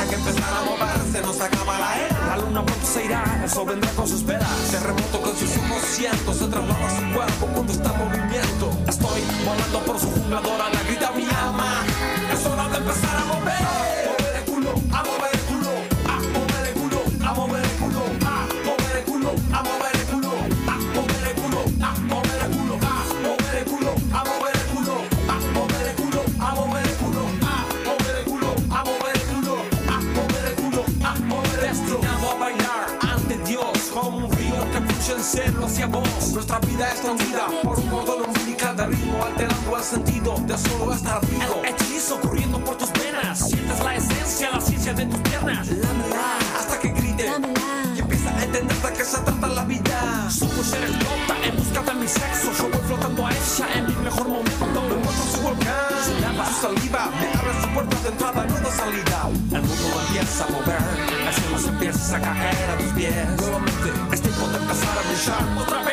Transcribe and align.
Hay 0.00 0.08
que 0.08 0.14
empezar 0.14 0.50
a 0.52 0.62
moverse, 0.62 1.20
nos 1.22 1.40
acaba 1.40 1.78
la 1.78 1.98
era. 1.98 2.26
La 2.28 2.36
luna 2.38 2.64
pronto 2.64 2.86
se 2.86 3.04
irá, 3.04 3.40
el 3.42 3.50
sol 3.50 3.66
vendrá 3.68 3.90
con 3.92 4.08
sus 4.08 4.24
velas. 4.24 4.48
Terremoto 4.70 5.20
con 5.20 5.36
sus 5.36 5.50
ojos 5.56 5.82
cientos, 5.84 6.36
se 6.36 6.46
traslada 6.46 6.90
su 6.90 7.14
cuerpo 7.14 7.46
cuando 7.54 7.72
está 7.72 7.92
en 7.92 7.98
movimiento. 7.98 8.70
Estoy 8.88 9.20
volando 9.44 9.78
por 9.86 9.98
su 9.98 10.10
jungladora, 10.10 10.70
la 10.70 10.82
grita 10.84 11.10
mi 11.12 11.24
alma. 11.24 11.84
hacia 35.72 35.86
vos. 35.86 36.32
Nuestra 36.34 36.58
vida 36.60 36.92
es 36.92 37.02
vida 37.28 37.46
por 37.62 37.78
un 37.78 37.88
modo 37.88 38.16
umbilical 38.26 38.76
de 38.76 38.86
ritmo, 38.88 39.24
alterando 39.24 39.76
el 39.76 39.82
sentido 39.82 40.34
de 40.46 40.58
solo 40.58 40.92
estar 40.92 41.20
vivo. 41.26 41.62
El 41.64 41.70
hechizo 41.70 42.20
corriendo 42.20 42.58
por 42.62 42.76
tus 42.76 42.92
venas, 42.92 43.48
sientes 43.48 43.80
la 43.82 43.94
esencia, 43.94 44.50
la 44.50 44.60
ciencia 44.60 44.92
de 44.92 45.06
tus 45.06 45.20
piernas. 45.20 45.68
Lámela 45.68 46.38
hasta 46.58 46.78
que 46.78 46.88
grite 46.88 47.24
Lámela. 47.24 47.60
y 47.96 48.00
empieza 48.00 48.30
a 48.30 48.44
entender 48.44 48.76
de 48.76 48.92
qué 48.92 49.04
se 49.04 49.18
trata 49.18 49.46
la 49.46 49.64
vida. 49.64 50.30
Somos 50.30 50.66
seres 50.66 50.90
explota 50.90 51.46
en 51.46 51.56
busca 51.56 51.80
de 51.82 51.94
mi 51.94 52.08
sexo. 52.08 52.52
Yo 52.58 52.68
voy 52.68 52.80
flotando 52.86 53.26
a 53.26 53.30
ella 53.30 53.66
en 53.74 53.86
mi 53.86 53.94
mejor 54.04 54.28
momento. 54.28 54.82
Me 54.88 54.96
muestra 54.96 55.24
su 55.32 55.40
volcán, 55.40 56.04
su 56.04 56.20
lava, 56.20 56.46
su 56.52 56.60
saliva. 56.60 57.10
Me 57.18 57.26
abre 57.38 57.62
su 57.62 57.68
puerta 57.72 57.96
de 58.02 58.08
entrada, 58.08 58.44
no 58.44 58.56
de 58.58 58.76
salida. 58.76 59.30
El 59.52 59.62
mundo 59.62 60.02
empieza 60.06 60.44
a 60.44 60.48
mover, 60.48 60.82
el 61.28 61.34
cielo 61.34 61.58
se 61.58 61.68
empieza 61.68 62.16
a 62.16 62.20
caer 62.20 62.70
a 62.70 62.76
tus 62.76 62.92
pies. 62.92 63.51
deixar 65.22 65.56
outra 65.56 65.78
vez. 65.84 65.91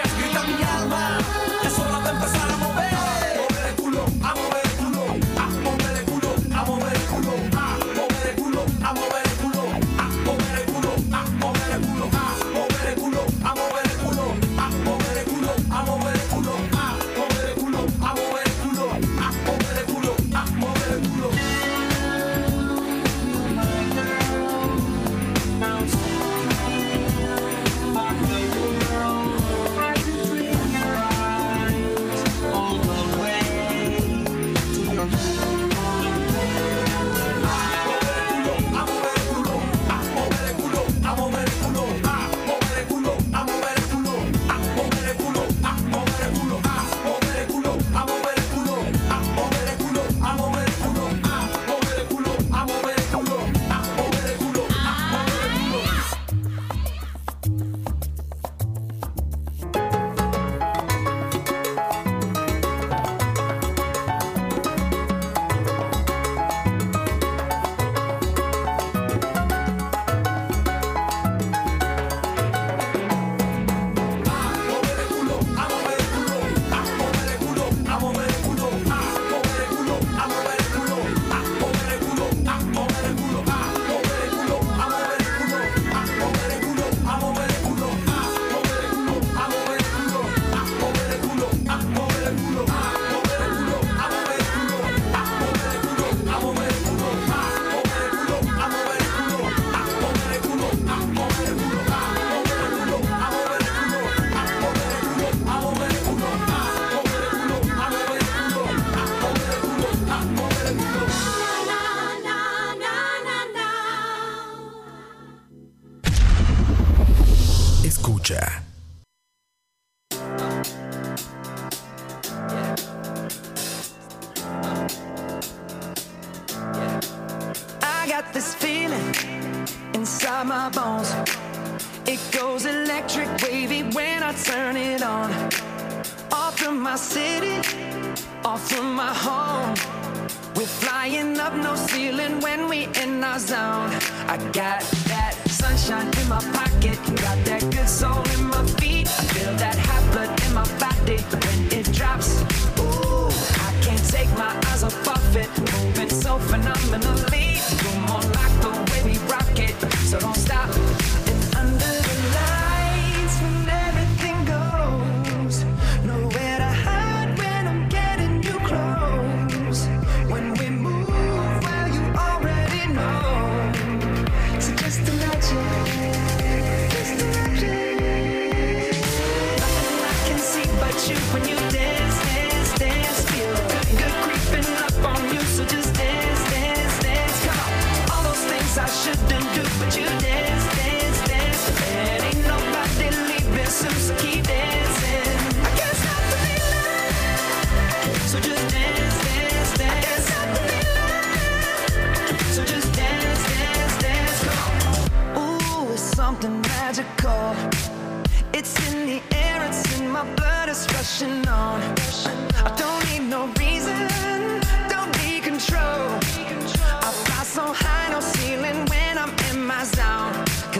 phenomenally. 156.49 157.48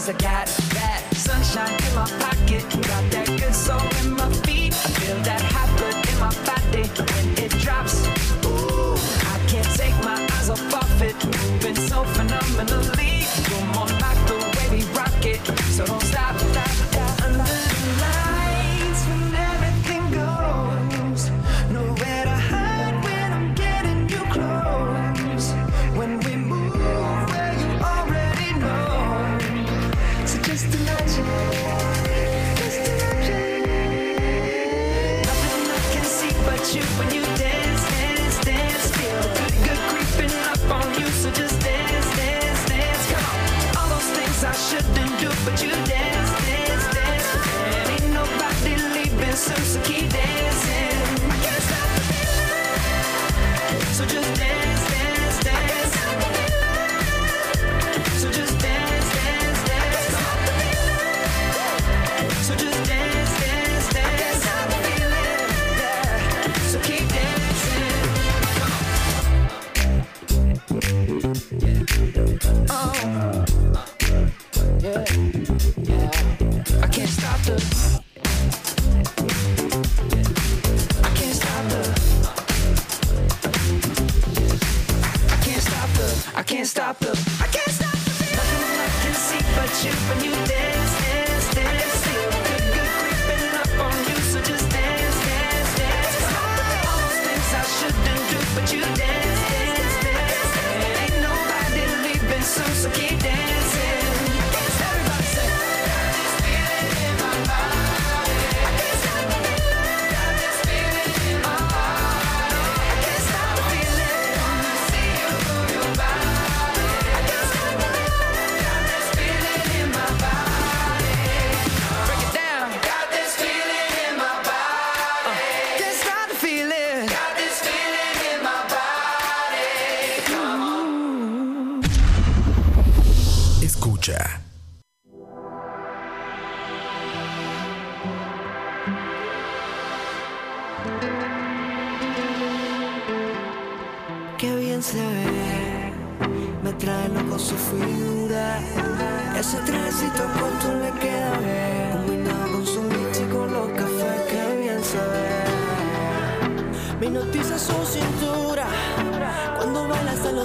I 0.09 0.13
got 0.13 0.47
that. 0.73 1.03
Sunshine 1.13 1.69
in 1.69 1.93
my 1.93 2.07
pocket, 2.17 2.63
got 2.87 3.11
that 3.11 3.38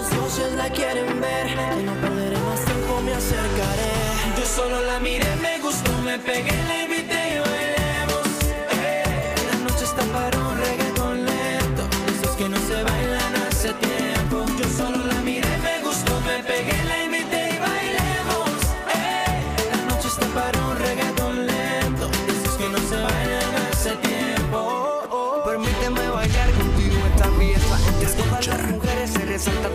las 0.04 0.16
luces 0.16 0.52
la 0.52 0.68
quieren 0.70 1.20
ver. 1.20 1.46
Que 1.46 1.82
no 1.82 1.94
perderé 1.94 2.38
más 2.38 2.64
tiempo, 2.64 3.00
me 3.02 3.14
acercaré. 3.14 3.92
Yo 4.38 4.44
solo 4.44 4.82
la 4.82 5.00
miré, 5.00 5.36
me 5.36 5.58
gustó, 5.60 5.92
me 6.02 6.18
pegué, 6.18 6.52
la 6.68 6.82
invité 6.82 7.20
y 7.34 7.38
bailemos. 7.38 8.26
Eh. 8.72 9.34
La 9.50 9.58
noche 9.64 9.84
está 9.84 10.02
para 10.12 10.38
un 10.38 10.56
reggaeton 10.58 11.24
lento. 11.24 11.82
Esos 12.12 12.36
que 12.36 12.48
no 12.48 12.56
se 12.68 12.82
bailan 12.82 13.34
hace 13.48 13.72
tiempo. 13.74 14.44
Yo 14.58 14.66
solo 14.76 15.04
la 15.06 15.20
miré, 15.22 15.48
me 15.58 15.82
gustó, 15.86 16.20
me 16.20 16.42
pegué, 16.42 16.76
la 16.84 17.04
invité 17.04 17.40
y 17.54 17.58
bailemos. 17.58 18.50
Eh. 18.94 19.42
La 19.72 19.94
noche 19.94 20.08
está 20.08 20.26
para 20.38 20.58
un 20.66 20.76
reggaeton 20.78 21.46
lento. 21.46 22.10
Esos 22.28 22.56
que 22.56 22.68
no 22.68 22.78
se 22.78 22.96
bailan 22.96 23.54
hace 23.70 23.92
tiempo. 23.96 24.58
Oh, 24.58 25.06
oh. 25.10 25.44
Permíteme 25.44 26.08
bailar 26.08 26.50
contigo 26.52 26.96
esta 27.14 27.28
fiesta. 27.38 27.76
Entre 27.88 28.22
todas 28.22 28.46
las 28.46 28.70
mujeres 28.70 29.10
se 29.10 29.24
resalta 29.24 29.68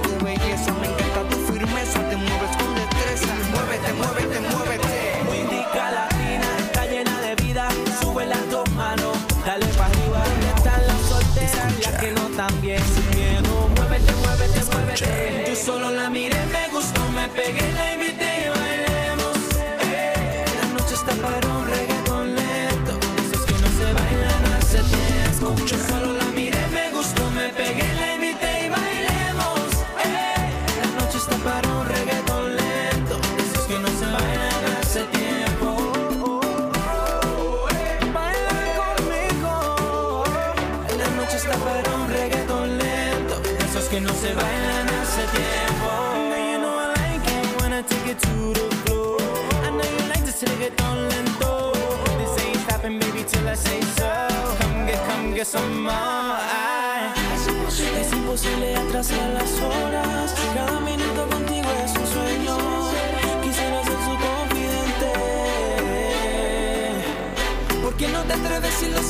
Take 17.49 17.63
it 17.63 17.78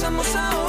estamos 0.09 0.35
ahora. 0.35 0.68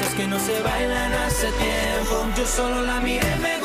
esos 0.00 0.14
que 0.14 0.26
no 0.26 0.38
se 0.38 0.60
bailan 0.62 1.12
hace 1.12 1.46
tiempo. 1.52 2.26
Yo 2.36 2.46
solo 2.46 2.82
la 2.82 3.00
miré, 3.00 3.57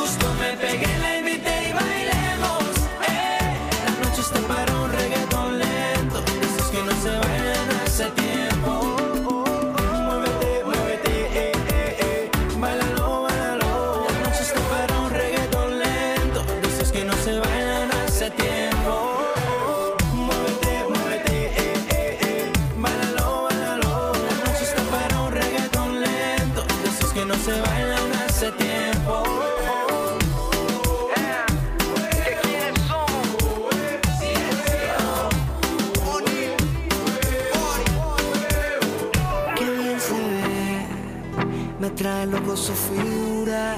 solo 42.55 42.57
su 42.57 42.73
figura. 42.73 43.75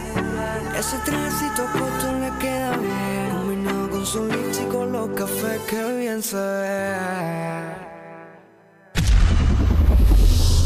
Ese 0.78 0.98
tránsito 1.06 1.64
corto 1.74 2.14
le 2.20 2.32
queda 2.40 2.78
bien, 2.78 3.30
combinado 3.32 3.90
con 3.90 4.06
su 4.06 4.26
lips 4.26 4.62
y 4.62 4.66
con 4.66 4.92
los 4.92 5.10
cafés 5.10 5.62
que 5.68 6.00
bien 6.00 6.22
se. 6.22 6.96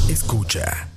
Escucha 0.09 0.88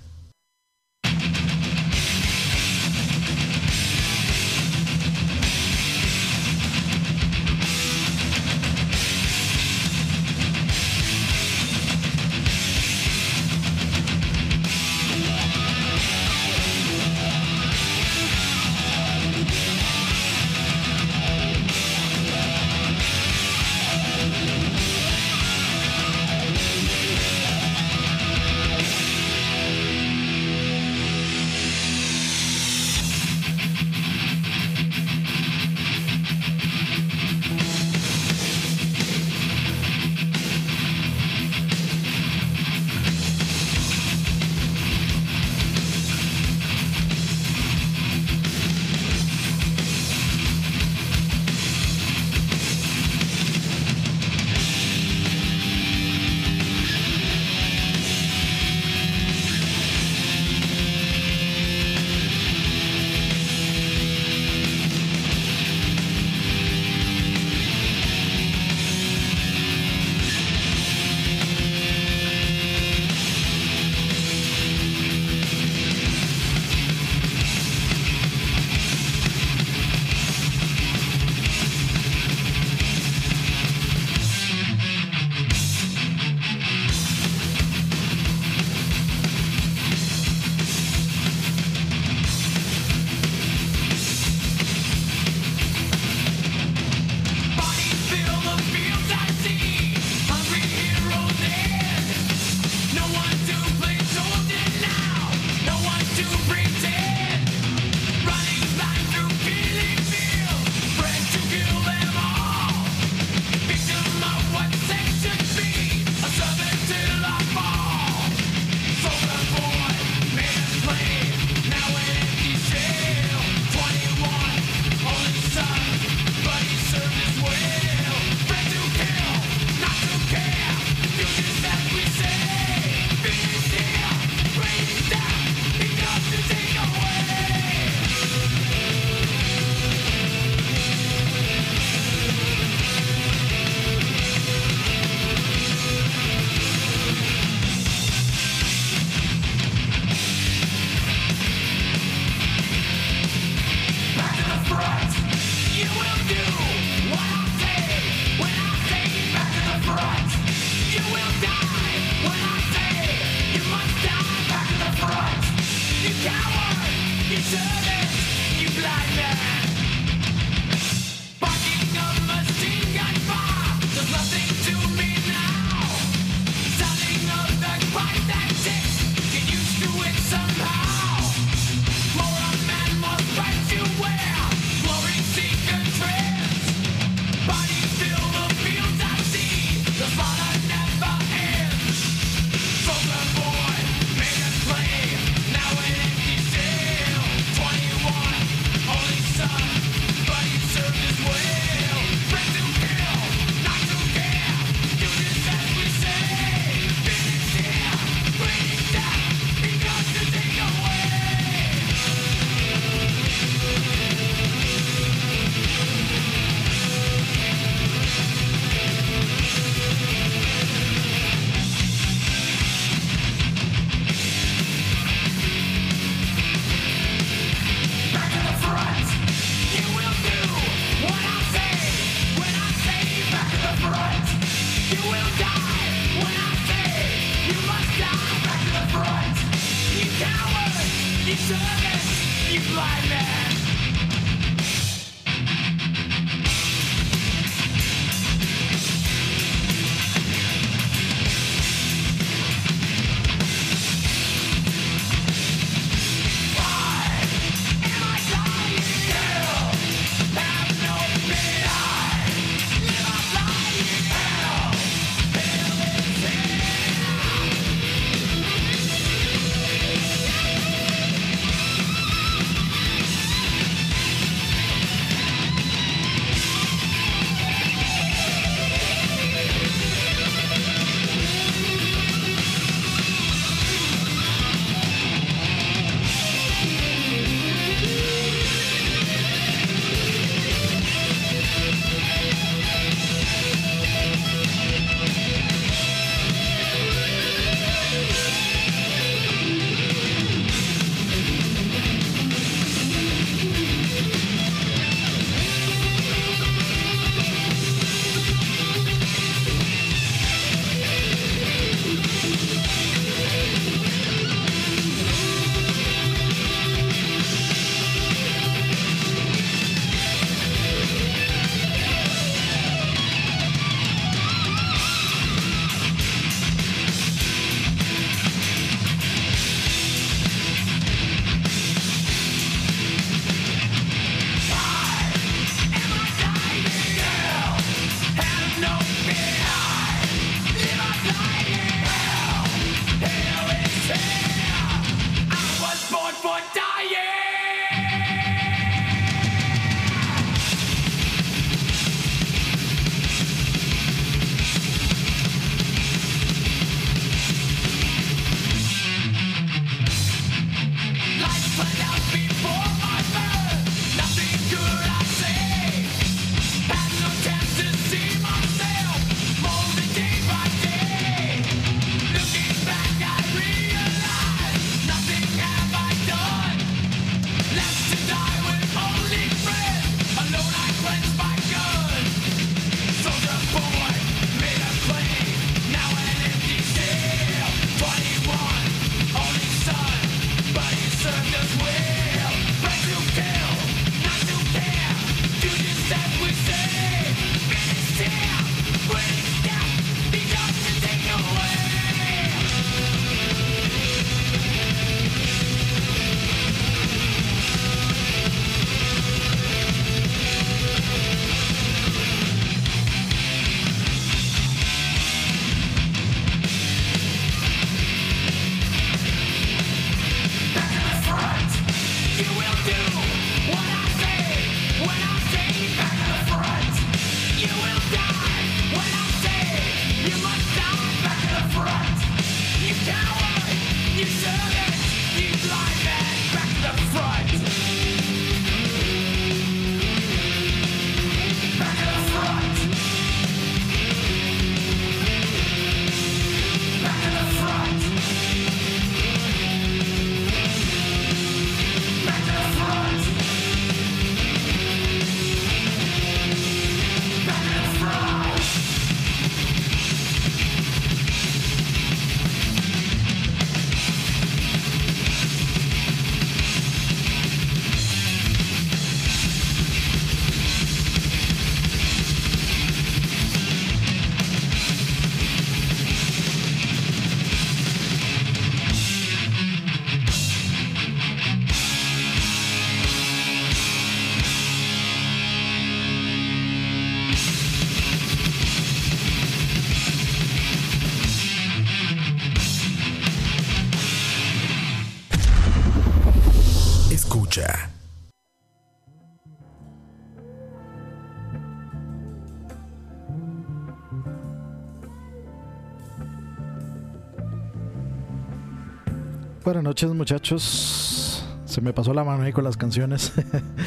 Buenas 509.62 509.76
noches 509.76 509.94
muchachos. 509.94 511.24
Se 511.44 511.60
me 511.60 511.72
pasó 511.72 511.94
la 511.94 512.02
mano 512.02 512.24
ahí 512.24 512.32
con 512.32 512.42
las 512.42 512.56
canciones. 512.56 513.12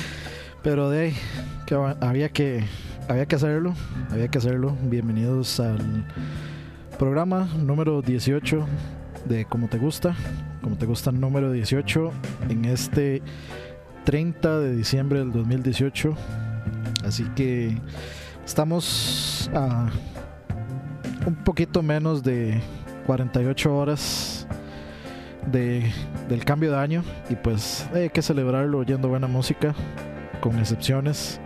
Pero 0.61 0.89
de 0.89 0.99
ahí, 0.99 1.15
que 1.65 1.73
había 1.73 2.27
que 2.27 2.65
había 3.07 3.25
que 3.25 3.37
hacerlo, 3.37 3.73
había 4.11 4.27
que 4.27 4.37
hacerlo. 4.37 4.75
Bienvenidos 4.81 5.57
al 5.61 6.05
programa 6.99 7.47
número 7.57 8.01
18 8.01 8.65
de 9.23 9.45
Como 9.45 9.69
te 9.69 9.77
gusta, 9.77 10.17
Como 10.61 10.75
te 10.75 10.85
gusta 10.85 11.13
número 11.13 11.49
18 11.53 12.11
en 12.49 12.65
este 12.65 13.21
30 14.03 14.59
de 14.59 14.75
diciembre 14.75 15.19
del 15.19 15.31
2018. 15.31 16.13
Así 17.05 17.23
que 17.37 17.79
estamos 18.43 19.49
a 19.55 19.87
un 21.25 21.35
poquito 21.35 21.81
menos 21.81 22.21
de 22.21 22.59
48 23.05 23.73
horas 23.73 24.45
de, 25.51 25.91
del 26.29 26.43
cambio 26.45 26.71
de 26.71 26.77
año 26.77 27.03
y 27.29 27.35
pues 27.35 27.87
hay 27.93 28.09
que 28.09 28.21
celebrarlo 28.21 28.79
oyendo 28.79 29.09
buena 29.09 29.27
música, 29.27 29.73
con 30.41 30.59
excepciones. 30.59 31.39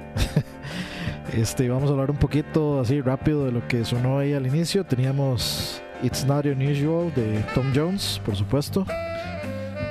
este, 1.34 1.70
vamos 1.70 1.90
a 1.90 1.94
hablar 1.94 2.12
un 2.12 2.18
poquito 2.18 2.80
así 2.80 3.02
rápido 3.02 3.46
de 3.46 3.52
lo 3.52 3.68
que 3.68 3.86
sonó 3.86 4.20
ahí 4.20 4.34
al 4.34 4.48
inicio. 4.48 4.84
Teníamos 4.84 5.82
It's 6.02 6.26
Not 6.26 6.46
Unusual 6.46 7.14
de 7.14 7.44
Tom 7.54 7.72
Jones, 7.76 8.22
por 8.26 8.36
supuesto. 8.36 8.86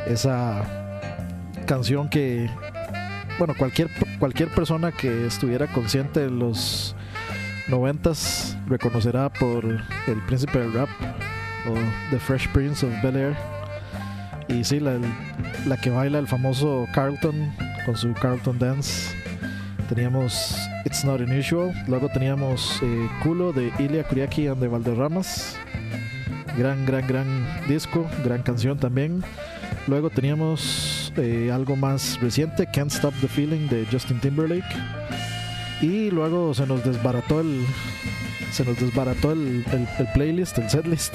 Esa 0.07 0.64
canción 1.66 2.09
que, 2.09 2.49
bueno, 3.38 3.55
cualquier, 3.57 3.90
cualquier 4.18 4.49
persona 4.49 4.90
que 4.90 5.27
estuviera 5.27 5.66
consciente 5.66 6.21
de 6.21 6.31
los 6.31 6.97
noventas 7.68 8.57
reconocerá 8.66 9.31
por 9.31 9.64
el 9.64 10.23
príncipe 10.27 10.59
del 10.59 10.73
rap 10.73 10.88
o 11.68 11.75
The 12.11 12.18
Fresh 12.18 12.49
Prince 12.53 12.87
of 12.87 12.92
Bel 13.03 13.16
Air. 13.16 13.58
Y 14.49 14.65
sí, 14.65 14.81
la, 14.81 14.99
la 15.67 15.77
que 15.77 15.91
baila 15.91 16.19
el 16.19 16.27
famoso 16.27 16.89
Carlton 16.95 17.53
con 17.85 17.97
su 17.97 18.13
Carlton 18.15 18.59
Dance. 18.59 19.15
Teníamos 19.89 20.57
It's 20.85 21.05
Not 21.05 21.21
Unusual. 21.21 21.73
Luego 21.87 22.09
teníamos 22.09 22.81
eh, 22.83 23.09
Culo 23.23 23.53
de 23.53 23.73
Ilya 23.79 24.05
Kuriaki 24.05 24.47
and 24.47 24.61
the 24.61 24.69
Valderramas. 24.69 25.57
Gran, 26.57 26.85
gran, 26.87 27.07
gran 27.07 27.47
disco, 27.69 28.07
gran 28.25 28.43
canción 28.43 28.79
también. 28.79 29.23
Luego 29.87 30.11
teníamos 30.11 31.13
eh, 31.17 31.51
algo 31.53 31.77
más 31.77 32.19
reciente, 32.21 32.67
Can't 32.67 32.91
Stop 32.93 33.15
the 33.21 33.29
Feeling 33.29 33.69
de 33.69 33.87
Justin 33.91 34.19
Timberlake. 34.21 34.69
Y 35.81 36.11
luego 36.11 36.53
se 36.55 36.67
nos 36.67 36.85
desbarató 36.85 37.41
el. 37.41 37.65
Se 38.51 38.65
nos 38.65 38.79
desbarató 38.81 39.33
el, 39.33 39.65
el, 39.73 39.89
el 39.99 40.13
playlist, 40.15 40.59
el 40.59 40.69
setlist. 40.69 41.15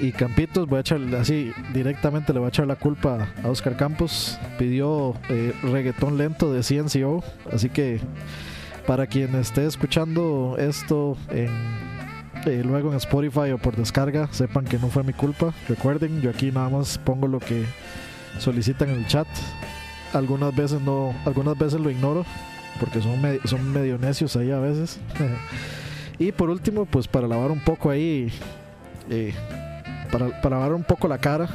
Y 0.00 0.12
Campitos, 0.12 0.66
voy 0.68 0.78
a 0.78 0.80
echar 0.80 1.00
así 1.18 1.52
directamente 1.72 2.32
le 2.32 2.40
voy 2.40 2.46
a 2.46 2.48
echar 2.48 2.66
la 2.66 2.76
culpa 2.76 3.28
a 3.42 3.48
Oscar 3.48 3.76
Campos. 3.76 4.38
Pidió 4.58 5.14
eh, 5.28 5.52
reggaetón 5.62 6.18
lento 6.18 6.52
de 6.52 6.62
CNCO. 6.62 7.22
Así 7.52 7.68
que 7.68 8.00
para 8.86 9.06
quien 9.06 9.34
esté 9.36 9.64
escuchando 9.66 10.56
esto 10.58 11.16
en, 11.30 11.48
eh, 12.46 12.62
luego 12.64 12.90
en 12.90 12.96
Spotify 12.96 13.52
o 13.52 13.58
por 13.58 13.76
descarga, 13.76 14.28
sepan 14.32 14.64
que 14.64 14.78
no 14.78 14.88
fue 14.88 15.02
mi 15.04 15.12
culpa. 15.12 15.54
Recuerden, 15.68 16.20
yo 16.20 16.30
aquí 16.30 16.50
nada 16.50 16.68
más 16.68 16.98
pongo 16.98 17.28
lo 17.28 17.38
que 17.38 17.64
solicitan 18.38 18.90
en 18.90 18.96
el 18.96 19.06
chat. 19.06 19.28
Algunas 20.12 20.54
veces 20.54 20.80
no, 20.80 21.14
algunas 21.24 21.56
veces 21.56 21.80
lo 21.80 21.90
ignoro 21.90 22.24
porque 22.80 23.00
son, 23.00 23.20
son 23.44 23.72
medio 23.72 23.98
necios 23.98 24.36
ahí 24.36 24.50
a 24.50 24.58
veces. 24.58 24.98
y 26.18 26.32
por 26.32 26.50
último, 26.50 26.84
pues 26.84 27.08
para 27.08 27.26
lavar 27.28 27.50
un 27.50 27.60
poco 27.60 27.90
ahí, 27.90 28.32
eh, 29.10 29.32
para, 30.14 30.40
para 30.40 30.56
lavar 30.58 30.74
un 30.74 30.84
poco 30.84 31.08
la 31.08 31.18
cara, 31.18 31.48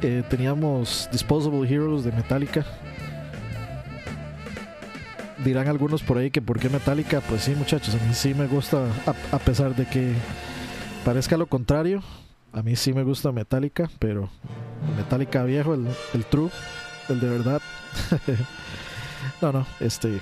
eh, 0.00 0.22
teníamos 0.30 1.06
Disposable 1.12 1.68
Heroes 1.68 2.02
de 2.02 2.12
Metallica. 2.12 2.64
Dirán 5.44 5.68
algunos 5.68 6.02
por 6.02 6.16
ahí 6.16 6.30
que 6.30 6.40
por 6.40 6.58
qué 6.58 6.70
Metallica, 6.70 7.20
pues 7.20 7.42
sí 7.42 7.54
muchachos, 7.54 7.94
a 7.94 7.98
mí 8.06 8.14
sí 8.14 8.32
me 8.32 8.46
gusta, 8.46 8.86
a, 9.32 9.38
pesar 9.38 9.76
de 9.76 9.84
que 9.86 10.14
parezca 11.04 11.36
lo 11.36 11.46
contrario, 11.46 12.02
a 12.54 12.62
mí 12.62 12.74
sí 12.74 12.94
me 12.94 13.02
gusta 13.02 13.32
Metallica, 13.32 13.90
pero 13.98 14.30
Metallica 14.96 15.44
viejo, 15.44 15.74
el, 15.74 15.86
el 16.14 16.24
true, 16.24 16.48
el 17.10 17.20
de 17.20 17.28
verdad. 17.28 17.60
no, 19.42 19.52
no, 19.52 19.66
este, 19.80 20.20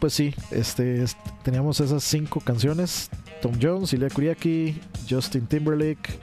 pues 0.00 0.12
sí, 0.12 0.34
este, 0.50 1.04
es- 1.04 1.16
teníamos 1.44 1.78
esas 1.78 2.02
cinco 2.02 2.40
canciones: 2.40 3.08
Tom 3.44 3.58
Jones, 3.60 3.92
Ilya 3.92 4.08
Kuriaki, 4.08 4.80
Justin 5.06 5.46
Timberlake, 5.46 6.18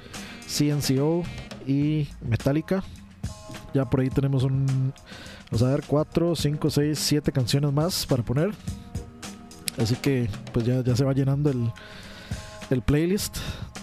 CNCO 0.48 1.22
y 1.68 2.08
Metallica. 2.20 2.84
Ya 3.76 3.88
por 3.88 4.00
ahí 4.00 4.10
tenemos 4.10 4.44
un, 4.44 4.92
vamos 5.52 5.62
a 5.62 5.70
ver, 5.70 5.84
4, 5.86 6.36
5, 6.36 6.70
6, 6.72 6.98
7 6.98 7.32
canciones 7.32 7.72
más 7.72 8.08
para 8.08 8.24
poner. 8.24 8.50
Así 9.78 9.96
que 9.98 10.32
pues 10.52 10.66
ya, 10.66 10.82
ya 10.84 10.96
se 10.96 11.04
va 11.04 11.14
llenando 11.14 11.52
el, 11.52 11.72
el 12.72 12.82
playlist. 12.82 13.38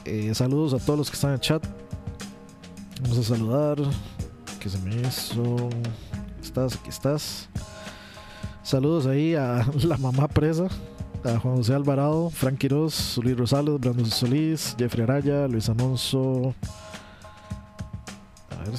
Eh, 0.05 0.35
saludos 0.35 0.75
a 0.75 0.85
todos 0.85 0.99
los 0.99 1.09
que 1.09 1.15
están 1.15 1.35
en 1.35 1.39
chat. 1.39 1.65
Vamos 3.03 3.19
a 3.19 3.23
saludar. 3.23 3.79
Que 4.59 4.69
se 4.69 4.79
me 4.81 4.97
hizo. 4.97 5.69
Estás, 6.43 6.75
aquí 6.75 6.89
estás. 6.89 7.49
Saludos 8.65 9.07
ahí 9.07 9.37
a 9.37 9.65
la 9.85 9.97
mamá 9.97 10.27
presa, 10.27 10.67
a 11.25 11.39
Juan 11.39 11.57
José 11.57 11.75
Alvarado, 11.75 12.31
Frank 12.31 12.59
Quiroz, 12.59 13.19
Luis 13.19 13.37
Rosales, 13.37 13.81
Brandon 13.81 14.07
Solís, 14.07 14.75
Jeffrey 14.79 15.03
Araya, 15.03 15.49
Luis 15.49 15.69
Alonso. 15.69 16.55
A 18.51 18.65
ver 18.65 18.75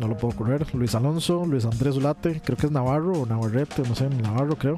no 0.00 0.08
lo 0.08 0.16
puedo 0.16 0.34
correr. 0.34 0.74
Luis 0.74 0.94
Alonso, 0.94 1.44
Luis 1.44 1.66
Andrés 1.66 1.96
Ulate, 1.96 2.40
creo 2.42 2.56
que 2.56 2.66
es 2.66 2.72
Navarro 2.72 3.12
o 3.12 3.26
Navarrete, 3.26 3.82
no 3.86 3.94
sé, 3.94 4.08
Navarro 4.08 4.56
creo. 4.56 4.76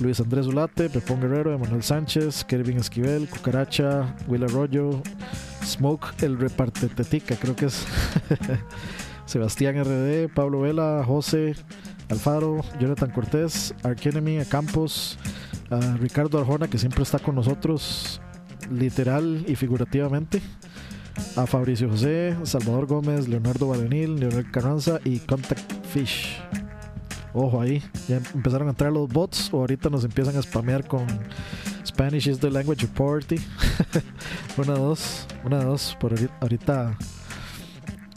Luis 0.00 0.18
Andrés 0.18 0.46
Ulate, 0.46 0.88
Pepón 0.88 1.20
Guerrero, 1.20 1.52
Emanuel 1.52 1.82
Sánchez, 1.82 2.42
Kevin 2.44 2.78
Esquivel, 2.78 3.28
Cucaracha, 3.28 4.16
Will 4.26 4.44
Arroyo, 4.44 5.02
Smoke, 5.62 6.22
el 6.22 6.38
repartetetica, 6.38 7.36
creo 7.36 7.54
que 7.54 7.66
es 7.66 7.84
Sebastián 9.26 9.76
RD, 9.84 10.32
Pablo 10.32 10.62
Vela, 10.62 11.04
José, 11.06 11.54
Alfaro, 12.08 12.62
Jonathan 12.80 13.10
Cortés, 13.10 13.74
Arkenemy, 13.82 14.42
Campos, 14.46 15.18
a 15.70 15.96
Ricardo 15.96 16.38
Arjona, 16.38 16.68
que 16.68 16.78
siempre 16.78 17.02
está 17.02 17.18
con 17.18 17.34
nosotros, 17.34 18.20
literal 18.70 19.44
y 19.46 19.56
figurativamente, 19.56 20.40
a 21.36 21.46
Fabricio 21.46 21.88
José, 21.88 22.36
Salvador 22.44 22.86
Gómez, 22.86 23.28
Leonardo 23.28 23.68
Valenil, 23.68 24.20
Leonel 24.20 24.50
Carranza 24.50 25.00
y 25.04 25.18
Contact 25.20 25.86
Fish. 25.86 26.38
Ojo 27.32 27.60
ahí, 27.60 27.82
ya 28.08 28.16
empezaron 28.34 28.68
a 28.68 28.70
entrar 28.70 28.92
los 28.92 29.08
bots 29.08 29.52
o 29.52 29.58
ahorita 29.58 29.90
nos 29.90 30.04
empiezan 30.04 30.36
a 30.36 30.42
spamear 30.42 30.86
con 30.86 31.06
Spanish 31.84 32.28
is 32.28 32.38
the 32.38 32.50
language 32.50 32.84
of 32.84 32.90
poverty. 32.92 33.36
una 34.56 34.74
dos, 34.74 35.26
una 35.44 35.62
dos, 35.62 35.96
por 36.00 36.14
ahorita, 36.40 36.96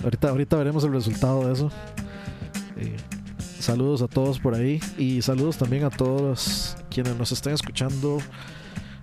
ahorita, 0.04 0.30
ahorita 0.30 0.58
veremos 0.58 0.84
el 0.86 0.94
resultado 0.94 1.48
de 1.48 1.54
eso. 1.54 1.72
Eh, 2.78 2.96
saludos 3.60 4.02
a 4.02 4.08
todos 4.08 4.40
por 4.40 4.56
ahí 4.56 4.80
y 4.98 5.22
saludos 5.22 5.58
también 5.58 5.84
a 5.84 5.90
todos 5.90 6.78
quienes 6.89 7.15
nos 7.15 7.32
estén 7.32 7.54
escuchando 7.54 8.19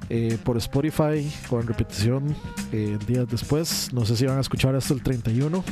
eh, 0.08 0.38
por 0.44 0.56
Spotify 0.58 1.30
o 1.50 1.60
en 1.60 1.66
repetición 1.66 2.36
eh, 2.72 2.98
días 3.06 3.28
después. 3.28 3.92
No 3.92 4.04
sé 4.04 4.16
si 4.16 4.26
van 4.26 4.38
a 4.38 4.40
escuchar 4.40 4.74
esto 4.74 4.94
el 4.94 5.02
31 5.02 5.64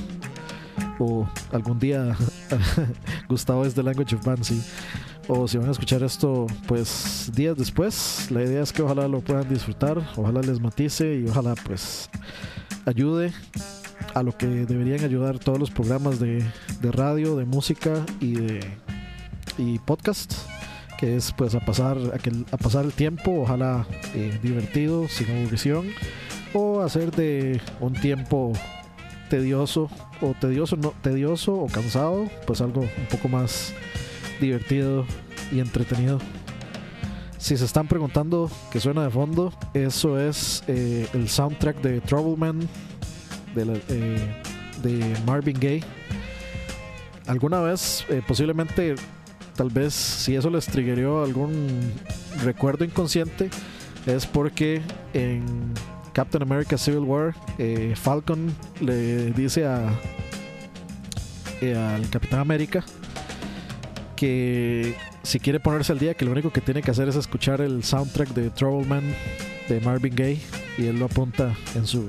o 0.99 1.29
algún 1.53 1.79
día 1.79 2.17
Gustavo 3.29 3.65
es 3.65 3.75
the 3.75 3.83
Language 3.83 4.17
of 4.17 4.25
Fancy 4.25 4.61
o 5.29 5.49
si 5.49 5.57
van 5.57 5.69
a 5.69 5.73
escuchar 5.73 6.03
esto 6.03 6.47
pues 6.67 7.31
días 7.35 7.57
después. 7.57 8.31
La 8.31 8.43
idea 8.43 8.63
es 8.63 8.73
que 8.73 8.83
ojalá 8.83 9.09
lo 9.09 9.21
puedan 9.21 9.49
disfrutar, 9.49 9.99
ojalá 10.17 10.41
les 10.41 10.61
matice 10.61 11.17
y 11.17 11.29
ojalá 11.29 11.55
pues 11.55 12.11
ayude 12.87 13.33
a 14.15 14.23
lo 14.23 14.37
que 14.37 14.47
deberían 14.47 15.05
ayudar 15.05 15.39
todos 15.39 15.59
los 15.59 15.71
programas 15.71 16.19
de, 16.19 16.45
de 16.81 16.93
radio, 16.93 17.37
de 17.37 17.45
música 17.45 18.05
y 18.21 18.35
de 18.35 18.61
y 19.59 19.79
podcast 19.79 20.54
es 21.05 21.33
pues 21.33 21.55
a 21.55 21.61
pasar 21.61 21.97
a, 22.15 22.19
que, 22.19 22.31
a 22.51 22.57
pasar 22.57 22.85
el 22.85 22.93
tiempo 22.93 23.43
ojalá 23.43 23.87
eh, 24.15 24.39
divertido 24.43 25.07
sin 25.09 25.31
aburrición 25.31 25.87
o 26.53 26.81
hacer 26.81 27.11
de 27.13 27.61
un 27.81 27.93
tiempo 27.95 28.53
tedioso 29.31 29.89
o 30.21 30.35
tedioso 30.41 30.77
no 30.77 30.93
tedioso 31.03 31.55
o 31.55 31.67
cansado 31.67 32.29
pues 32.47 32.61
algo 32.61 32.83
un 32.83 33.07
poco 33.11 33.29
más 33.29 33.73
divertido 34.41 35.05
y 35.53 35.61
entretenido. 35.61 36.19
Si 37.39 37.57
se 37.57 37.65
están 37.65 37.87
preguntando 37.89 38.51
qué 38.71 38.81
suena 38.81 39.03
de 39.05 39.11
fondo 39.11 39.53
eso 39.75 40.19
es 40.19 40.63
eh, 40.67 41.07
el 41.13 41.29
soundtrack 41.29 41.81
de 41.83 42.01
Troubleman 42.01 42.67
de, 43.55 43.65
la- 43.67 43.79
eh, 43.89 44.43
de 44.83 45.15
Marvin 45.27 45.59
Gaye. 45.61 45.85
Alguna 47.27 47.61
vez 47.61 48.05
posiblemente 48.27 48.95
tal 49.55 49.71
vez 49.71 49.95
si 49.95 50.35
eso 50.35 50.51
les 50.51 50.67
triggerió 50.67 51.23
algún 51.23 51.93
recuerdo 52.43 52.85
inconsciente 52.85 53.51
es 54.07 54.27
porque 54.27 54.83
en 55.13 55.73
Captain 56.13 56.43
America 56.43 56.77
Civil 56.77 57.01
War 57.01 57.35
eh, 57.59 57.95
Falcon 57.97 58.55
le 58.81 59.31
dice 59.33 59.67
a, 59.67 59.89
eh, 61.61 61.77
al 61.77 62.09
Capitán 62.11 62.41
América 62.41 62.85
que 64.17 64.95
si 65.23 65.41
quiere 65.41 65.61
ponerse 65.61 65.93
al 65.93 65.99
día 65.99 66.15
que 66.15 66.25
lo 66.25 66.33
único 66.33 66.53
que 66.53 66.61
tiene 66.61 66.83
que 66.83 66.91
hacer 66.91 67.09
es 67.09 67.17
escuchar 67.17 67.61
el 67.61 67.83
soundtrack 67.83 68.31
de 68.31 68.51
Trouble 68.51 68.87
Man 68.87 69.03
de 69.69 69.81
Marvin 69.81 70.15
Gaye 70.15 70.41
y 70.79 70.87
él 70.87 70.99
lo 70.99 71.07
apunta 71.07 71.55
en 71.75 71.87
su 71.87 72.09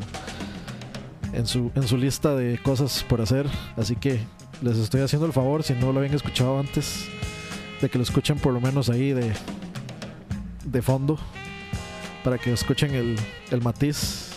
en 1.34 1.48
su 1.48 1.72
en 1.76 1.84
su 1.84 1.98
lista 1.98 2.36
de 2.36 2.58
cosas 2.62 3.04
por 3.08 3.22
hacer. 3.22 3.48
Así 3.78 3.96
que 3.96 4.20
les 4.62 4.78
estoy 4.78 5.02
haciendo 5.02 5.26
el 5.26 5.34
favor 5.34 5.64
si 5.64 5.74
no 5.74 5.92
lo 5.92 6.00
habían 6.00 6.14
escuchado 6.14 6.60
antes 6.60 7.08
de 7.82 7.90
que 7.90 7.98
lo 7.98 8.04
escuchen 8.04 8.38
por 8.38 8.54
lo 8.54 8.62
menos 8.62 8.90
ahí 8.90 9.12
de 9.12 9.34
de 10.66 10.82
fondo 10.82 11.18
para 12.24 12.38
que 12.38 12.52
escuchen 12.52 12.96
el, 12.96 13.16
el 13.52 13.62
matiz 13.62 14.32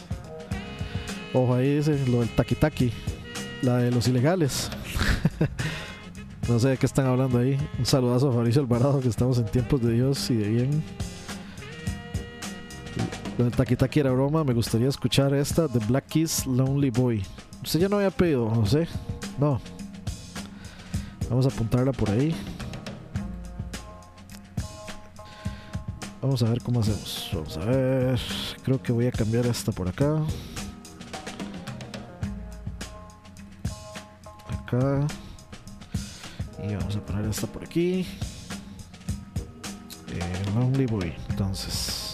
ojo 1.33 1.55
ahí 1.55 1.77
dice 1.77 1.99
lo 2.09 2.21
del 2.21 2.29
taki 2.31 2.93
la 3.63 3.79
de 3.79 3.91
los 3.91 4.07
ilegales 4.09 4.71
no 6.49 6.59
sé 6.59 6.69
de 6.69 6.77
qué 6.77 6.87
están 6.87 7.07
hablando 7.07 7.39
ahí 7.39 7.59
un 7.79 7.87
saludazo 7.87 8.31
a 8.31 8.33
Fabricio 8.33 8.61
Alvarado 8.61 9.01
que 9.01 9.09
estamos 9.09 9.39
en 9.39 9.47
tiempos 9.47 9.81
de 9.83 9.93
Dios 9.93 10.31
y 10.31 10.37
de 10.37 10.49
bien 10.49 10.85
lo 13.39 13.45
del 13.45 13.55
Taki 13.55 14.01
era 14.01 14.11
broma. 14.11 14.43
Me 14.43 14.53
gustaría 14.53 14.89
escuchar 14.89 15.33
esta 15.33 15.69
de 15.69 15.79
Black 15.87 16.07
Keys 16.09 16.45
Lonely 16.45 16.91
Boy. 16.91 17.25
Usted 17.63 17.79
ya 17.79 17.89
no 17.89 17.97
había 17.97 18.11
pedido, 18.11 18.51
José. 18.51 18.89
No. 19.39 19.61
Vamos 21.31 21.47
a 21.47 21.49
apuntarla 21.49 21.93
por 21.93 22.11
ahí. 22.11 22.35
Vamos 26.21 26.43
a 26.43 26.51
ver 26.51 26.61
cómo 26.63 26.81
hacemos. 26.81 27.31
Vamos 27.33 27.57
a 27.57 27.65
ver. 27.65 28.21
Creo 28.65 28.83
que 28.83 28.93
voy 28.93 29.07
a 29.07 29.13
cambiar 29.13 29.47
esta 29.47 29.71
por 29.71 29.89
acá. 29.89 30.21
Acá. 34.49 35.07
Y 36.63 36.75
vamos 36.75 36.97
a 36.97 37.01
poner 37.01 37.25
esta 37.27 37.47
por 37.47 37.63
aquí. 37.65 38.07
Eh, 40.09 40.43
Lonely 40.55 40.87
Boy. 40.87 41.15
Entonces. 41.31 42.09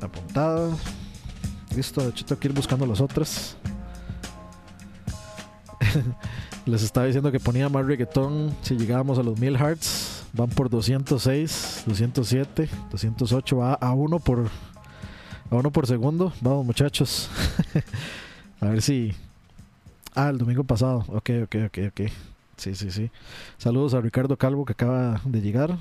apuntada. 0.00 0.76
Listo, 1.74 2.00
de 2.02 2.08
hecho 2.08 2.24
tengo 2.24 2.40
que 2.40 2.48
ir 2.48 2.54
buscando 2.54 2.86
las 2.86 3.00
otras. 3.00 3.56
Les 6.66 6.82
estaba 6.82 7.06
diciendo 7.06 7.30
que 7.30 7.38
ponía 7.38 7.68
más 7.68 7.86
reggaetón 7.86 8.52
si 8.62 8.76
llegábamos 8.76 9.20
a 9.20 9.22
los 9.22 9.38
1000 9.38 9.56
hearts. 9.56 10.24
Van 10.32 10.48
por 10.48 10.68
206, 10.68 11.84
207, 11.86 12.68
208. 12.90 13.56
Va 13.56 13.74
a 13.74 13.94
uno 13.94 14.18
por, 14.18 14.48
a 15.48 15.54
uno 15.54 15.70
por 15.70 15.86
segundo. 15.86 16.32
Vamos, 16.40 16.66
muchachos. 16.66 17.30
a 18.60 18.66
ver 18.66 18.82
si. 18.82 19.12
Ah, 20.16 20.30
el 20.30 20.38
domingo 20.38 20.64
pasado. 20.64 21.04
Ok, 21.06 21.30
ok, 21.44 21.54
ok, 21.66 21.78
ok. 21.88 22.00
Sí, 22.56 22.74
sí, 22.74 22.90
sí. 22.90 23.12
Saludos 23.58 23.94
a 23.94 24.00
Ricardo 24.00 24.36
Calvo 24.36 24.64
que 24.64 24.72
acaba 24.72 25.20
de 25.24 25.40
llegar. 25.40 25.78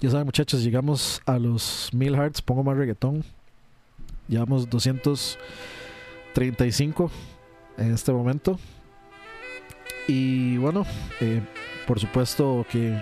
Ya 0.00 0.10
saben, 0.10 0.26
muchachos, 0.26 0.62
llegamos 0.62 1.22
a 1.24 1.38
los 1.38 1.88
1000 1.94 2.14
hearts. 2.14 2.42
Pongo 2.42 2.62
más 2.62 2.76
reggaetón. 2.76 3.24
Llevamos 4.28 4.68
235 4.68 7.10
en 7.78 7.94
este 7.94 8.12
momento. 8.12 8.58
Y 10.06 10.56
bueno, 10.58 10.84
eh, 11.20 11.40
por 11.86 11.98
supuesto 11.98 12.66
que 12.70 12.98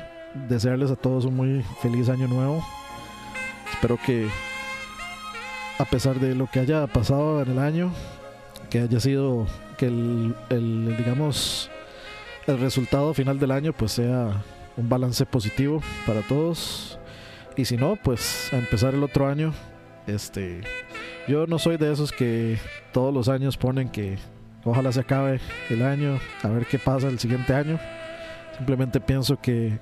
desearles 0.49 0.91
a 0.91 0.97
todos 0.97 1.25
un 1.25 1.37
muy 1.37 1.65
feliz 1.81 2.09
año 2.09 2.29
nuevo. 2.29 2.65
Espero 3.73 3.99
que 4.05 4.29
a 5.79 5.85
pesar 5.85 6.21
de 6.21 6.35
lo 6.35 6.47
que 6.47 6.61
haya 6.61 6.87
pasado 6.87 7.43
en 7.43 7.51
el 7.51 7.59
año, 7.59 7.93
que 8.71 8.81
haya 8.81 9.01
sido 9.01 9.47
que 9.77 9.87
el, 9.87 10.35
el 10.51 10.97
digamos 10.97 11.71
el 12.47 12.59
resultado 12.59 13.15
final 13.15 13.39
del 13.39 13.51
año 13.51 13.73
pues 13.73 13.93
sea 13.93 14.43
un 14.77 14.89
balance 14.89 15.25
positivo 15.27 15.83
para 16.07 16.23
todos 16.23 16.99
y 17.57 17.65
si 17.65 17.77
no 17.77 17.97
pues 17.97 18.53
a 18.53 18.57
empezar 18.57 18.95
el 18.95 19.03
otro 19.03 19.29
año 19.29 19.53
este 20.07 20.63
yo 21.29 21.47
no 21.47 21.59
soy 21.59 21.77
de 21.77 21.93
esos 21.93 22.13
que 22.13 22.59
todos 22.93 23.13
los 23.13 23.29
años 23.29 23.57
ponen 23.57 23.89
que 23.89 24.19
ojalá 24.65 24.93
se 24.93 25.01
acabe 25.01 25.41
el 25.71 25.83
año, 25.83 26.19
a 26.43 26.49
ver 26.49 26.67
qué 26.67 26.79
pasa 26.79 27.09
el 27.09 27.19
siguiente 27.19 27.55
año. 27.55 27.79
Simplemente 28.57 29.01
pienso 29.01 29.41
que, 29.41 29.79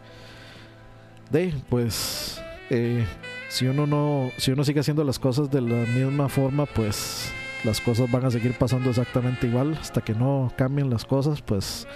de, 1.30 1.54
pues, 1.68 2.40
eh, 2.70 3.04
si 3.48 3.66
uno 3.66 3.86
no, 3.86 4.30
si 4.36 4.52
uno 4.52 4.64
sigue 4.64 4.80
haciendo 4.80 5.04
las 5.04 5.18
cosas 5.18 5.50
de 5.50 5.60
la 5.60 5.86
misma 5.86 6.28
forma, 6.28 6.66
pues 6.66 7.32
las 7.64 7.80
cosas 7.80 8.10
van 8.10 8.24
a 8.24 8.30
seguir 8.30 8.54
pasando 8.54 8.90
exactamente 8.90 9.46
igual 9.46 9.76
hasta 9.80 10.00
que 10.00 10.14
no 10.14 10.52
cambien 10.56 10.88
las 10.88 11.04
cosas, 11.04 11.42
pues 11.42 11.86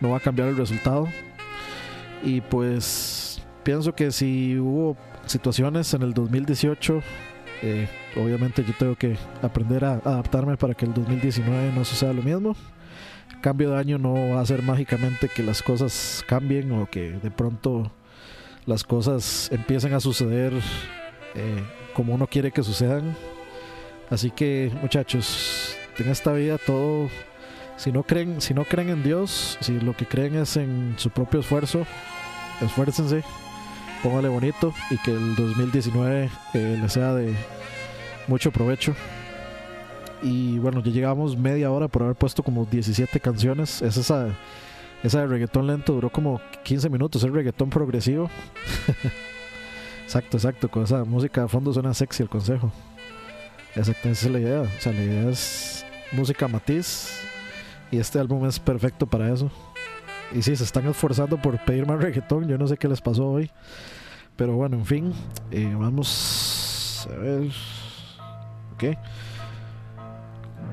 no 0.00 0.10
va 0.10 0.18
a 0.18 0.20
cambiar 0.20 0.48
el 0.48 0.56
resultado. 0.56 1.08
Y 2.22 2.42
pues 2.42 3.42
pienso 3.62 3.94
que 3.94 4.12
si 4.12 4.58
hubo 4.58 4.96
situaciones 5.26 5.92
en 5.94 6.02
el 6.02 6.12
2018 6.12 7.02
eh, 7.62 7.88
obviamente 8.16 8.64
yo 8.64 8.72
tengo 8.78 8.96
que 8.96 9.16
aprender 9.42 9.84
a 9.84 9.94
adaptarme 9.94 10.56
para 10.56 10.74
que 10.74 10.86
el 10.86 10.94
2019 10.94 11.72
no 11.74 11.84
suceda 11.84 12.12
lo 12.12 12.22
mismo. 12.22 12.56
Cambio 13.40 13.70
de 13.70 13.78
año 13.78 13.98
no 13.98 14.34
va 14.34 14.40
a 14.40 14.46
ser 14.46 14.62
mágicamente 14.62 15.28
que 15.28 15.42
las 15.42 15.62
cosas 15.62 16.24
cambien 16.26 16.72
o 16.72 16.88
que 16.88 17.12
de 17.12 17.30
pronto 17.30 17.90
las 18.66 18.84
cosas 18.84 19.48
empiecen 19.52 19.94
a 19.94 20.00
suceder 20.00 20.52
eh, 21.34 21.62
como 21.94 22.14
uno 22.14 22.26
quiere 22.26 22.50
que 22.50 22.62
sucedan. 22.62 23.16
Así 24.10 24.30
que 24.30 24.72
muchachos, 24.82 25.76
en 25.98 26.08
esta 26.08 26.32
vida 26.32 26.58
todo, 26.58 27.08
si 27.76 27.92
no 27.92 28.02
creen, 28.02 28.40
si 28.40 28.54
no 28.54 28.64
creen 28.64 28.90
en 28.90 29.02
Dios, 29.02 29.58
si 29.60 29.78
lo 29.80 29.96
que 29.96 30.06
creen 30.06 30.34
es 30.36 30.56
en 30.56 30.94
su 30.96 31.10
propio 31.10 31.40
esfuerzo, 31.40 31.86
esfuércense 32.60 33.22
póngale 34.02 34.28
bonito 34.28 34.72
y 34.90 34.98
que 34.98 35.10
el 35.12 35.34
2019 35.34 36.30
eh, 36.54 36.78
le 36.80 36.88
sea 36.88 37.14
de 37.14 37.34
mucho 38.26 38.50
provecho. 38.50 38.94
Y 40.22 40.58
bueno, 40.58 40.82
ya 40.82 40.90
llegamos 40.90 41.36
media 41.36 41.70
hora 41.70 41.88
por 41.88 42.02
haber 42.02 42.16
puesto 42.16 42.42
como 42.42 42.66
17 42.66 43.20
canciones. 43.20 43.82
Es 43.82 43.96
esa, 43.96 44.28
esa 45.02 45.20
de 45.20 45.26
reggaetón 45.26 45.66
lento 45.66 45.94
duró 45.94 46.10
como 46.10 46.40
15 46.64 46.90
minutos, 46.90 47.24
el 47.24 47.32
reggaetón 47.32 47.70
progresivo. 47.70 48.30
exacto, 50.04 50.36
exacto, 50.36 50.70
con 50.70 50.84
esa 50.84 51.04
música 51.04 51.42
de 51.42 51.48
fondo 51.48 51.72
suena 51.72 51.94
sexy 51.94 52.22
el 52.22 52.28
consejo. 52.28 52.70
Exacto, 53.74 54.08
esa 54.08 54.26
es 54.26 54.32
la 54.32 54.40
idea. 54.40 54.60
O 54.60 54.80
sea, 54.80 54.92
la 54.92 55.02
idea 55.02 55.30
es 55.30 55.86
música 56.12 56.48
matiz 56.48 57.20
y 57.90 57.98
este 57.98 58.18
álbum 58.18 58.46
es 58.46 58.58
perfecto 58.58 59.06
para 59.06 59.32
eso. 59.32 59.50
Y 60.32 60.42
sí, 60.42 60.54
se 60.54 60.64
están 60.64 60.86
esforzando 60.86 61.40
por 61.40 61.62
pedir 61.64 61.86
más 61.86 62.00
reggaetón. 62.00 62.46
Yo 62.48 62.56
no 62.56 62.66
sé 62.66 62.76
qué 62.76 62.88
les 62.88 63.00
pasó 63.00 63.26
hoy. 63.26 63.50
Pero 64.36 64.54
bueno, 64.54 64.76
en 64.76 64.86
fin. 64.86 65.12
Eh, 65.50 65.74
vamos 65.78 67.08
a 67.10 67.16
ver. 67.16 67.50
Ok. 68.74 68.84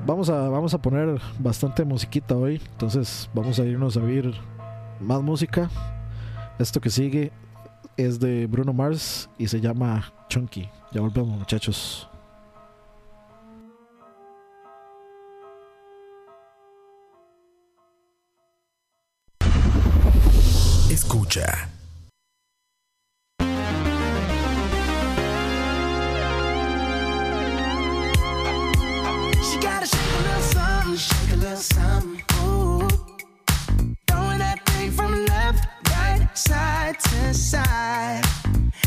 Vamos 0.06 0.30
a, 0.30 0.48
vamos 0.48 0.72
a 0.74 0.78
poner 0.78 1.20
bastante 1.38 1.84
musiquita 1.84 2.36
hoy. 2.36 2.60
Entonces 2.72 3.28
vamos 3.34 3.58
a 3.58 3.64
irnos 3.64 3.96
a 3.96 4.00
oír 4.00 4.32
más 5.00 5.22
música. 5.22 5.68
Esto 6.58 6.80
que 6.80 6.90
sigue 6.90 7.32
es 7.96 8.20
de 8.20 8.46
Bruno 8.46 8.72
Mars 8.72 9.28
y 9.38 9.48
se 9.48 9.60
llama 9.60 10.12
Chunky. 10.28 10.68
Ya 10.92 11.00
volvemos 11.00 11.36
muchachos. 11.36 12.07
Escucha. 20.88 21.68
She 29.44 29.58
gotta 29.60 29.86
shake 29.86 30.00
a 30.00 30.22
little 30.22 30.42
something, 30.42 30.96
shake 30.96 31.32
a 31.32 31.36
little 31.36 31.56
something. 31.56 32.22
Ooh. 32.42 32.88
Throwing 34.08 34.38
that 34.38 34.60
thing 34.66 34.90
from 34.90 35.26
left, 35.26 35.68
right, 35.90 36.26
side 36.34 36.98
to 37.00 37.34
side. 37.34 38.24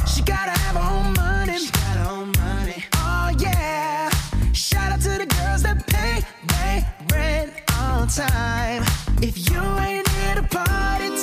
She 0.08 0.24
gotta 0.24 0.58
have 0.60 0.76
her 0.76 0.82
own 0.82 1.14
money. 1.14 1.60
She 1.60 1.72
got 1.72 1.98
her 1.98 2.10
own 2.10 2.32
money. 2.40 2.84
Oh 2.96 3.30
yeah. 3.38 4.10
Shout 4.54 4.92
out 4.92 5.02
to 5.02 5.18
the 5.20 5.28
girls 5.28 5.62
that 5.64 5.86
pay 5.86 6.22
they 6.48 6.84
rent 7.16 7.54
on 7.80 8.08
time. 8.08 8.84
If 9.22 9.52
you 9.52 9.62
ain't 9.62 10.08
here 10.08 10.36
to 10.36 10.44
party, 10.44 11.21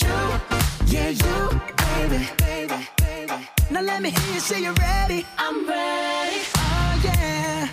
you, 0.00 0.08
yeah, 0.86 1.08
you, 1.10 1.60
baby, 1.76 2.26
baby, 2.38 2.88
baby. 2.96 3.48
Now 3.70 3.82
let 3.82 4.00
me 4.00 4.10
hear 4.10 4.34
you 4.34 4.40
say 4.40 4.62
you're 4.62 4.72
ready. 4.74 5.26
I'm 5.38 5.66
ready. 5.68 6.40
Oh 6.56 7.00
yeah, 7.04 7.68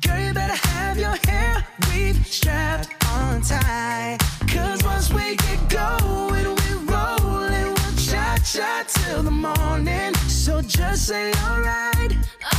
girl, 0.00 0.18
you 0.20 0.34
better 0.34 0.58
have 0.68 0.98
your 0.98 1.16
hair 1.26 1.66
weave 1.88 2.26
strapped 2.26 2.88
on 3.12 3.40
tight. 3.40 4.18
Cause 4.48 4.82
once 4.84 5.10
we 5.12 5.36
get 5.36 5.68
going, 5.70 6.44
we're 6.44 6.78
rolling. 6.92 7.74
We'll 7.74 7.96
cha 7.96 8.36
cha 8.44 8.84
till 8.88 9.22
the 9.22 9.30
morning. 9.30 10.14
So 10.28 10.60
just 10.60 11.06
say 11.06 11.32
alright, 11.48 12.12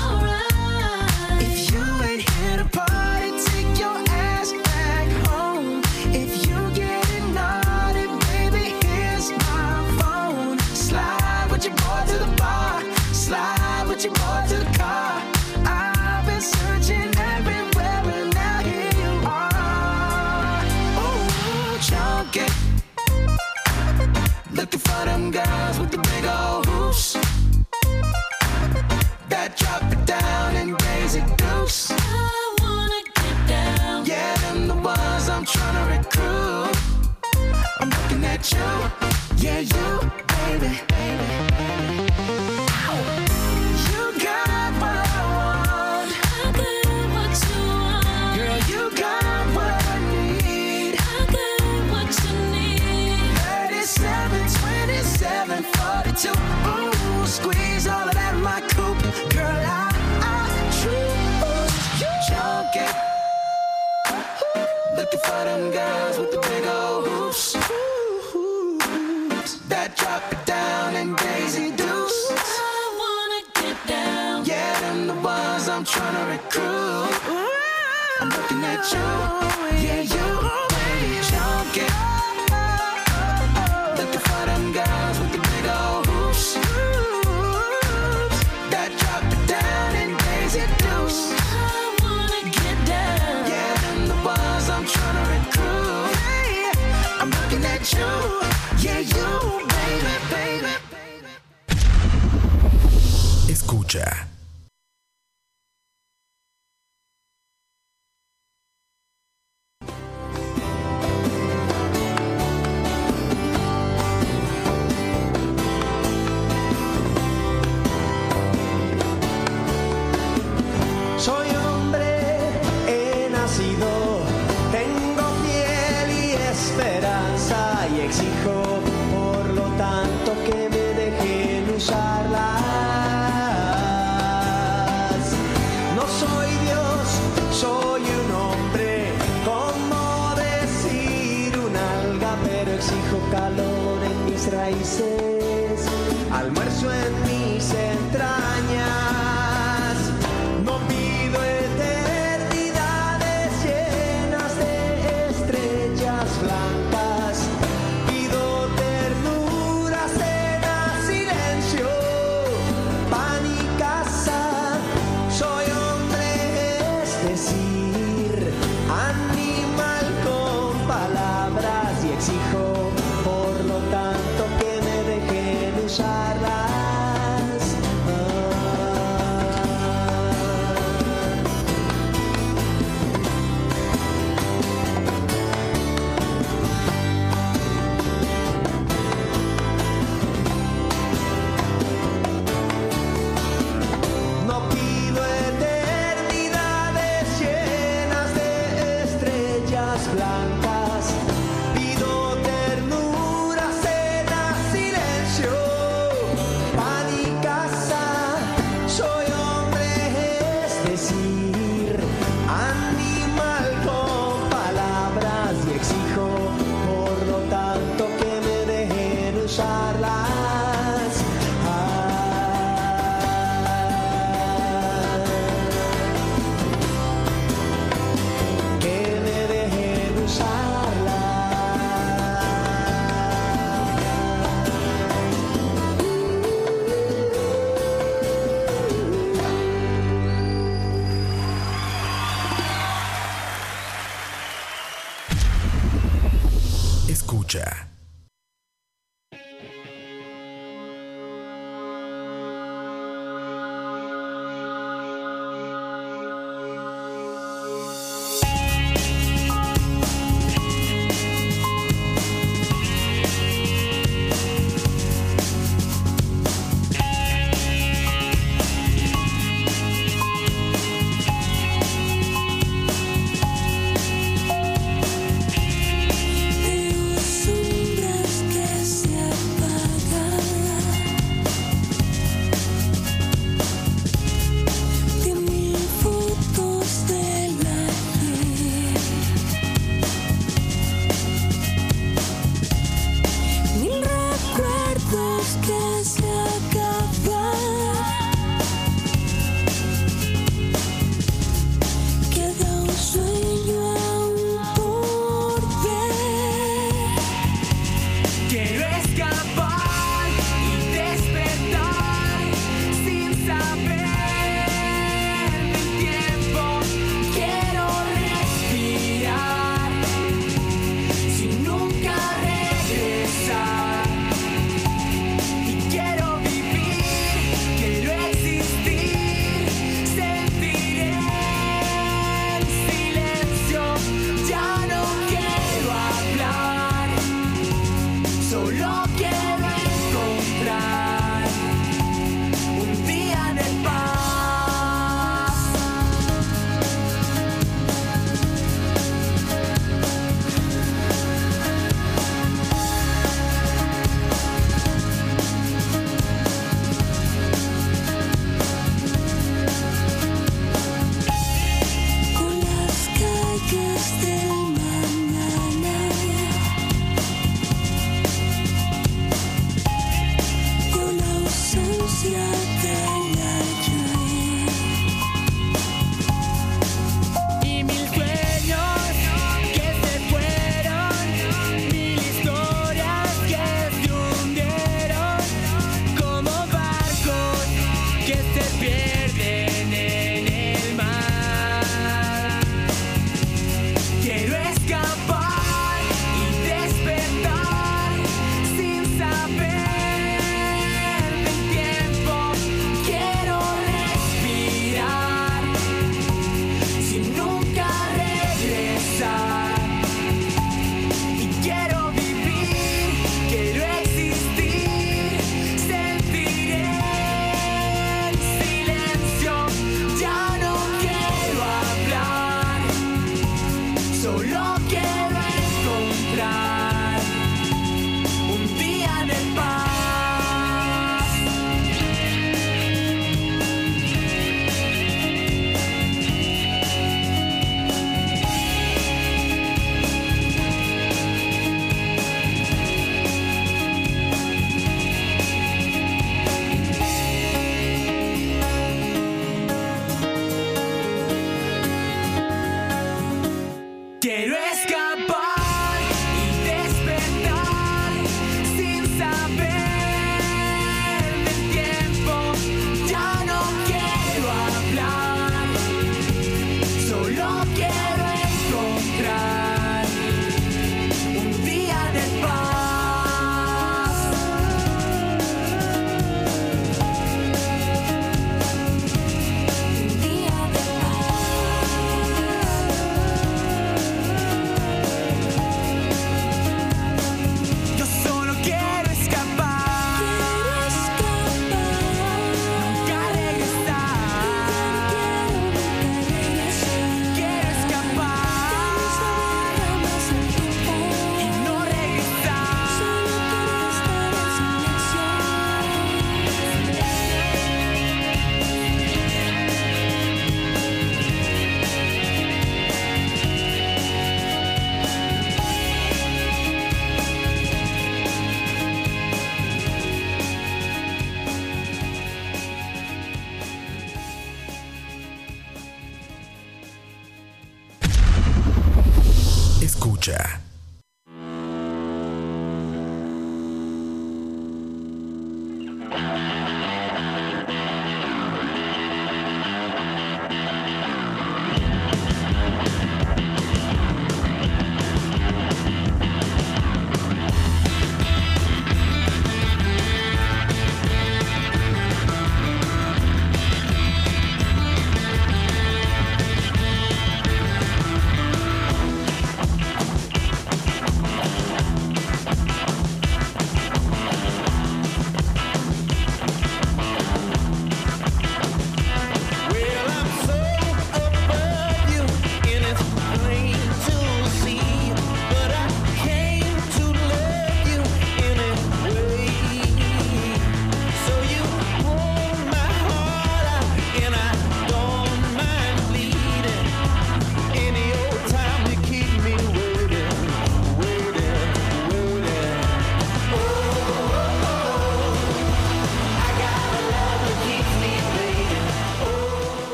alright. 0.00 0.51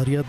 Bavaria 0.00 0.22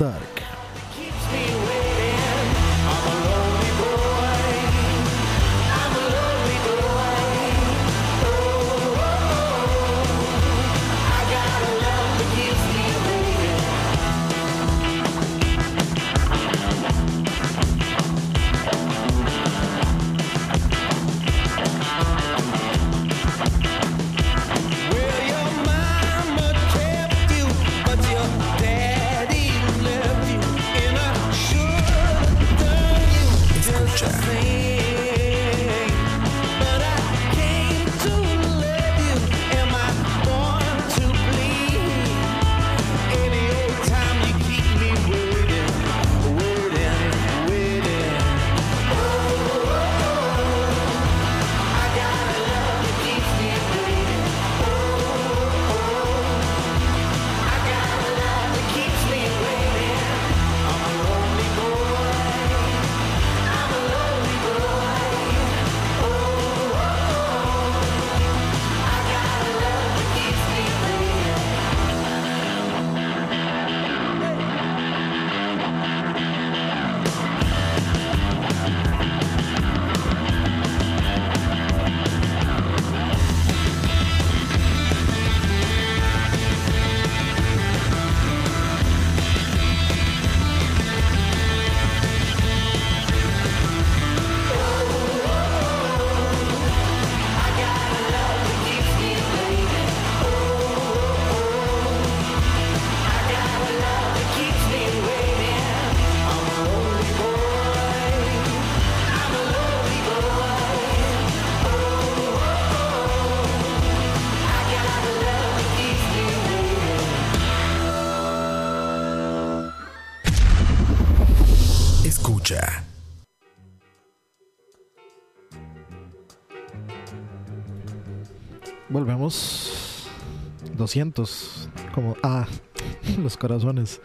200. 130.81 131.69
Como. 131.93 132.15
Ah, 132.23 132.47
los 133.17 133.37
corazones. 133.37 134.01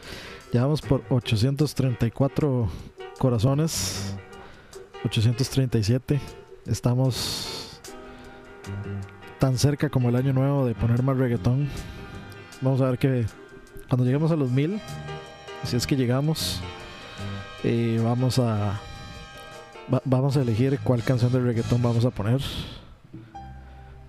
Ya 0.52 0.62
vamos 0.62 0.80
por 0.82 1.02
834 1.08 2.68
corazones. 3.18 4.14
837. 5.04 6.20
Estamos 6.66 7.80
tan 9.38 9.56
cerca 9.58 9.88
como 9.88 10.08
el 10.08 10.16
año 10.16 10.32
nuevo 10.32 10.66
de 10.66 10.74
poner 10.74 11.02
más 11.02 11.16
reggaetón. 11.16 11.68
Vamos 12.60 12.80
a 12.80 12.90
ver 12.90 12.98
que 12.98 13.26
cuando 13.88 14.04
lleguemos 14.04 14.30
a 14.32 14.36
los 14.36 14.50
mil, 14.50 14.80
si 15.64 15.76
es 15.76 15.86
que 15.86 15.96
llegamos, 15.96 16.60
eh, 17.64 18.00
vamos 18.02 18.38
a 18.38 18.80
va- 19.92 20.02
vamos 20.04 20.36
a 20.36 20.42
elegir 20.42 20.78
cuál 20.82 21.02
canción 21.04 21.30
de 21.32 21.40
reggaetón 21.40 21.82
vamos 21.82 22.04
a 22.04 22.10
poner. 22.10 22.40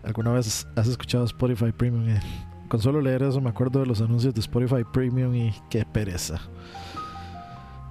¿Alguna 0.03 0.31
vez 0.31 0.65
has 0.75 0.87
escuchado 0.87 1.25
Spotify 1.25 1.71
Premium? 1.71 2.07
Eh, 2.09 2.19
Con 2.67 2.81
solo 2.81 2.99
leer 3.01 3.23
eso 3.23 3.39
me 3.39 3.49
acuerdo 3.49 3.79
de 3.79 3.85
los 3.85 4.01
anuncios 4.01 4.33
de 4.33 4.41
Spotify 4.41 4.83
Premium 4.91 5.33
y 5.33 5.53
qué 5.69 5.85
pereza. 5.85 6.41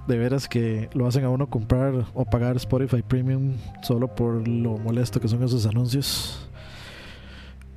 De 0.07 0.17
veras 0.17 0.47
que 0.47 0.89
lo 0.93 1.07
hacen 1.07 1.25
a 1.25 1.29
uno 1.29 1.49
comprar 1.49 2.05
o 2.13 2.25
pagar 2.25 2.55
Spotify 2.57 3.01
Premium 3.01 3.53
solo 3.81 4.07
por 4.07 4.47
lo 4.47 4.77
molesto 4.77 5.19
que 5.19 5.27
son 5.27 5.43
esos 5.43 5.65
anuncios. 5.65 6.47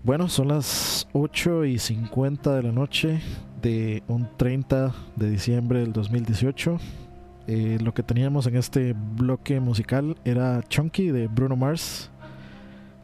Bueno, 0.05 0.29
son 0.29 0.49
las 0.49 1.09
8 1.13 1.65
y 1.65 1.79
50 1.79 2.55
de 2.55 2.63
la 2.63 2.73
noche 2.73 3.21
de 3.63 4.03
un 4.07 4.29
30 4.37 4.95
de 5.17 5.31
diciembre 5.31 5.81
del 5.81 5.93
2018. 5.93 6.79
Eh, 7.47 7.79
lo 7.83 7.95
que 7.95 8.03
teníamos 8.03 8.47
en 8.47 8.57
este 8.57 8.95
bloque 8.95 9.59
musical 9.59 10.17
era 10.25 10.63
Chunky 10.69 11.11
de 11.11 11.29
Bruno 11.29 11.57
Mars. 11.57 12.11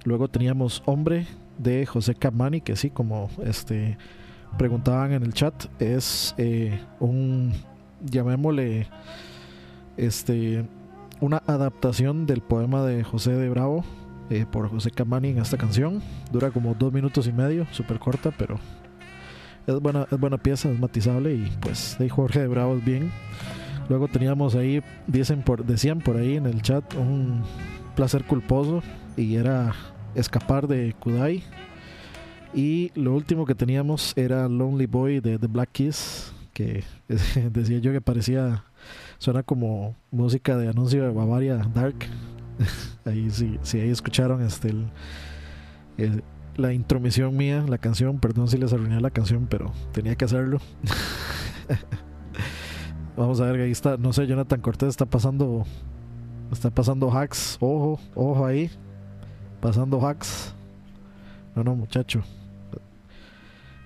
Luego 0.05 0.29
teníamos 0.29 0.83
Hombre 0.87 1.27
de 1.59 1.87
José 1.87 2.15
Camani, 2.15 2.61
que 2.61 2.77
sí, 2.77 2.91
como 2.91 3.31
este 3.45 3.99
preguntaban 4.57 5.13
en 5.13 5.23
el 5.23 5.33
chat, 5.33 5.67
es 5.81 6.35
eh, 6.39 6.81
un, 7.01 7.53
llamémosle, 8.05 8.89
este, 9.97 10.67
una 11.21 11.43
adaptación 11.47 12.27
del 12.27 12.41
poema 12.41 12.85
de 12.85 13.05
José 13.05 13.33
de 13.33 13.49
Bravo 13.49 13.85
eh, 14.31 14.47
por 14.51 14.69
José 14.69 14.91
Camani 14.91 15.31
en 15.31 15.39
esta 15.39 15.57
canción. 15.57 16.03
Dura 16.33 16.51
como 16.51 16.75
dos 16.75 16.93
minutos 16.93 17.27
y 17.27 17.33
medio, 17.33 17.67
súper 17.71 17.99
corta, 17.99 18.33
pero 18.37 18.59
es 19.67 19.81
buena, 19.81 20.07
es 20.11 20.19
buena 20.19 20.39
pieza, 20.39 20.71
es 20.71 20.79
matizable 20.79 21.35
y 21.35 21.53
pues 21.61 21.97
de 21.99 22.09
Jorge 22.09 22.41
de 22.41 22.49
Bravo 22.49 22.77
bien. 22.77 23.11
Luego 23.89 24.09
teníamos 24.09 24.55
ahí, 24.57 24.83
dicen 25.07 25.43
por, 25.43 25.65
decían 25.65 26.01
por 26.01 26.17
ahí 26.17 26.37
en 26.37 26.47
el 26.47 26.61
chat, 26.63 26.95
un 26.95 27.43
placer 27.95 28.25
culposo 28.25 28.83
y 29.17 29.37
era 29.37 29.73
escapar 30.17 30.67
de 30.67 30.95
Kudai. 30.99 31.43
Y 32.55 32.91
lo 32.95 33.15
último 33.15 33.45
que 33.45 33.55
teníamos 33.55 34.13
era 34.17 34.49
Lonely 34.49 34.87
Boy 34.87 35.21
de 35.21 35.39
The 35.39 35.47
Black 35.47 35.71
Keys, 35.73 36.33
que 36.53 36.85
decía 37.51 37.79
yo 37.79 37.93
que 37.93 38.01
parecía, 38.01 38.65
suena 39.19 39.43
como 39.43 39.95
música 40.11 40.57
de 40.57 40.69
anuncio 40.69 41.03
de 41.05 41.11
Bavaria 41.11 41.57
Dark. 41.75 41.97
ahí 43.05 43.29
sí, 43.31 43.59
sí, 43.63 43.79
ahí 43.81 43.91
escucharon 43.91 44.43
este 44.43 44.71
el- 45.99 46.23
la 46.57 46.73
intromisión 46.73 47.37
mía, 47.37 47.65
la 47.69 47.77
canción, 47.77 48.19
perdón 48.19 48.49
si 48.49 48.57
les 48.57 48.73
arruiné 48.73 48.99
la 49.01 49.11
canción, 49.11 49.47
pero 49.47 49.73
tenía 49.93 50.15
que 50.15 50.25
hacerlo. 50.25 50.59
Vamos 53.17 53.41
a 53.41 53.51
ver, 53.51 53.61
ahí 53.63 53.71
está, 53.71 53.97
no 53.97 54.13
sé, 54.13 54.27
Jonathan 54.27 54.61
Cortés 54.61 54.91
está 54.91 55.07
pasando, 55.07 55.65
está 56.53 56.71
pasando 56.71 57.11
hacks, 57.11 57.57
ojo, 57.61 57.99
ojo 58.15 58.47
ahí, 58.47 58.71
pasando 59.67 60.01
hacks. 60.07 60.55
No, 61.57 61.65
no, 61.65 61.75
muchacho. 61.75 62.23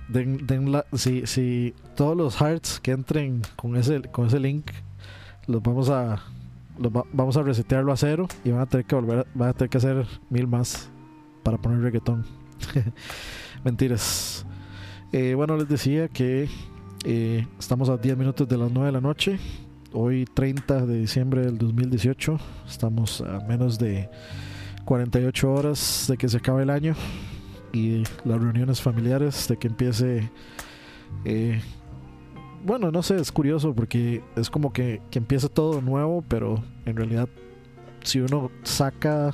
Den, 0.08 0.46
den 0.46 0.72
la- 0.72 0.84
si, 0.92 1.26
si 1.26 1.74
todos 1.96 2.14
los 2.16 2.36
hearts 2.36 2.78
que 2.80 2.90
entren 2.90 3.40
con 3.56 3.76
ese, 3.76 4.02
con 4.02 4.26
ese 4.26 4.38
link, 4.40 4.66
los 5.46 5.62
vamos 5.62 5.88
a, 5.88 6.18
los 6.78 6.92
va- 6.92 7.04
vamos 7.14 7.36
a 7.38 7.42
resetearlo 7.42 7.92
a 7.92 7.96
cero 7.96 8.28
y 8.44 8.50
van 8.50 8.60
a 8.60 8.66
tener 8.66 8.84
que 8.84 8.94
volver, 8.94 9.26
van 9.34 9.48
a 9.48 9.52
tener 9.54 9.70
que 9.70 9.78
hacer 9.78 10.06
mil 10.28 10.46
más 10.46 10.90
para 11.42 11.56
poner 11.56 11.80
reggaetón. 11.80 12.26
Mentiras. 13.64 14.44
Eh, 15.12 15.32
bueno, 15.34 15.56
les 15.56 15.66
decía 15.68 16.08
que 16.08 16.48
eh, 17.04 17.46
estamos 17.58 17.88
a 17.88 17.96
10 17.96 18.18
minutos 18.18 18.46
de 18.46 18.58
las 18.58 18.70
9 18.70 18.86
de 18.88 18.92
la 18.92 19.00
noche. 19.00 19.38
Hoy 19.94 20.26
30 20.34 20.84
de 20.86 20.98
diciembre 20.98 21.40
del 21.42 21.56
2018. 21.56 22.38
Estamos 22.68 23.22
a 23.22 23.40
menos 23.48 23.78
de 23.78 24.08
48 24.84 25.52
horas 25.52 26.06
de 26.08 26.16
que 26.16 26.28
se 26.28 26.38
acabe 26.38 26.62
el 26.62 26.70
año. 26.70 26.94
Y 27.72 28.04
las 28.24 28.40
reuniones 28.40 28.80
familiares 28.80 29.48
de 29.48 29.56
que 29.56 29.68
empiece... 29.68 30.30
eh, 31.24 31.60
bueno, 32.64 32.90
no 32.90 33.02
sé, 33.02 33.16
es 33.16 33.32
curioso 33.32 33.74
porque 33.74 34.22
es 34.36 34.50
como 34.50 34.72
que, 34.72 35.00
que 35.10 35.18
empieza 35.18 35.48
todo 35.48 35.80
nuevo, 35.80 36.22
pero 36.28 36.62
en 36.84 36.96
realidad 36.96 37.28
si 38.02 38.20
uno 38.20 38.50
saca 38.62 39.32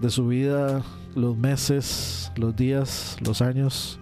de 0.00 0.10
su 0.10 0.28
vida 0.28 0.82
los 1.14 1.36
meses, 1.36 2.32
los 2.36 2.54
días, 2.56 3.16
los 3.20 3.40
años, 3.40 3.98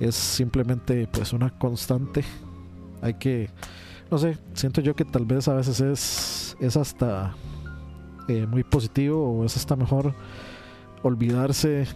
es 0.00 0.14
simplemente 0.14 1.08
pues 1.12 1.32
una 1.32 1.50
constante. 1.50 2.24
Hay 3.02 3.14
que, 3.14 3.50
no 4.10 4.18
sé, 4.18 4.38
siento 4.54 4.80
yo 4.80 4.94
que 4.96 5.04
tal 5.04 5.26
vez 5.26 5.46
a 5.48 5.54
veces 5.54 5.80
es, 5.80 6.56
es 6.60 6.76
hasta 6.76 7.34
muy 8.28 8.62
positivo 8.62 9.30
o 9.30 9.44
es 9.44 9.56
hasta 9.56 9.74
mejor 9.74 10.14
olvidarse 11.02 11.86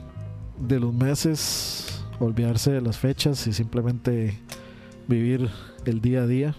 de 0.59 0.80
los 0.80 0.93
meses, 0.95 2.05
olvidarse 2.20 2.72
de 2.72 2.80
las 2.80 2.99
fechas 2.99 3.47
y 3.47 3.53
simplemente 3.53 4.39
vivir 5.09 5.51
el 5.85 6.01
día 6.01 6.22
a 6.22 6.26
día, 6.26 6.55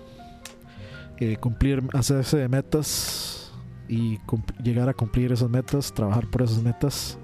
eh, 1.18 1.38
cumplir, 1.38 1.84
hacerse 1.94 2.38
de 2.38 2.48
metas 2.50 3.52
y 3.88 4.20
llegar 4.62 4.90
a 4.90 4.94
cumplir 4.94 5.32
esas 5.32 5.50
metas, 5.50 5.94
trabajar 5.94 6.28
por 6.30 6.42
esas 6.42 6.62
metas. 6.62 7.18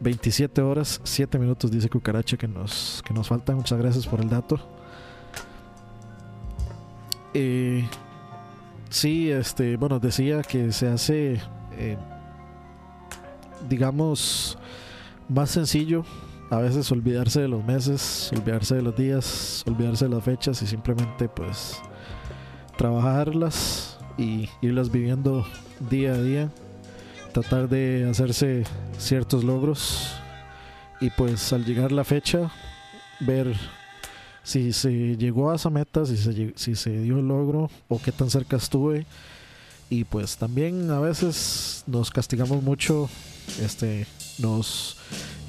27 0.00 0.60
horas, 0.62 1.00
7 1.04 1.38
minutos, 1.38 1.70
dice 1.70 1.88
Cucaracha 1.88 2.36
que 2.36 2.48
nos, 2.48 3.02
que 3.06 3.14
nos 3.14 3.28
faltan. 3.28 3.56
Muchas 3.56 3.78
gracias 3.78 4.06
por 4.06 4.20
el 4.20 4.28
dato. 4.28 4.58
Eh, 7.34 7.88
sí, 8.92 9.30
este, 9.30 9.76
bueno, 9.76 9.98
decía 9.98 10.42
que 10.42 10.70
se 10.72 10.88
hace, 10.88 11.40
eh, 11.72 11.96
digamos, 13.68 14.58
más 15.28 15.50
sencillo 15.50 16.04
a 16.50 16.58
veces 16.58 16.92
olvidarse 16.92 17.40
de 17.40 17.48
los 17.48 17.64
meses, 17.64 18.30
olvidarse 18.36 18.74
de 18.74 18.82
los 18.82 18.94
días, 18.94 19.64
olvidarse 19.66 20.04
de 20.04 20.14
las 20.14 20.22
fechas 20.22 20.60
y 20.60 20.66
simplemente 20.66 21.26
pues 21.26 21.80
trabajarlas 22.76 23.98
y 24.18 24.50
irlas 24.60 24.92
viviendo 24.92 25.46
día 25.88 26.12
a 26.12 26.20
día, 26.20 26.50
tratar 27.32 27.70
de 27.70 28.06
hacerse 28.10 28.64
ciertos 28.98 29.44
logros 29.44 30.12
y 31.00 31.08
pues 31.08 31.54
al 31.54 31.64
llegar 31.64 31.90
la 31.90 32.04
fecha 32.04 32.50
ver 33.20 33.56
si 34.44 34.72
se 34.72 35.16
llegó 35.16 35.50
a 35.50 35.56
esa 35.56 35.70
meta, 35.70 36.04
si 36.04 36.16
se, 36.16 36.52
si 36.56 36.74
se 36.74 36.90
dio 37.00 37.18
el 37.18 37.28
logro 37.28 37.70
o 37.88 38.00
qué 38.00 38.12
tan 38.12 38.30
cerca 38.30 38.56
estuve. 38.56 39.06
Y 39.90 40.04
pues 40.04 40.36
también 40.38 40.90
a 40.90 41.00
veces 41.00 41.84
nos 41.86 42.10
castigamos 42.10 42.62
mucho, 42.62 43.10
este, 43.60 44.06
nos 44.38 44.96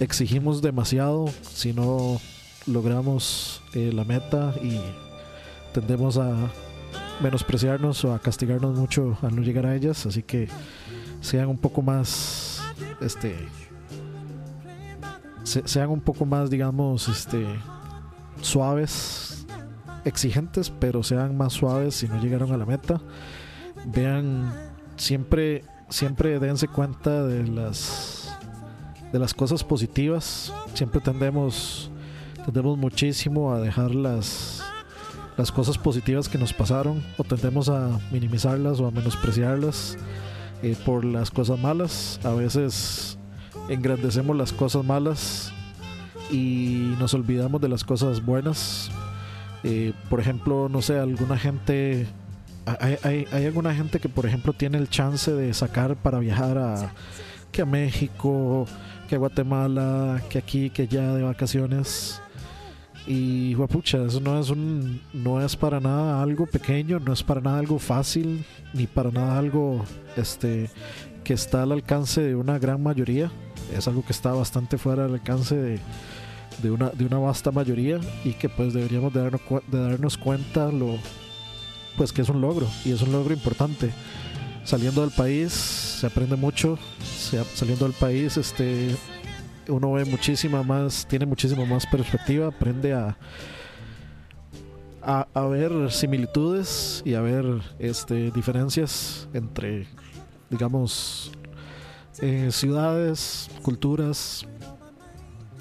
exigimos 0.02 0.62
demasiado 0.62 1.30
si 1.54 1.72
no 1.72 2.20
logramos 2.68 3.62
eh, 3.74 3.92
la 3.94 4.04
meta 4.04 4.54
y 4.62 4.80
tendemos 5.74 6.18
a 6.18 6.36
menospreciarnos 7.22 8.04
o 8.04 8.14
a 8.14 8.20
castigarnos 8.20 8.78
mucho 8.78 9.18
al 9.22 9.36
no 9.36 9.42
llegar 9.44 9.66
a 9.66 9.76
ellas, 9.76 10.06
así 10.06 10.24
que 10.24 10.50
sean 11.22 11.48
un 11.48 11.58
poco 11.58 11.82
más 11.82 12.62
este 13.00 13.36
se- 15.44 15.68
sean 15.68 15.90
un 15.90 16.02
poco 16.02 16.26
más 16.26 16.50
digamos 16.50 17.08
este 17.08 17.46
suaves 18.44 19.46
exigentes 20.06 20.70
pero 20.70 21.04
sean 21.04 21.38
más 21.38 21.54
suaves 21.54 21.96
si 21.96 22.08
no 22.08 22.22
llegaron 22.22 22.52
a 22.52 22.58
la 22.58 22.66
meta 22.66 23.02
vean 23.86 24.54
siempre 24.96 25.64
siempre 25.90 26.40
dense 26.40 26.68
cuenta 26.68 27.24
de 27.24 27.48
las 27.48 28.38
de 29.12 29.20
las 29.20 29.34
cosas 29.34 29.64
positivas 29.64 30.54
siempre 30.74 31.02
tendemos 31.02 31.92
tendemos 32.46 32.78
muchísimo 32.78 33.54
a 33.54 33.60
dejar 33.60 33.96
las 33.96 34.64
las 35.38 35.52
cosas 35.52 35.78
positivas 35.78 36.30
que 36.30 36.38
nos 36.38 36.54
pasaron 36.54 37.04
o 37.18 37.24
tendemos 37.24 37.70
a 37.70 38.00
minimizarlas 38.12 38.80
o 38.80 38.88
a 38.88 38.92
menospreciarlas 38.92 39.98
eh, 40.62 40.76
por 40.86 41.06
las 41.06 41.32
cosas 41.32 41.60
malas. 41.60 42.20
A 42.24 42.32
veces 42.32 43.18
engrandecemos 43.70 44.36
las 44.36 44.54
cosas 44.54 44.86
malas 44.86 45.52
y 46.32 46.96
nos 47.00 47.14
olvidamos 47.14 47.62
de 47.62 47.70
las 47.70 47.84
cosas 47.84 48.24
buenas. 48.24 48.90
Eh, 49.64 49.94
por 50.10 50.20
ejemplo, 50.20 50.68
no 50.70 50.82
sé, 50.82 51.00
alguna 51.00 51.38
gente 51.38 52.08
hay, 52.66 52.98
hay, 53.04 53.28
hay 53.32 53.46
alguna 53.46 53.74
gente 53.74 54.00
que, 54.00 54.10
por 54.10 54.26
ejemplo, 54.26 54.54
tiene 54.54 54.78
el 54.78 54.90
chance 54.90 55.32
de 55.32 55.54
sacar 55.54 55.96
para 55.96 56.20
viajar 56.20 56.58
a 56.58 56.94
que 57.52 57.62
a 57.62 57.66
México, 57.66 58.66
que 59.08 59.16
a 59.16 59.18
Guatemala, 59.18 60.22
que 60.30 60.38
aquí, 60.38 60.70
que 60.70 60.84
allá 60.84 61.14
de 61.14 61.24
vacaciones. 61.24 62.22
Y 63.06 63.56
pucha, 63.56 64.06
eso 64.06 64.22
no 64.22 64.40
es 64.40 64.50
un 64.50 65.02
no 65.12 65.44
es 65.44 65.58
para 65.58 65.82
nada 65.82 66.22
algo 66.22 66.46
pequeño, 66.46 67.00
no 67.00 67.12
es 67.12 67.22
para 67.22 67.42
nada 67.42 67.60
algo 67.60 67.78
fácil, 67.78 68.46
ni 68.74 68.88
para 68.88 69.12
nada 69.12 69.38
algo 69.38 69.84
este 70.16 70.70
que 71.24 71.34
está 71.34 71.64
al 71.64 71.72
alcance 71.72 72.22
de 72.22 72.36
una 72.36 72.60
gran 72.60 72.82
mayoría. 72.82 73.32
Es 73.76 73.88
algo 73.88 74.04
que 74.06 74.12
está 74.12 74.32
bastante 74.34 74.78
fuera 74.78 75.04
del 75.04 75.14
alcance 75.14 75.56
de, 75.56 75.80
de 76.62 76.72
una, 76.72 76.90
de 76.90 77.06
una 77.06 77.18
vasta 77.18 77.52
mayoría 77.52 78.00
y 78.24 78.34
que 78.34 78.50
pues 78.50 78.74
deberíamos 78.74 79.14
de 79.14 79.22
darnos, 79.22 79.42
de 79.68 79.80
darnos 79.80 80.18
cuenta 80.18 80.72
lo 80.72 80.98
pues 81.98 82.12
que 82.12 82.22
es 82.22 82.30
un 82.30 82.42
logro 82.42 82.68
y 82.86 82.92
es 82.92 83.02
un 83.02 83.12
logro 83.12 83.34
importante 83.34 83.92
saliendo 84.64 85.02
del 85.02 85.12
país 85.12 85.54
se 85.54 86.08
aprende 86.08 86.36
mucho 86.36 86.78
saliendo 87.56 87.86
del 87.86 87.94
país 87.94 88.38
este 88.38 88.96
uno 89.68 89.94
ve 89.94 90.06
muchísima 90.06 90.64
más 90.64 91.06
tiene 91.08 91.26
muchísima 91.26 91.66
más 91.66 91.86
perspectiva 91.86 92.48
aprende 92.48 92.94
a 92.94 93.18
a, 95.02 95.28
a 95.34 95.46
ver 95.46 95.92
similitudes 95.92 97.04
y 97.06 97.14
a 97.14 97.22
ver 97.22 97.46
este 97.78 98.32
diferencias 98.32 99.28
entre 99.34 99.86
digamos 100.50 101.32
eh, 102.22 102.50
ciudades 102.52 103.50
culturas 103.62 104.46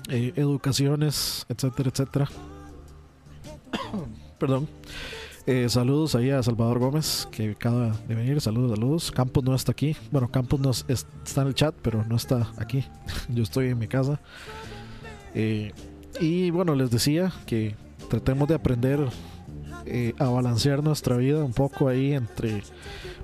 eh, 0.08 0.32
educaciones, 0.36 1.44
etcétera, 1.48 1.90
etcétera. 1.90 2.28
Perdón. 4.38 4.68
Eh, 5.44 5.68
saludos 5.68 6.14
ahí 6.14 6.30
a 6.30 6.40
Salvador 6.40 6.78
Gómez, 6.78 7.26
que 7.32 7.50
acaba 7.50 7.96
de 8.06 8.14
venir. 8.14 8.40
Saludos, 8.40 8.78
saludos. 8.78 9.10
Campos 9.10 9.42
no 9.42 9.56
está 9.56 9.72
aquí. 9.72 9.96
Bueno, 10.12 10.30
Campos 10.30 10.60
no 10.60 10.70
es- 10.70 10.84
es- 10.86 11.06
está 11.24 11.42
en 11.42 11.48
el 11.48 11.54
chat, 11.54 11.74
pero 11.82 12.04
no 12.04 12.14
está 12.14 12.52
aquí. 12.58 12.84
Yo 13.28 13.42
estoy 13.42 13.68
en 13.68 13.78
mi 13.78 13.88
casa. 13.88 14.20
Y 16.20 16.50
bueno, 16.50 16.74
les 16.74 16.90
decía 16.90 17.32
que 17.46 17.74
tratemos 18.10 18.48
de 18.48 18.54
aprender 18.54 19.08
a 20.18 20.28
balancear 20.28 20.82
nuestra 20.84 21.16
vida 21.16 21.42
un 21.42 21.52
poco 21.52 21.88
ahí 21.88 22.12
entre 22.12 22.62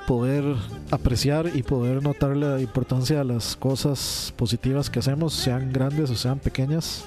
poder 0.09 0.43
apreciar 0.91 1.51
y 1.55 1.63
poder 1.63 2.03
notar 2.03 2.35
la 2.35 2.59
importancia 2.63 3.19
de 3.19 3.27
las 3.27 3.55
cosas 3.57 4.33
positivas 4.39 4.89
que 4.89 5.01
hacemos, 5.01 5.35
sean 5.35 5.71
grandes 5.71 6.09
o 6.09 6.15
sean 6.15 6.39
pequeñas, 6.39 7.05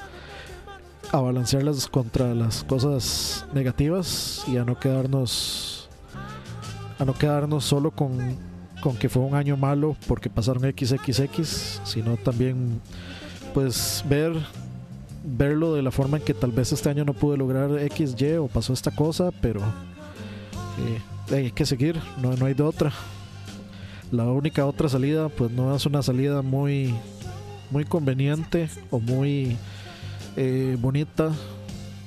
a 1.12 1.20
balancearlas 1.20 1.88
contra 1.88 2.36
las 2.36 2.64
cosas 2.64 3.48
negativas 3.56 4.44
y 4.48 4.58
a 4.58 4.66
no 4.66 4.80
quedarnos 4.80 5.90
a 7.00 7.06
no 7.06 7.16
quedarnos 7.16 7.66
solo 7.66 7.90
con, 7.90 8.20
con 8.84 8.96
que 8.96 9.10
fue 9.10 9.24
un 9.24 9.34
año 9.34 9.58
malo 9.58 9.96
porque 10.08 10.30
pasaron 10.30 10.62
XXX, 10.62 11.82
sino 11.84 12.18
también 12.18 12.80
pues 13.56 14.06
ver 14.08 14.34
verlo 15.24 15.74
de 15.74 15.82
la 15.82 15.90
forma 15.90 16.18
en 16.18 16.24
que 16.24 16.36
tal 16.36 16.52
vez 16.52 16.72
este 16.72 16.90
año 16.90 17.04
no 17.04 17.14
pude 17.14 17.36
lograr 17.36 17.72
XY 17.92 18.34
o 18.34 18.48
pasó 18.48 18.74
esta 18.74 18.92
cosa, 18.92 19.32
pero 19.42 19.60
eh, 19.62 21.02
hay 21.32 21.52
que 21.52 21.66
seguir, 21.66 22.00
no, 22.22 22.36
no 22.36 22.46
hay 22.46 22.54
de 22.54 22.64
otra. 22.64 22.92
La 24.12 24.26
única 24.26 24.66
otra 24.66 24.90
salida, 24.90 25.30
pues 25.30 25.52
no 25.52 25.74
es 25.76 25.86
una 25.86 26.02
salida 26.02 26.42
muy, 26.42 26.94
muy 27.70 27.86
conveniente 27.86 28.70
o 28.90 29.00
muy 29.00 29.56
eh, 30.36 30.76
bonita. 30.80 31.32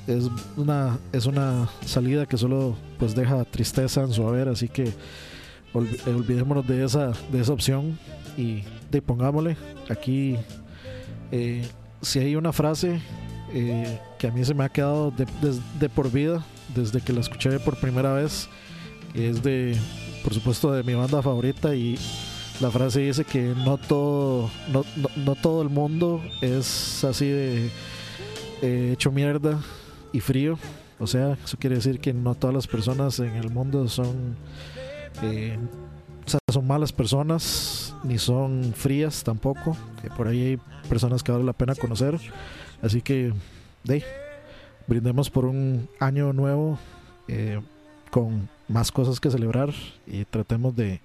Es 0.07 0.29
una, 0.57 0.99
es 1.13 1.25
una 1.25 1.69
salida 1.87 2.27
que 2.27 2.37
solo 2.37 2.77
pues 2.99 3.15
deja 3.15 3.43
tristeza 3.47 4.03
en 4.03 4.13
su 4.13 4.27
haber, 4.29 4.49
así 4.49 4.69
que 4.69 4.85
eh, 4.85 4.93
olvidémonos 6.07 6.67
de 6.67 6.85
esa, 6.85 7.13
de 7.33 7.41
esa 7.41 7.53
opción 7.55 7.99
y 8.37 8.63
de 8.91 9.01
pongámosle 9.01 9.57
aquí. 9.89 10.37
eh, 11.33 11.67
si 12.03 12.19
hay 12.19 12.37
una 12.37 12.53
frase 12.53 13.01
que 14.19 14.27
a 14.27 14.31
mí 14.33 14.45
se 14.45 14.53
me 14.53 14.65
ha 14.65 14.69
quedado 14.69 15.11
de, 15.13 15.27
de- 15.81 15.89
por 15.89 16.11
vida 16.11 16.45
desde 16.75 17.01
que 17.01 17.13
la 17.15 17.21
escuché 17.21 17.59
por 17.61 17.77
primera 17.79 18.13
vez, 18.13 18.49
es 19.15 19.43
de, 19.43 19.77
por 20.23 20.35
supuesto, 20.35 20.73
de 20.73 20.83
mi 20.83 20.95
banda 20.95 21.23
favorita 21.23 21.75
y 21.75 21.99
la 22.61 22.71
frase 22.71 23.01
dice 23.01 23.25
que 23.25 23.43
no 23.65 23.77
todo, 23.79 24.51
no, 24.73 24.85
no- 25.17 25.35
todo 25.35 25.63
el 25.63 25.69
mundo 25.69 26.23
es 26.41 27.03
así 27.05 27.29
de 27.29 27.71
eh, 28.63 28.91
hecho 28.93 29.11
mierda 29.11 29.59
y 30.13 30.21
frío. 30.21 30.59
O 31.01 31.07
sea, 31.07 31.37
eso 31.45 31.57
quiere 31.59 31.77
decir 31.77 31.99
que 31.99 32.13
no 32.13 32.35
todas 32.35 32.55
las 32.55 32.67
personas 32.67 33.19
en 33.19 33.35
el 33.37 33.51
mundo 33.51 33.89
son, 33.89 34.37
eh, 35.23 35.59
son 36.53 36.67
malas 36.67 36.93
personas, 36.93 37.95
ni 38.05 38.19
son 38.19 38.73
frías 38.77 39.25
tampoco. 39.25 39.77
Que 40.01 40.09
por 40.11 40.29
ahí 40.29 40.41
hay 40.43 40.59
personas 40.89 41.23
que 41.25 41.33
vale 41.33 41.45
la 41.45 41.53
pena 41.53 41.75
conocer. 41.75 42.19
Así 42.81 43.03
que, 43.03 43.33
de, 43.83 44.05
brindemos 44.87 45.31
por 45.31 45.47
un 45.47 45.89
año 45.99 46.33
nuevo 46.33 46.79
eh, 47.27 47.61
con 48.11 48.49
más 48.69 48.91
cosas 48.91 49.21
que 49.21 49.31
celebrar 49.31 49.71
y 50.07 50.25
tratemos 50.25 50.75
de 50.75 51.01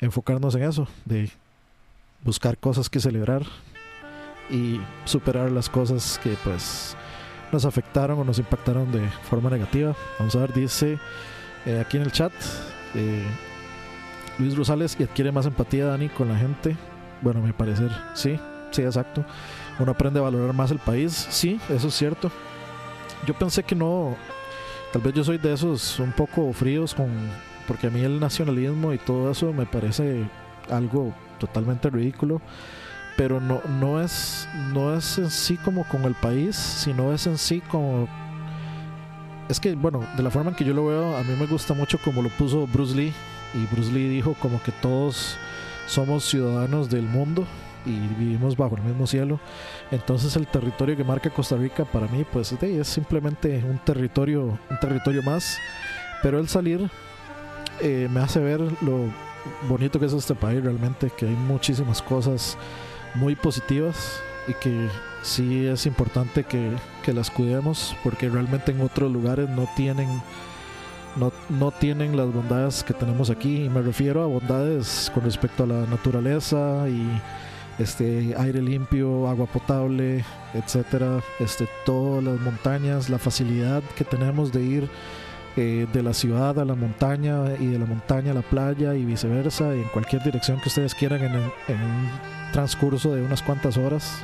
enfocarnos 0.00 0.54
en 0.54 0.62
eso, 0.64 0.88
de 1.04 1.30
buscar 2.24 2.58
cosas 2.58 2.90
que 2.90 3.00
celebrar 3.00 3.42
y 4.50 4.80
superar 5.04 5.50
las 5.50 5.68
cosas 5.68 6.20
que 6.22 6.36
pues 6.44 6.96
nos 7.52 7.64
afectaron 7.64 8.18
o 8.18 8.24
nos 8.24 8.38
impactaron 8.38 8.90
de 8.92 9.08
forma 9.28 9.50
negativa. 9.50 9.94
Vamos 10.18 10.34
a 10.34 10.40
ver, 10.40 10.52
dice 10.52 10.98
eh, 11.64 11.82
aquí 11.84 11.96
en 11.96 12.04
el 12.04 12.12
chat 12.12 12.32
eh, 12.94 13.24
Luis 14.38 14.56
Rosales 14.56 14.96
y 14.98 15.04
adquiere 15.04 15.32
más 15.32 15.46
empatía 15.46 15.86
Dani 15.86 16.08
con 16.08 16.28
la 16.28 16.36
gente. 16.36 16.76
Bueno, 17.22 17.40
a 17.40 17.42
mi 17.42 17.52
parecer, 17.52 17.90
sí, 18.14 18.38
sí, 18.70 18.82
exacto. 18.82 19.24
Uno 19.78 19.92
aprende 19.92 20.20
a 20.20 20.22
valorar 20.22 20.54
más 20.54 20.70
el 20.70 20.78
país, 20.78 21.26
sí, 21.30 21.60
eso 21.70 21.88
es 21.88 21.94
cierto. 21.94 22.30
Yo 23.26 23.34
pensé 23.34 23.62
que 23.62 23.74
no, 23.74 24.16
tal 24.92 25.02
vez 25.02 25.14
yo 25.14 25.24
soy 25.24 25.38
de 25.38 25.52
esos 25.52 25.98
un 26.00 26.12
poco 26.12 26.52
fríos 26.52 26.94
con, 26.94 27.08
porque 27.66 27.88
a 27.88 27.90
mí 27.90 28.00
el 28.00 28.20
nacionalismo 28.20 28.92
y 28.92 28.98
todo 28.98 29.30
eso 29.30 29.52
me 29.52 29.66
parece 29.66 30.24
algo 30.70 31.12
totalmente 31.38 31.90
ridículo 31.90 32.40
pero 33.16 33.40
no, 33.40 33.62
no 33.80 34.00
es 34.00 34.48
no 34.72 34.94
es 34.94 35.18
en 35.18 35.30
sí 35.30 35.56
como 35.56 35.84
con 35.84 36.04
el 36.04 36.14
país 36.14 36.56
sino 36.56 37.12
es 37.12 37.26
en 37.26 37.38
sí 37.38 37.62
como 37.70 38.08
es 39.48 39.60
que 39.60 39.74
bueno 39.74 40.04
de 40.16 40.22
la 40.22 40.30
forma 40.30 40.50
en 40.50 40.56
que 40.56 40.64
yo 40.64 40.74
lo 40.74 40.86
veo 40.86 41.16
a 41.16 41.22
mí 41.22 41.34
me 41.38 41.46
gusta 41.46 41.74
mucho 41.74 41.98
como 41.98 42.22
lo 42.22 42.28
puso 42.30 42.66
Bruce 42.66 42.94
Lee 42.94 43.12
y 43.54 43.74
Bruce 43.74 43.92
Lee 43.92 44.08
dijo 44.08 44.34
como 44.40 44.62
que 44.62 44.72
todos 44.72 45.36
somos 45.86 46.24
ciudadanos 46.24 46.90
del 46.90 47.04
mundo 47.04 47.46
y 47.86 47.98
vivimos 48.18 48.56
bajo 48.56 48.76
el 48.76 48.82
mismo 48.82 49.06
cielo. 49.06 49.40
Entonces 49.90 50.36
el 50.36 50.46
territorio 50.46 50.96
que 50.96 51.04
marca 51.04 51.30
Costa 51.30 51.56
Rica 51.56 51.84
para 51.84 52.08
mí 52.08 52.24
pues 52.30 52.52
es 52.52 52.88
simplemente 52.88 53.62
un 53.64 53.78
territorio 53.78 54.58
un 54.70 54.80
territorio 54.80 55.22
más. 55.22 55.58
Pero 56.22 56.38
el 56.38 56.48
salir 56.48 56.90
eh, 57.80 58.08
me 58.10 58.20
hace 58.20 58.40
ver 58.40 58.60
lo 58.82 59.04
bonito 59.68 60.00
que 60.00 60.06
es 60.06 60.12
este 60.12 60.34
país 60.34 60.62
realmente 60.62 61.10
que 61.16 61.26
hay 61.26 61.34
muchísimas 61.34 62.02
cosas 62.02 62.58
muy 63.14 63.36
positivas 63.36 64.20
y 64.48 64.54
que 64.54 64.88
sí 65.22 65.66
es 65.66 65.86
importante 65.86 66.44
que, 66.44 66.72
que 67.04 67.12
las 67.12 67.30
cuidemos 67.30 67.96
porque 68.02 68.28
realmente 68.28 68.72
en 68.72 68.80
otros 68.80 69.10
lugares 69.12 69.48
no 69.48 69.68
tienen 69.76 70.08
no, 71.16 71.32
no 71.48 71.70
tienen 71.70 72.16
las 72.16 72.32
bondades 72.32 72.84
que 72.84 72.94
tenemos 72.94 73.30
aquí. 73.30 73.64
Y 73.64 73.68
me 73.68 73.82
refiero 73.82 74.22
a 74.22 74.26
bondades 74.26 75.10
con 75.14 75.24
respecto 75.24 75.64
a 75.64 75.66
la 75.66 75.86
naturaleza 75.86 76.88
y 76.88 77.06
este 77.78 78.34
aire 78.38 78.62
limpio, 78.62 79.28
agua 79.28 79.46
potable, 79.46 80.24
etcétera, 80.54 81.20
este 81.40 81.68
todas 81.84 82.24
las 82.24 82.40
montañas, 82.40 83.10
la 83.10 83.18
facilidad 83.18 83.82
que 83.96 84.04
tenemos 84.04 84.52
de 84.52 84.62
ir 84.62 84.88
eh, 85.58 85.86
de 85.92 86.02
la 86.02 86.12
ciudad 86.14 86.58
a 86.58 86.64
la 86.64 86.74
montaña 86.74 87.54
y 87.58 87.66
de 87.66 87.78
la 87.78 87.86
montaña 87.86 88.32
a 88.32 88.34
la 88.34 88.42
playa 88.42 88.94
y 88.94 89.04
viceversa, 89.04 89.74
en 89.74 89.84
cualquier 89.84 90.22
dirección 90.22 90.60
que 90.60 90.68
ustedes 90.68 90.94
quieran 90.94 91.22
en, 91.22 91.32
el- 91.32 91.52
en 91.68 91.82
un 91.82 92.08
transcurso 92.52 93.14
de 93.14 93.22
unas 93.22 93.42
cuantas 93.42 93.76
horas. 93.76 94.22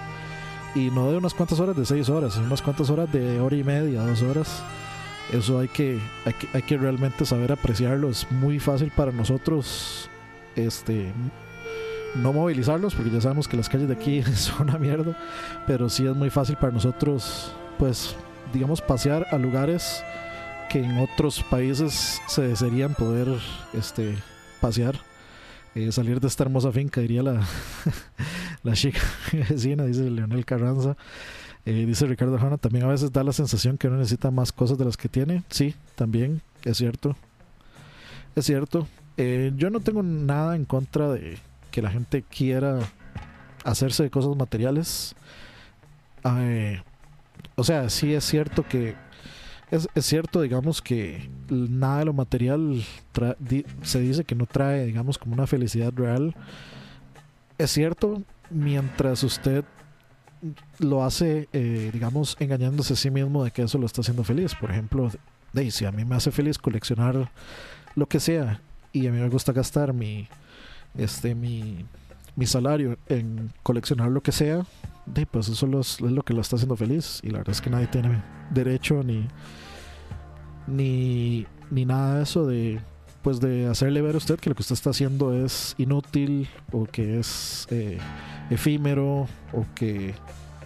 Y 0.75 0.91
no 0.91 1.11
de 1.11 1.19
unas 1.19 1.35
cuantas 1.35 1.61
horas 1.61 1.77
de 1.77 1.85
seis 1.85 2.09
horas, 2.09 2.37
unas 2.39 2.63
cuantas 2.63 2.89
horas 2.89 3.13
de 3.13 3.39
hora 3.41 3.57
y 3.57 3.63
media, 3.65 4.01
dos 4.03 4.23
horas. 4.23 4.63
Eso 5.31 5.59
hay 5.59 5.69
que, 5.69 5.99
hay 6.25 6.33
que, 6.33 6.49
hay 6.55 6.63
que 6.63 6.79
realmente 6.79 7.27
saber 7.27 7.53
apreciarlo. 7.53 8.09
Es 8.09 8.27
muy 8.31 8.59
fácil 8.59 8.91
para 8.97 9.13
nosotros 9.13 10.09
este, 10.57 11.13
no 12.15 12.33
movilizarlos, 12.33 12.95
porque 12.95 13.11
ya 13.11 13.21
sabemos 13.21 13.49
que 13.49 13.57
las 13.57 13.69
calles 13.69 13.89
de 13.89 13.95
aquí 13.95 14.23
son 14.35 14.69
una 14.69 14.79
mierda. 14.79 15.17
Pero 15.67 15.89
sí 15.89 16.07
es 16.07 16.15
muy 16.15 16.31
fácil 16.31 16.57
para 16.57 16.73
nosotros, 16.73 17.53
pues, 17.79 18.17
digamos, 18.53 18.81
pasear 18.81 19.27
a 19.31 19.39
lugares 19.39 20.05
que 20.69 20.83
en 20.83 20.99
otros 20.99 21.43
países 21.43 22.21
se 22.27 22.43
desearían 22.43 22.95
poder 22.95 23.29
este, 23.75 24.17
pasear. 24.61 24.97
Eh, 25.75 25.91
salir 25.91 26.21
de 26.21 26.29
esta 26.29 26.45
hermosa 26.45 26.71
finca, 26.71 27.01
diría 27.01 27.23
la, 27.23 27.41
la 28.63 28.73
chica 28.75 29.01
vecina, 29.49 29.85
dice 29.85 30.11
Leonel 30.11 30.45
Carranza. 30.45 30.97
Eh, 31.65 31.87
dice 31.87 32.07
Ricardo 32.07 32.39
Hanna, 32.39 32.59
también 32.59 32.85
a 32.85 32.89
veces 32.89 33.13
da 33.13 33.23
la 33.23 33.33
sensación 33.33 33.79
que 33.79 33.87
uno 33.87 33.97
necesita 33.97 34.31
más 34.31 34.53
cosas 34.53 34.79
de 34.79 34.85
las 34.85 34.97
que 34.97 35.09
tiene. 35.09 35.45
Sí, 35.49 35.75
también, 35.95 36.43
es 36.65 36.77
cierto. 36.77 37.17
Es 38.35 38.47
cierto. 38.47 38.89
Eh, 39.17 39.53
yo 39.57 39.71
no 39.71 39.81
tengo 39.81 40.03
nada 40.03 40.57
en 40.57 40.65
contra 40.65 41.11
de 41.13 41.39
que 41.73 41.83
la 41.83 41.91
gente 41.91 42.23
quiera 42.23 42.79
hacerse 43.65 44.05
de 44.05 44.11
cosas 44.11 44.37
materiales. 44.37 45.17
Eh, 46.25 46.81
o 47.57 47.65
sea, 47.65 47.91
sí 47.91 48.15
es 48.15 48.25
cierto 48.25 48.67
que. 48.69 48.95
Es, 49.71 49.89
cierto, 50.05 50.43
digamos, 50.43 50.83
que 50.83 51.31
nada 51.49 52.01
de 52.01 52.05
lo 52.05 52.13
material 52.13 52.85
se 53.83 54.01
dice 54.01 54.25
que 54.25 54.35
no 54.35 54.45
trae, 54.45 54.85
digamos, 54.85 55.17
como 55.17 55.33
una 55.33 55.47
felicidad 55.47 55.93
real. 55.97 56.37
Es 57.57 57.71
cierto, 57.71 58.23
mientras 58.51 59.23
usted 59.23 59.65
lo 60.79 61.05
hace, 61.05 61.49
eh, 61.55 61.89
digamos, 61.91 62.37
engañándose 62.39 62.93
a 62.93 62.97
sí 62.97 63.11
mismo 63.11 63.45
de 63.45 63.51
que 63.51 63.63
eso 63.63 63.79
lo 63.79 63.87
está 63.87 64.03
haciendo 64.03 64.25
feliz. 64.25 64.55
Por 64.55 64.71
ejemplo, 64.71 65.11
si 65.71 65.85
a 65.87 65.93
mí 65.93 66.05
me 66.05 66.17
hace 66.17 66.31
feliz 66.31 66.59
coleccionar 66.59 67.31
lo 67.95 68.07
que 68.07 68.21
sea 68.21 68.61
y 68.93 69.07
a 69.07 69.11
mí 69.11 69.21
me 69.21 69.29
gusta 69.31 69.53
gastar 69.53 69.95
mi, 69.95 70.29
este, 70.97 71.35
mi, 71.35 71.85
mi 72.37 72.47
salario 72.47 72.99
en 73.09 73.53
coleccionar 73.63 74.11
lo 74.11 74.23
que 74.23 74.33
sea, 74.33 74.67
pues 75.31 75.49
eso 75.49 75.81
es 75.81 76.01
lo 76.01 76.23
que 76.23 76.35
lo 76.35 76.41
está 76.41 76.57
haciendo 76.57 76.77
feliz. 76.77 77.21
Y 77.23 77.31
la 77.31 77.39
verdad 77.39 77.53
es 77.53 77.61
que 77.61 77.71
nadie 77.71 77.87
tiene 77.87 78.23
derecho 78.51 79.03
ni, 79.03 79.27
ni, 80.67 81.47
ni 81.71 81.85
nada 81.85 82.17
de 82.17 82.23
eso 82.23 82.47
de 82.47 82.81
pues 83.23 83.39
de 83.39 83.67
hacerle 83.69 84.03
ver 84.03 84.17
a 84.17 84.19
usted 84.19 84.41
que 84.41 84.51
lo 84.51 84.57
que 84.57 84.63
usted 84.63 84.73
está 84.73 84.91
haciendo 84.91 85.33
es 85.33 85.77
inútil 85.79 86.49
o 86.73 86.87
que 86.87 87.21
es 87.21 87.69
eh, 87.71 87.99
efímero 88.51 89.29
o 89.53 89.65
que 89.77 90.15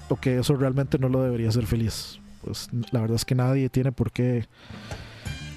o 0.09 0.17
que 0.17 0.39
eso 0.39 0.57
realmente 0.57 0.99
no 0.99 1.11
lo 1.11 1.23
debería 1.23 1.51
hacer 1.51 1.67
feliz. 1.67 2.19
Pues 2.43 2.71
la 2.93 3.01
verdad 3.01 3.17
es 3.17 3.27
que 3.27 3.35
nadie 3.35 3.69
tiene 3.69 3.93
por 3.93 4.11
qué 4.11 4.47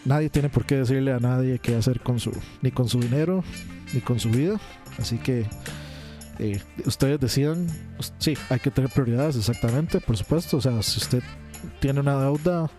nadie 0.03 0.29
tiene 0.29 0.49
por 0.49 0.65
qué 0.65 0.75
decirle 0.75 1.13
a 1.13 1.19
nadie 1.19 1.59
qué 1.59 1.75
hacer 1.75 2.01
con 2.01 2.19
su 2.19 2.31
ni 2.61 2.71
con 2.71 2.89
su 2.89 2.99
dinero 2.99 3.43
ni 3.93 4.01
con 4.01 4.19
su 4.19 4.29
vida. 4.29 4.59
Así 4.97 5.17
que 5.17 5.47
eh, 6.39 6.61
ustedes 6.85 7.19
decidan, 7.19 7.67
sí, 8.17 8.37
hay 8.49 8.59
que 8.59 8.71
tener 8.71 8.89
prioridades 8.89 9.35
exactamente, 9.35 9.99
por 9.99 10.17
supuesto. 10.17 10.57
O 10.57 10.61
sea, 10.61 10.81
si 10.81 10.99
usted 10.99 11.23
tiene 11.79 11.99
una 11.99 12.19
deuda 12.19 12.69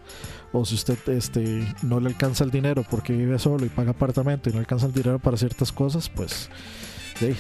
o 0.53 0.65
si 0.65 0.75
usted 0.75 0.99
este 1.09 1.67
no 1.83 2.01
le 2.01 2.09
alcanza 2.09 2.43
el 2.45 2.51
dinero 2.51 2.85
porque 2.91 3.13
vive 3.13 3.39
solo 3.39 3.65
y 3.65 3.69
paga 3.69 3.91
apartamento 3.91 4.51
y 4.51 4.53
no 4.53 4.59
alcanza 4.59 4.87
el 4.87 4.93
dinero 4.93 5.19
para 5.19 5.37
ciertas 5.37 5.71
cosas, 5.71 6.09
pues 6.09 6.51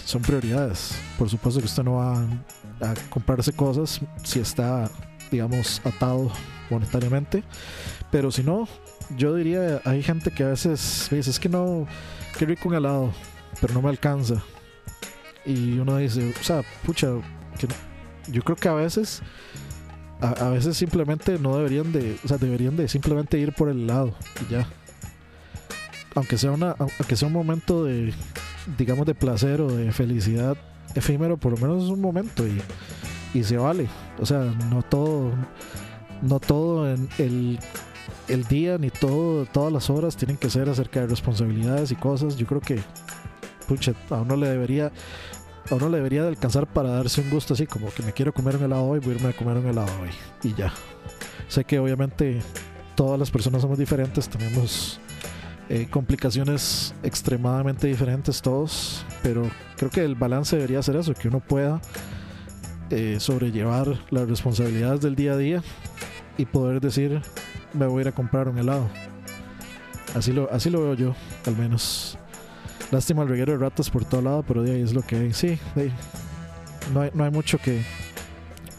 son 0.04 0.22
prioridades. 0.22 0.94
Por 1.18 1.28
supuesto 1.28 1.60
que 1.60 1.66
usted 1.66 1.82
no 1.82 1.94
va 1.94 2.14
a 2.80 2.94
comprarse 3.08 3.52
cosas 3.52 4.00
si 4.22 4.40
está, 4.40 4.90
digamos, 5.30 5.80
atado 5.84 6.30
monetariamente. 6.68 7.42
Pero 8.10 8.30
si 8.30 8.42
no, 8.42 8.68
yo 9.16 9.34
diría, 9.34 9.80
hay 9.84 10.02
gente 10.02 10.30
que 10.30 10.44
a 10.44 10.48
veces 10.48 11.08
dice, 11.10 11.30
es 11.30 11.38
que 11.38 11.48
no, 11.48 11.86
qué 12.38 12.44
rico 12.44 12.68
un 12.68 12.74
helado, 12.74 13.12
pero 13.60 13.74
no 13.74 13.82
me 13.82 13.88
alcanza. 13.88 14.42
Y 15.44 15.78
uno 15.78 15.96
dice, 15.96 16.34
o 16.38 16.44
sea, 16.44 16.62
pucha, 16.84 17.08
yo 18.28 18.42
creo 18.42 18.56
que 18.56 18.68
a 18.68 18.74
veces, 18.74 19.22
a, 20.20 20.30
a 20.46 20.50
veces 20.50 20.76
simplemente 20.76 21.38
no 21.38 21.56
deberían 21.56 21.92
de, 21.92 22.18
o 22.24 22.28
sea, 22.28 22.36
deberían 22.38 22.76
de 22.76 22.88
simplemente 22.88 23.38
ir 23.38 23.52
por 23.54 23.68
el 23.68 23.82
helado 23.82 24.14
y 24.46 24.52
ya. 24.52 24.68
Aunque 26.14 26.36
sea, 26.38 26.50
una, 26.50 26.74
aunque 26.78 27.16
sea 27.16 27.28
un 27.28 27.34
momento 27.34 27.84
de, 27.84 28.12
digamos, 28.76 29.06
de 29.06 29.14
placer 29.14 29.60
o 29.60 29.68
de 29.68 29.92
felicidad 29.92 30.56
efímero, 30.94 31.36
por 31.36 31.52
lo 31.52 31.58
menos 31.58 31.84
es 31.84 31.90
un 31.90 32.00
momento 32.00 32.46
y, 32.46 32.60
y 33.32 33.44
se 33.44 33.56
vale. 33.56 33.88
O 34.18 34.26
sea, 34.26 34.40
no 34.70 34.82
todo, 34.82 35.32
no 36.22 36.40
todo 36.40 36.90
en 36.92 37.08
el, 37.18 37.58
el 38.28 38.44
día 38.44 38.78
ni 38.78 38.90
todo, 38.90 39.46
todas 39.46 39.72
las 39.72 39.90
horas 39.90 40.16
tienen 40.16 40.36
que 40.36 40.50
ser 40.50 40.68
acerca 40.68 41.00
de 41.00 41.06
responsabilidades 41.06 41.92
y 41.92 41.96
cosas. 41.96 42.36
Yo 42.36 42.46
creo 42.46 42.60
que, 42.60 42.80
pucha, 43.70 43.92
a 44.10 44.16
uno 44.16 44.34
le 44.34 44.48
debería, 44.48 44.90
a 45.70 45.74
uno 45.76 45.88
le 45.88 45.98
debería 45.98 46.22
de 46.22 46.28
alcanzar 46.28 46.66
para 46.66 46.88
darse 46.88 47.20
un 47.20 47.30
gusto 47.30 47.54
así, 47.54 47.68
como 47.68 47.88
que 47.94 48.02
me 48.02 48.12
quiero 48.12 48.34
comer 48.34 48.56
un 48.56 48.64
helado 48.64 48.82
hoy, 48.82 48.98
voy 48.98 49.12
a 49.12 49.14
irme 49.14 49.28
a 49.28 49.32
comer 49.32 49.58
un 49.58 49.66
helado 49.68 49.92
hoy 50.02 50.10
y 50.42 50.54
ya. 50.54 50.72
Sé 51.46 51.62
que 51.62 51.78
obviamente 51.78 52.40
todas 52.96 53.16
las 53.16 53.30
personas 53.30 53.62
somos 53.62 53.78
diferentes, 53.78 54.28
tenemos 54.28 54.98
eh, 55.68 55.86
complicaciones 55.88 56.96
extremadamente 57.04 57.86
diferentes 57.86 58.42
todos, 58.42 59.06
pero 59.22 59.48
creo 59.76 59.88
que 59.88 60.04
el 60.04 60.16
balance 60.16 60.56
debería 60.56 60.82
ser 60.82 60.96
eso, 60.96 61.14
que 61.14 61.28
uno 61.28 61.38
pueda 61.38 61.80
eh, 62.90 63.18
sobrellevar 63.20 63.86
las 64.10 64.28
responsabilidades 64.28 65.00
del 65.00 65.14
día 65.14 65.34
a 65.34 65.36
día 65.36 65.62
y 66.38 66.44
poder 66.44 66.80
decir, 66.80 67.22
me 67.72 67.86
voy 67.86 68.00
a 68.00 68.02
ir 68.02 68.08
a 68.08 68.12
comprar 68.12 68.48
un 68.48 68.58
helado. 68.58 68.90
Así 70.16 70.32
lo, 70.32 70.50
así 70.50 70.70
lo 70.70 70.82
veo 70.82 70.94
yo, 70.94 71.14
al 71.46 71.56
menos. 71.56 72.18
Lástima 72.90 73.22
el 73.22 73.28
reguero 73.28 73.52
de 73.52 73.58
ratas 73.58 73.88
por 73.88 74.04
todo 74.04 74.22
lado, 74.22 74.44
pero 74.46 74.62
de 74.62 74.72
ahí 74.72 74.82
es 74.82 74.92
lo 74.92 75.02
que 75.02 75.16
hay. 75.16 75.32
Sí. 75.32 75.58
No, 76.92 77.02
hay, 77.02 77.10
no 77.14 77.24
hay 77.24 77.30
mucho 77.30 77.58
que 77.58 77.84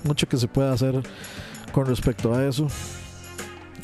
mucho 0.03 0.27
que 0.27 0.37
se 0.37 0.47
pueda 0.47 0.73
hacer 0.73 1.01
con 1.71 1.85
respecto 1.85 2.33
a 2.33 2.45
eso. 2.45 2.67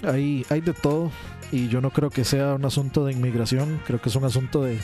Hay, 0.04 0.46
hay 0.50 0.62
de 0.62 0.74
todo 0.74 1.12
y 1.52 1.70
yo 1.70 1.82
no 1.82 1.92
creo 1.92 2.10
que 2.10 2.26
sea 2.26 2.56
un 2.56 2.66
asunto 2.66 3.06
de 3.06 3.14
inmigración, 3.14 3.82
creo 3.86 4.02
que 4.02 4.10
es 4.10 4.16
un 4.16 4.26
asunto 4.26 4.64
de 4.64 4.80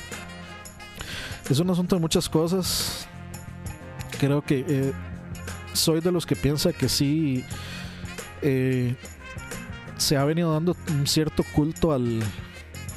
es 1.50 1.60
un 1.60 1.70
asunto 1.70 1.96
de 1.96 2.02
muchas 2.02 2.30
cosas. 2.30 3.08
Creo 4.20 4.42
que 4.42 4.64
eh, 4.68 4.94
soy 5.74 6.00
de 6.00 6.12
los 6.12 6.26
que 6.26 6.36
piensa 6.36 6.72
que 6.72 6.88
sí 6.88 7.44
eh, 8.42 8.96
se 9.98 10.16
ha 10.16 10.24
venido 10.24 10.54
dando 10.54 10.78
un 10.90 11.06
cierto 11.06 11.44
culto 11.54 11.92
al, 11.92 12.22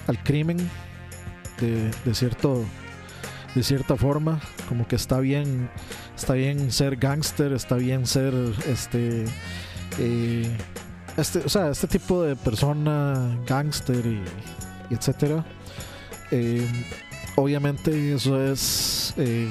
al 0.06 0.22
crimen 0.22 0.58
de, 1.60 2.14
cierto 2.14 2.64
de 3.54 3.62
cierta 3.62 3.96
forma 3.96 4.40
como 4.68 4.86
que 4.86 4.96
está 4.96 5.18
bien 5.20 5.70
está 6.14 6.34
bien 6.34 6.70
ser 6.70 6.96
gángster 6.96 7.52
está 7.52 7.76
bien 7.76 8.06
ser 8.06 8.34
este 8.68 9.24
eh, 9.98 10.56
este 11.16 11.38
o 11.40 11.48
sea 11.48 11.70
este 11.70 11.86
tipo 11.86 12.22
de 12.22 12.36
persona 12.36 13.38
gángster 13.46 14.04
y, 14.04 14.22
y 14.90 14.94
etcétera. 14.94 15.44
Eh, 16.30 16.66
obviamente 17.36 18.14
eso 18.14 18.42
es 18.42 19.14
eh, 19.16 19.48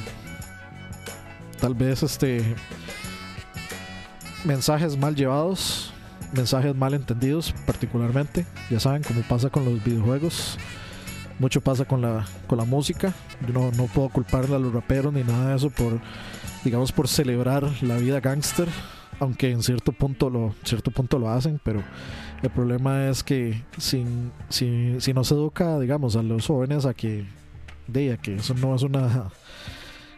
tal 1.59 1.73
vez 1.73 2.03
este 2.03 2.43
mensajes 4.43 4.97
mal 4.97 5.15
llevados 5.15 5.93
mensajes 6.33 6.75
mal 6.75 6.93
entendidos 6.93 7.53
particularmente 7.65 8.45
ya 8.69 8.79
saben 8.79 9.03
cómo 9.03 9.21
pasa 9.21 9.49
con 9.49 9.63
los 9.63 9.81
videojuegos 9.83 10.57
mucho 11.39 11.61
pasa 11.61 11.85
con 11.85 12.01
la 12.01 12.25
con 12.47 12.57
la 12.57 12.65
música. 12.65 13.13
Yo 13.47 13.53
no, 13.53 13.71
no 13.71 13.85
puedo 13.85 14.09
culparle 14.09 14.55
a 14.55 14.59
los 14.59 14.73
raperos 14.73 15.13
ni 15.13 15.23
nada 15.23 15.49
de 15.49 15.55
eso 15.55 15.69
por 15.69 15.99
digamos 16.63 16.91
por 16.91 17.07
celebrar 17.07 17.63
la 17.81 17.97
vida 17.97 18.19
gángster 18.19 18.67
aunque 19.19 19.51
en 19.51 19.63
cierto 19.63 19.91
punto 19.91 20.29
lo 20.29 20.53
cierto 20.63 20.91
punto 20.91 21.19
lo 21.19 21.29
hacen 21.29 21.59
pero 21.63 21.83
el 22.41 22.49
problema 22.49 23.07
es 23.07 23.23
que 23.23 23.63
sin, 23.77 24.31
si, 24.49 24.95
si 24.99 25.13
no 25.13 25.23
se 25.23 25.35
educa 25.35 25.79
digamos 25.79 26.15
a 26.15 26.23
los 26.23 26.47
jóvenes 26.47 26.85
a 26.85 26.93
que 26.93 27.25
de 27.87 28.17
que 28.21 28.35
eso 28.35 28.53
no 28.55 28.75
es 28.75 28.81
una 28.81 29.29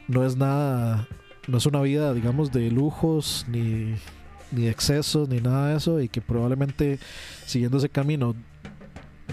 no 0.07 0.25
es 0.25 0.35
nada 0.35 1.07
no 1.47 1.57
es 1.57 1.65
una 1.65 1.81
vida 1.81 2.13
digamos 2.13 2.51
de 2.51 2.71
lujos 2.71 3.45
ni 3.49 3.95
ni 4.51 4.67
excesos 4.67 5.27
ni 5.27 5.41
nada 5.41 5.69
de 5.69 5.77
eso 5.77 5.99
y 5.99 6.07
que 6.07 6.21
probablemente 6.21 6.99
siguiendo 7.45 7.77
ese 7.77 7.89
camino 7.89 8.35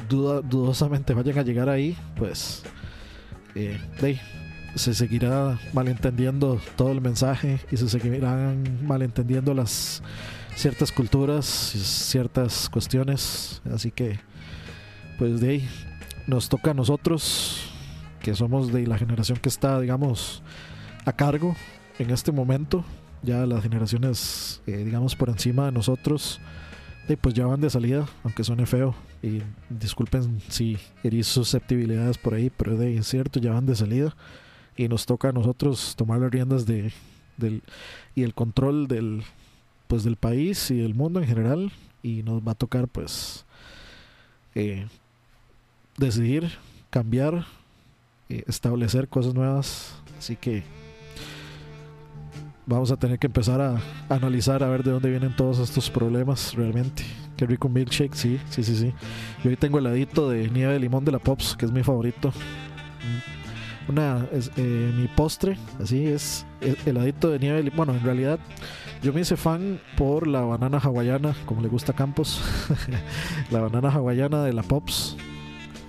duda, 0.09 0.41
dudosamente 0.41 1.15
vayan 1.15 1.39
a 1.39 1.43
llegar 1.43 1.69
ahí 1.69 1.97
pues 2.17 2.63
eh, 3.55 3.79
se 4.75 4.95
seguirá 4.95 5.59
malentendiendo 5.73 6.61
todo 6.77 6.91
el 6.91 7.01
mensaje 7.01 7.61
y 7.71 7.77
se 7.77 7.89
seguirán 7.89 8.85
malentendiendo 8.87 9.55
las 9.55 10.03
ciertas 10.57 10.93
culturas 10.93 11.75
y 11.75 11.79
ciertas 11.79 12.69
cuestiones. 12.69 13.63
Así 13.73 13.91
que 13.91 14.19
pues 15.19 15.41
de 15.41 15.49
ahí 15.49 15.69
nos 16.27 16.49
toca 16.49 16.73
a 16.73 16.75
nosotros 16.75 17.71
que 18.21 18.35
somos 18.35 18.73
de 18.73 18.87
la 18.87 18.99
generación 18.99 19.39
que 19.39 19.49
está 19.49 19.81
digamos 19.81 20.43
a 21.05 21.13
cargo 21.13 21.55
en 21.99 22.11
este 22.11 22.33
momento. 22.33 22.85
Ya 23.23 23.47
las 23.47 23.63
generaciones 23.63 24.61
eh, 24.67 24.79
digamos 24.79 25.15
por 25.15 25.29
encima 25.29 25.67
de 25.67 25.73
nosotros 25.73 26.41
eh, 27.09 27.17
pues 27.21 27.35
ya 27.35 27.47
van 27.47 27.61
de 27.61 27.71
salida 27.71 28.07
aunque 28.23 28.45
suene 28.45 28.67
feo. 28.67 28.95
Y 29.23 29.43
disculpen 29.69 30.41
si 30.49 30.79
herí 31.03 31.23
susceptibilidades 31.23 32.19
por 32.19 32.35
ahí 32.35 32.51
pero 32.51 32.77
de, 32.77 33.03
cierto 33.03 33.41
ya 33.41 33.53
van 33.53 33.67
de 33.67 33.77
salida. 33.77 34.15
Y 34.77 34.89
nos 34.89 35.07
toca 35.07 35.29
a 35.29 35.33
nosotros 35.33 35.95
tomar 35.97 36.21
las 36.21 36.31
riendas 36.31 36.67
de 36.67 36.93
del 37.37 37.63
y 38.15 38.23
el 38.23 38.33
control 38.33 38.87
del 38.87 39.25
pues 39.89 40.05
del 40.05 40.17
país 40.17 40.71
y 40.71 40.79
del 40.79 40.95
mundo 40.95 41.21
en 41.21 41.27
general. 41.27 41.73
Y 42.03 42.23
nos 42.23 42.43
va 42.43 42.53
a 42.53 42.57
tocar 42.57 42.89
pues 42.89 43.45
eh, 44.55 44.87
decidir 45.97 46.51
cambiar 46.91 47.47
eh, 48.29 48.45
establecer 48.47 49.09
cosas 49.09 49.35
nuevas. 49.35 49.95
Así 50.19 50.37
que 50.37 50.63
vamos 52.67 52.91
a 52.91 52.97
tener 52.97 53.19
que 53.19 53.27
empezar 53.27 53.61
a, 53.61 53.81
analizar 54.09 54.63
a 54.63 54.69
ver 54.69 54.83
de 54.83 54.91
dónde 54.91 55.11
vienen 55.11 55.35
todos 55.37 55.59
estos 55.59 55.91
problemas 55.91 56.55
realmente 56.55 57.05
Qué 57.37 57.47
rico 57.47 57.69
milkshake, 57.69 58.15
sí, 58.15 58.41
sí, 58.49 58.63
sí, 58.63 58.77
sí. 58.77 58.95
Yo 59.43 59.51
hoy 59.51 59.57
tengo 59.57 59.79
heladito 59.79 60.31
de 60.31 60.49
nieve 60.51 60.75
de 60.75 60.79
limón 60.79 61.05
de 61.05 61.11
la 61.11 61.19
Pops, 61.19 61.57
que 61.57 61.67
es 61.67 61.73
mi 61.73 61.83
favorito. 61.83 62.29
Mm. 62.29 63.91
Una, 63.91 64.27
es, 64.33 64.53
eh, 64.57 64.93
mi 64.97 65.09
postre, 65.09 65.59
así 65.83 66.07
es, 66.07 66.47
es 66.61 66.87
heladito 66.87 67.31
de 67.31 67.41
nieve 67.41 67.57
de 67.57 67.65
limón. 67.65 67.87
Bueno, 67.87 67.95
en 67.95 68.05
realidad 68.05 68.39
yo 69.03 69.13
me 69.13 69.21
hice 69.21 69.37
fan 69.37 69.81
por 69.97 70.29
la 70.29 70.43
banana 70.43 70.79
hawaiana, 70.79 71.35
como 71.45 71.61
le 71.61 71.69
gusta 71.69 71.91
a 71.91 71.97
Campos. 71.97 72.41
la 73.51 73.61
banana 73.61 73.91
hawaiana 73.91 74.45
de 74.45 74.53
la 74.53 74.63
Pops. 74.63 75.17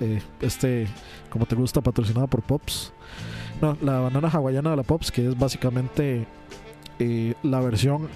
Eh, 0.01 0.21
este, 0.41 0.87
como 1.29 1.45
te 1.45 1.55
gusta, 1.55 1.81
patrocinada 1.81 2.25
por 2.25 2.41
Pops. 2.41 2.91
No, 3.61 3.77
la 3.81 3.99
banana 3.99 4.29
hawaiana 4.29 4.71
de 4.71 4.77
la 4.77 4.83
Pops, 4.83 5.11
que 5.11 5.27
es 5.27 5.37
básicamente 5.37 6.25
eh, 6.99 7.33
la 7.43 7.59
versión, 7.59 8.07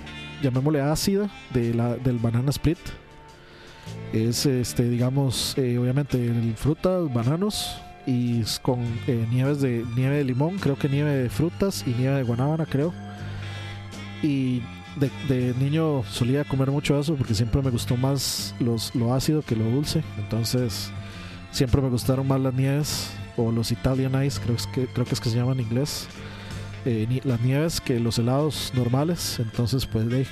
llamémosle 0.42 0.82
ácida, 0.82 1.30
de 1.54 1.74
la, 1.74 1.96
del 1.96 2.18
banana 2.18 2.50
split. 2.50 2.80
Es, 4.14 4.46
este, 4.46 4.90
digamos, 4.90 5.58
eh, 5.58 5.78
obviamente 5.78 6.24
el- 6.26 6.56
frutas, 6.56 7.12
bananos 7.14 7.82
y 8.06 8.42
con 8.62 8.80
eh, 9.08 9.26
nieves 9.30 9.62
de 9.62 9.86
nieve 9.96 10.18
de 10.18 10.24
limón, 10.24 10.58
creo 10.58 10.78
que 10.78 10.90
nieve 10.90 11.12
de 11.12 11.30
frutas 11.30 11.84
y 11.86 11.92
nieve 11.92 12.18
de 12.18 12.24
guanábana, 12.24 12.66
creo. 12.66 12.94
Y 14.22 14.62
de, 15.28 15.54
niño 15.60 16.04
solía 16.10 16.44
comer 16.44 16.72
mucho 16.72 17.00
eso 17.00 17.16
porque 17.16 17.34
siempre 17.34 17.62
me 17.62 17.70
gustó 17.70 17.96
más 17.98 18.54
los, 18.60 18.94
lo 18.96 19.14
ácido 19.14 19.42
que 19.42 19.56
lo 19.56 19.66
dulce. 19.66 20.04
Entonces, 20.18 20.92
siempre 21.52 21.82
me 21.82 21.90
gustaron 21.90 22.28
más 22.28 22.40
las 22.42 22.54
nieves 22.54 23.12
o 23.38 23.52
los 23.52 23.72
Italian 23.72 24.24
Ice, 24.26 24.40
creo, 24.44 24.58
que, 24.74 24.88
creo 24.88 25.06
que 25.06 25.14
es 25.14 25.20
que 25.22 25.30
se 25.30 25.38
llaman 25.38 25.60
en 25.60 25.66
inglés. 25.68 26.08
Eh, 26.86 27.22
las 27.24 27.42
nieves 27.42 27.82
que 27.82 28.00
los 28.00 28.18
helados 28.20 28.72
normales. 28.76 29.40
Entonces, 29.40 29.86
pues 29.86 30.08
de 30.10 30.26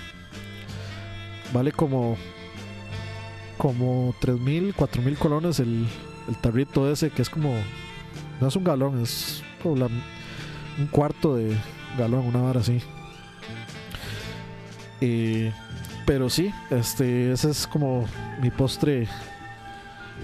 vale 1.53 1.71
como 1.71 2.17
como 3.57 4.13
3.000, 4.21 4.73
4.000 4.75 5.17
colones 5.17 5.59
el, 5.59 5.87
el 6.27 6.35
tarrito 6.37 6.91
ese, 6.91 7.09
que 7.09 7.21
es 7.21 7.29
como, 7.29 7.53
no 8.39 8.47
es 8.47 8.55
un 8.55 8.63
galón, 8.63 9.01
es 9.01 9.43
como 9.61 9.75
un 9.75 10.87
cuarto 10.91 11.35
de 11.35 11.57
galón, 11.97 12.25
una 12.27 12.43
hora 12.43 12.59
así. 12.59 12.81
Eh, 15.01 15.51
pero 16.05 16.29
sí, 16.29 16.53
este, 16.69 17.31
ese 17.31 17.49
es 17.51 17.67
como 17.67 18.05
mi 18.41 18.49
postre, 18.49 19.07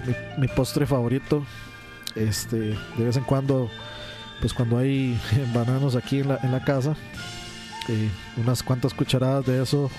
mi, 0.06 0.14
mi 0.42 0.48
postre 0.48 0.86
favorito. 0.86 1.44
Este, 2.14 2.56
de 2.56 3.04
vez 3.04 3.16
en 3.16 3.24
cuando, 3.24 3.68
pues 4.40 4.52
cuando 4.54 4.78
hay 4.78 5.18
bananos 5.54 5.96
aquí 5.96 6.20
en 6.20 6.28
la, 6.28 6.38
en 6.42 6.52
la 6.52 6.64
casa, 6.64 6.94
eh, 7.88 8.08
unas 8.36 8.62
cuantas 8.62 8.94
cucharadas 8.94 9.46
de 9.46 9.62
eso 9.62 9.90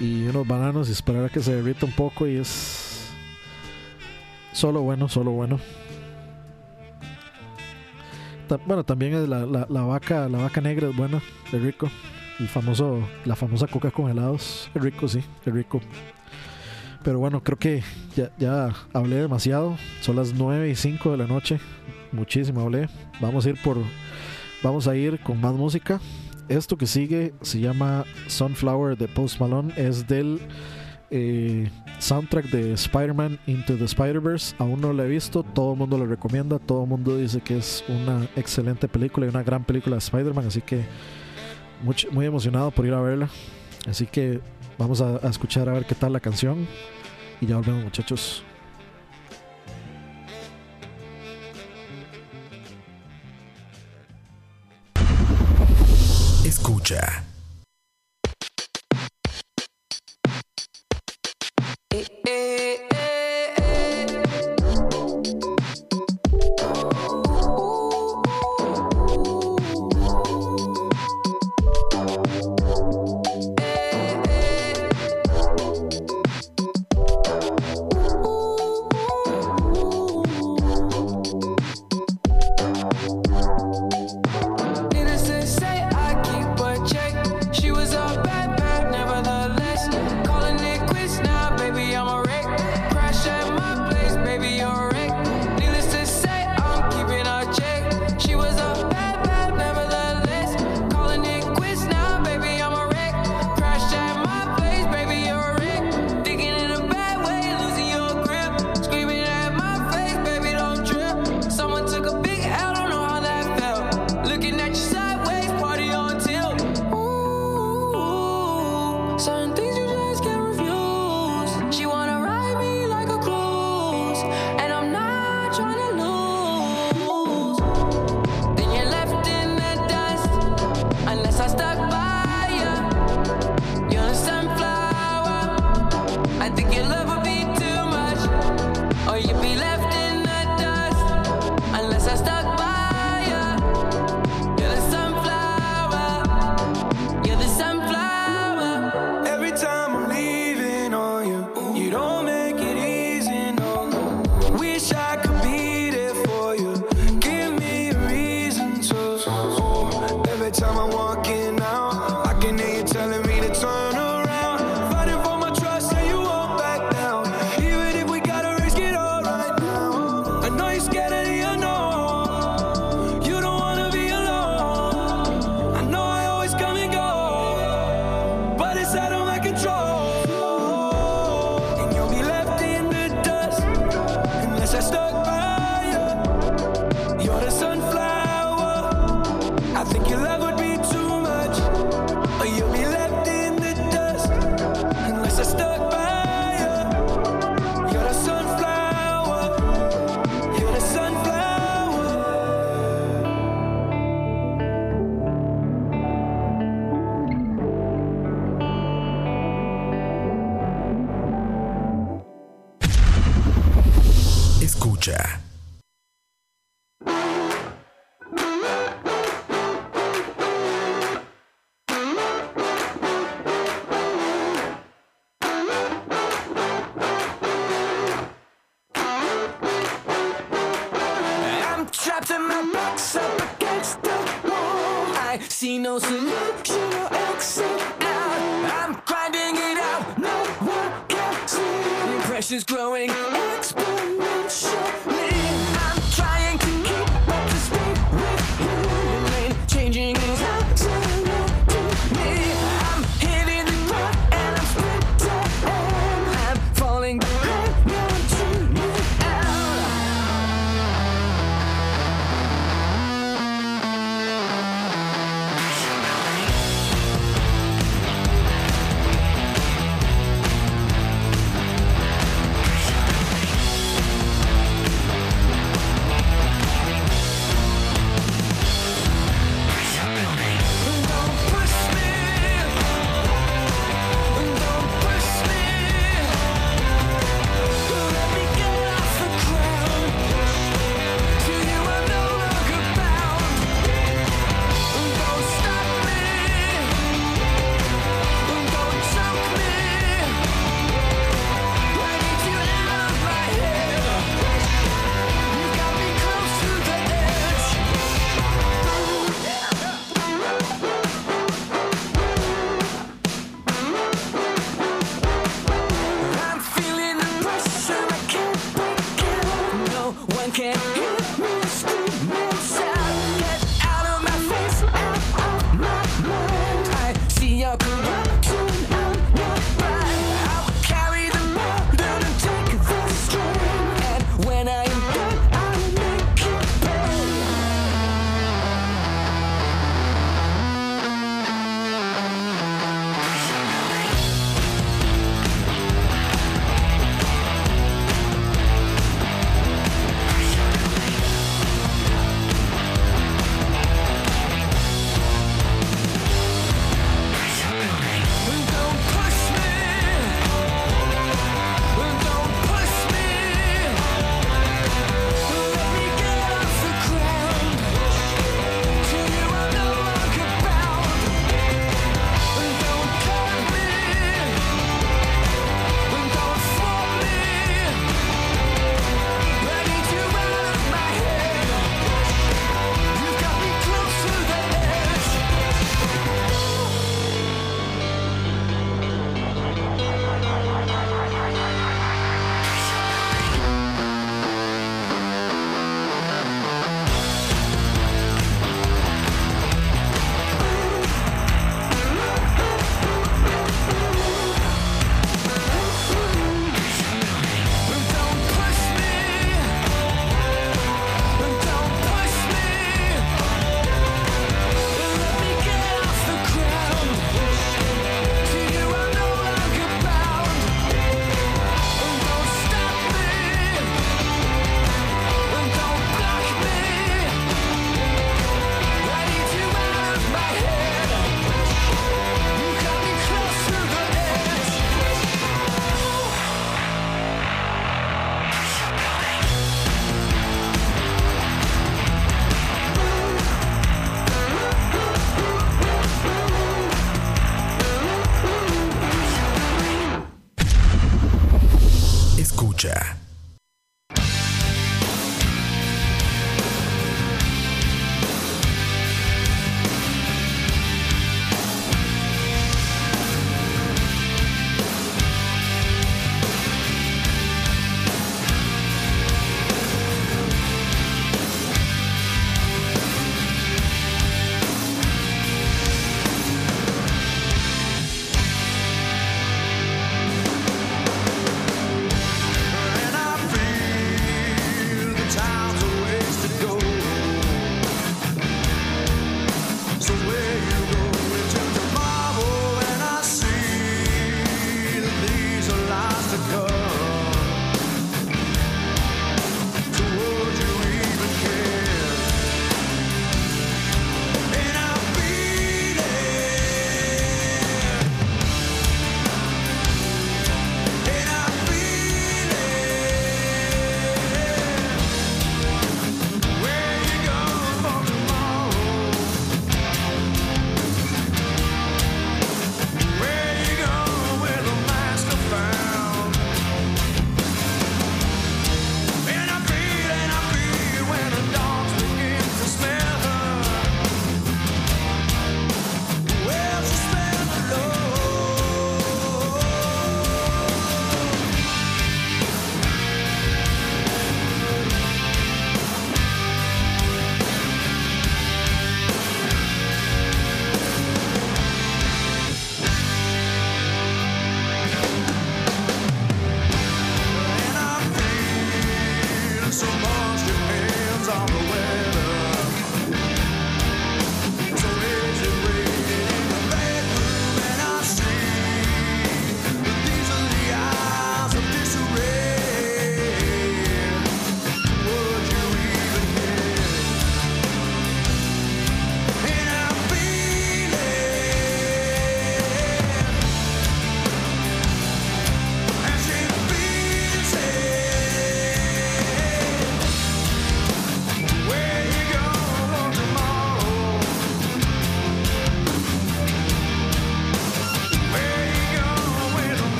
y 0.00 0.24
unos 0.26 0.46
bananos 0.46 0.88
y 0.88 0.92
esperar 0.92 1.24
a 1.24 1.28
que 1.28 1.40
se 1.40 1.54
derrita 1.54 1.86
un 1.86 1.92
poco 1.92 2.26
y 2.26 2.36
es 2.36 3.10
solo 4.52 4.80
bueno, 4.82 5.08
solo 5.08 5.30
bueno. 5.32 5.58
Bueno, 8.66 8.84
también 8.84 9.14
es 9.14 9.28
la, 9.28 9.46
la- 9.46 9.66
la 9.68 9.82
vaca, 9.82 10.28
la 10.28 10.38
vaca 10.38 10.60
negra 10.60 10.88
es 10.88 10.96
buena, 10.96 11.20
es 11.52 11.60
rico. 11.62 11.90
El 12.38 12.48
famoso, 12.48 13.00
la 13.24 13.36
famosa 13.36 13.66
coca 13.66 13.90
con 13.90 14.10
helados, 14.10 14.70
es 14.74 14.82
rico, 14.82 15.08
sí, 15.08 15.20
es 15.44 15.52
rico. 15.52 15.80
Pero 17.02 17.18
bueno, 17.18 17.42
creo 17.42 17.58
que 17.58 17.82
ya, 18.16 18.30
ya 18.38 18.70
hablé 18.92 19.16
demasiado. 19.16 19.76
Son 20.00 20.16
las 20.16 20.34
9 20.34 20.68
y 20.70 20.74
5 20.74 21.10
de 21.12 21.16
la 21.16 21.26
noche. 21.26 21.58
Muchísimo 22.14 22.60
hablé. 22.60 22.88
Vamos 23.20 23.44
a 23.46 23.50
ir 23.50 23.60
por. 23.62 23.78
Vamos 24.62 24.88
a 24.88 24.96
ir 24.96 25.20
con 25.20 25.40
más 25.40 25.54
música. 25.54 26.00
Esto 26.48 26.76
que 26.76 26.86
sigue 26.86 27.34
se 27.42 27.60
llama 27.60 28.04
Sunflower 28.28 28.96
de 28.96 29.08
Post 29.08 29.40
Malone. 29.40 29.72
Es 29.76 30.06
del 30.06 30.40
eh, 31.10 31.70
soundtrack 31.98 32.46
de 32.46 32.72
Spider-Man 32.74 33.38
Into 33.46 33.76
the 33.76 33.84
Spider-Verse. 33.84 34.54
Aún 34.58 34.80
no 34.80 34.92
lo 34.92 35.02
he 35.02 35.08
visto. 35.08 35.42
Todo 35.42 35.72
el 35.72 35.78
mundo 35.78 35.98
lo 35.98 36.06
recomienda. 36.06 36.58
Todo 36.58 36.84
el 36.84 36.88
mundo 36.88 37.16
dice 37.16 37.40
que 37.40 37.58
es 37.58 37.84
una 37.88 38.26
excelente 38.36 38.88
película 38.88 39.26
y 39.26 39.28
una 39.28 39.42
gran 39.42 39.64
película 39.64 39.96
de 39.96 40.00
Spider-Man. 40.00 40.46
Así 40.46 40.60
que 40.60 40.84
muy 42.12 42.24
emocionado 42.24 42.70
por 42.70 42.86
ir 42.86 42.94
a 42.94 43.00
verla. 43.00 43.28
Así 43.88 44.06
que 44.06 44.40
vamos 44.78 45.00
a, 45.00 45.16
a 45.16 45.28
escuchar 45.28 45.68
a 45.68 45.72
ver 45.72 45.84
qué 45.84 45.94
tal 45.94 46.12
la 46.12 46.20
canción. 46.20 46.66
Y 47.40 47.46
ya 47.46 47.56
volvemos, 47.56 47.84
muchachos. 47.84 48.44
Escucha. 56.44 57.24
Needless 61.94 62.78
to 62.88 62.93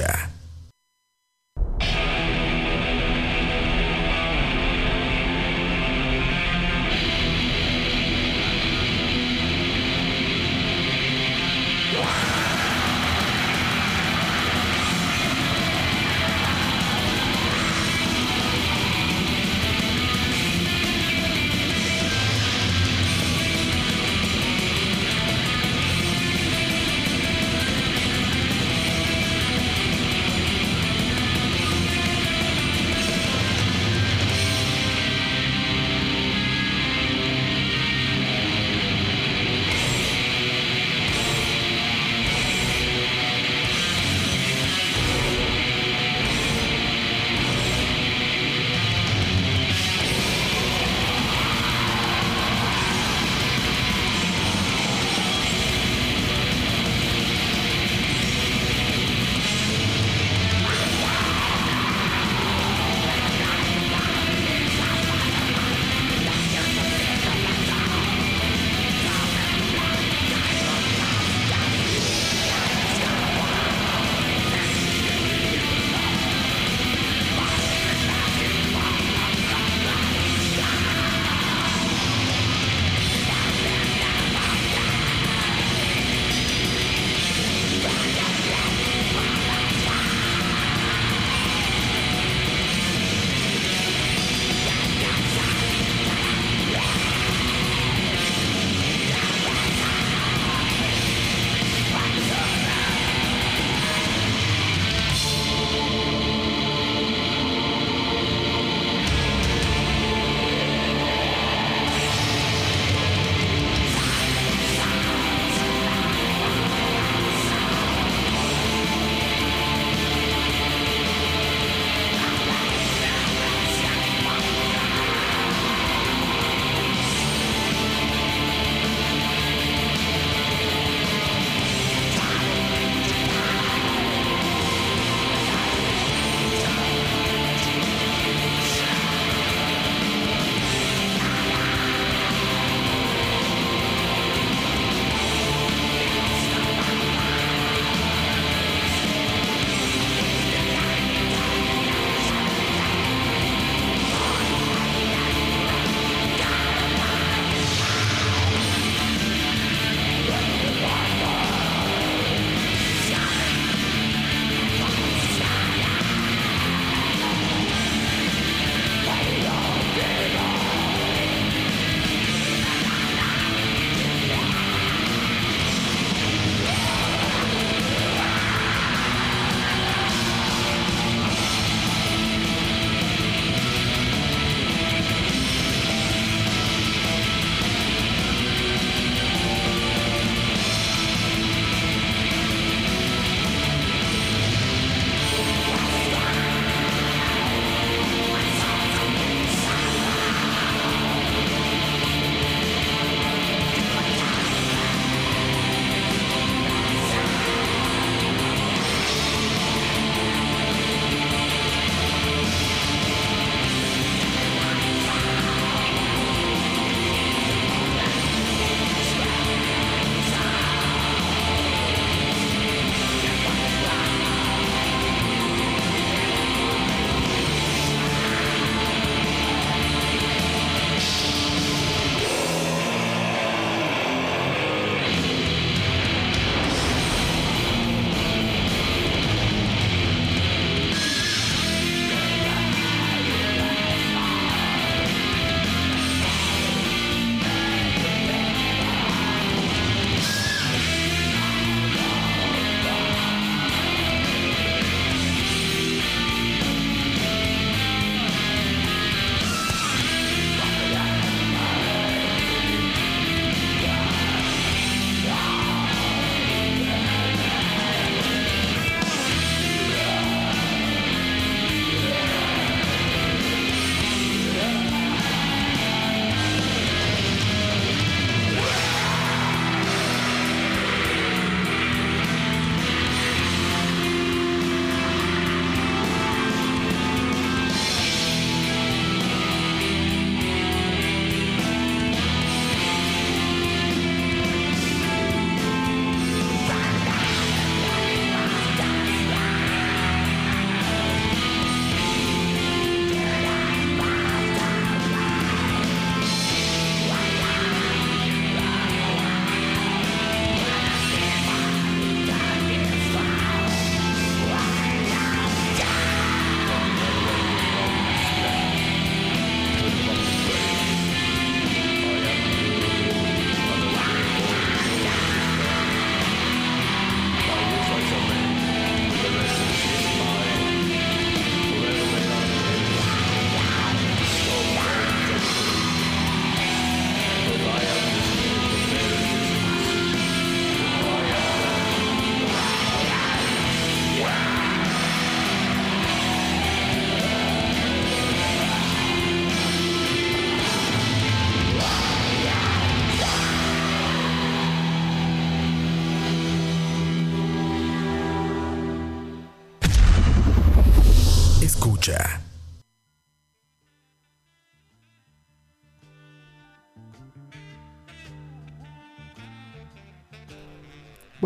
escucha. 0.00 0.29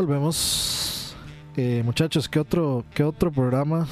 Volvemos. 0.07 1.17
Eh, 1.57 1.81
muchachos, 1.83 2.29
¿qué 2.29 2.39
otro, 2.39 2.85
¿qué 2.95 3.03
otro 3.03 3.33
programa 3.33 3.89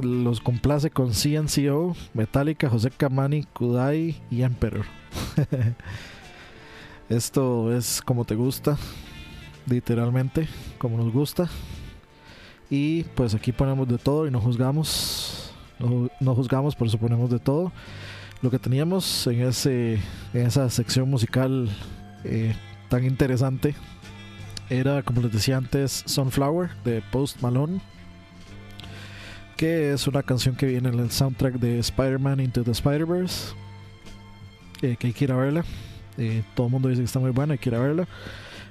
los 0.00 0.40
complace 0.40 0.90
con 0.90 1.12
CNCO, 1.12 1.94
Metallica, 2.14 2.68
José 2.68 2.90
Camani, 2.90 3.44
Kudai 3.44 4.16
y 4.28 4.42
Emperor? 4.42 4.84
Esto 7.08 7.72
es 7.72 8.02
como 8.02 8.24
te 8.24 8.34
gusta, 8.34 8.76
literalmente, 9.66 10.48
como 10.78 10.96
nos 10.96 11.12
gusta. 11.12 11.48
Y 12.68 13.04
pues 13.04 13.36
aquí 13.36 13.52
ponemos 13.52 13.86
de 13.86 13.98
todo 13.98 14.26
y 14.26 14.32
no 14.32 14.40
juzgamos. 14.40 15.52
No, 15.78 16.08
no 16.18 16.34
juzgamos, 16.34 16.74
por 16.74 16.88
eso 16.88 16.98
ponemos 16.98 17.30
de 17.30 17.38
todo. 17.38 17.70
Lo 18.42 18.50
que 18.50 18.58
teníamos 18.58 19.28
en, 19.28 19.42
ese, 19.42 20.00
en 20.34 20.46
esa 20.48 20.68
sección 20.70 21.08
musical 21.08 21.68
eh, 22.24 22.56
tan 22.88 23.04
interesante 23.04 23.76
era, 24.70 25.02
como 25.02 25.20
les 25.22 25.32
decía 25.32 25.56
antes, 25.56 26.02
Sunflower 26.06 26.70
de 26.84 27.02
Post 27.10 27.40
Malone. 27.40 27.80
Que 29.56 29.92
es 29.92 30.06
una 30.06 30.22
canción 30.22 30.54
que 30.54 30.66
viene 30.66 30.88
en 30.88 30.98
el 30.98 31.10
soundtrack 31.10 31.54
de 31.54 31.78
Spider-Man 31.80 32.40
Into 32.40 32.62
the 32.62 32.70
Spider-Verse. 32.70 33.54
eh, 34.82 34.96
que 34.98 35.08
hay 35.08 35.12
que 35.12 35.24
ir 35.24 35.32
a 35.32 35.36
verla. 35.36 35.64
Eh, 36.16 36.42
todo 36.54 36.66
el 36.66 36.72
mundo 36.72 36.88
dice 36.88 37.00
que 37.00 37.06
está 37.06 37.18
muy 37.18 37.30
buena, 37.30 37.52
hay 37.54 37.58
que 37.58 37.68
ir 37.68 37.74
a 37.74 37.80
verla. 37.80 38.06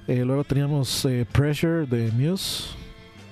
Eh, 0.08 0.24
luego 0.24 0.44
teníamos 0.44 1.08
Pressure 1.32 1.86
de 1.86 2.12
Muse. 2.12 2.70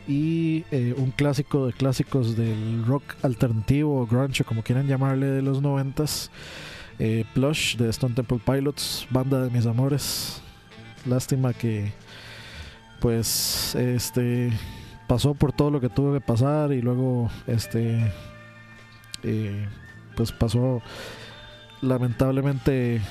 Y 0.08 0.64
un 0.98 1.10
clásico 1.10 1.66
de 1.66 1.74
clásicos 1.74 2.38
del 2.38 2.86
rock 2.86 3.04
alternativo 3.24 4.06
grunge, 4.06 4.44
como 4.44 4.62
quieran 4.62 4.88
llamarle, 4.88 5.26
de 5.26 5.42
los 5.42 5.64
noventas. 5.64 6.30
Plush 7.34 7.76
de 7.78 7.90
Stone 7.90 8.14
Temple 8.14 8.40
Pilots, 8.46 9.08
banda 9.10 9.42
de 9.42 9.50
mis 9.50 9.66
amores. 9.66 10.42
Lástima 11.08 11.54
que, 11.54 11.92
pues, 13.06 13.76
este 13.76 14.52
pasó 15.06 15.36
por 15.36 15.54
todo 15.54 15.70
lo 15.70 15.80
que 15.80 15.90
tuvo 15.90 16.12
que 16.12 16.22
pasar 16.22 16.74
y 16.74 16.82
luego, 16.82 17.30
este, 17.46 18.12
eh, 19.22 19.68
pues 20.16 20.32
pasó 20.32 20.82
lamentablemente 21.84 22.96
eh, 22.96 23.02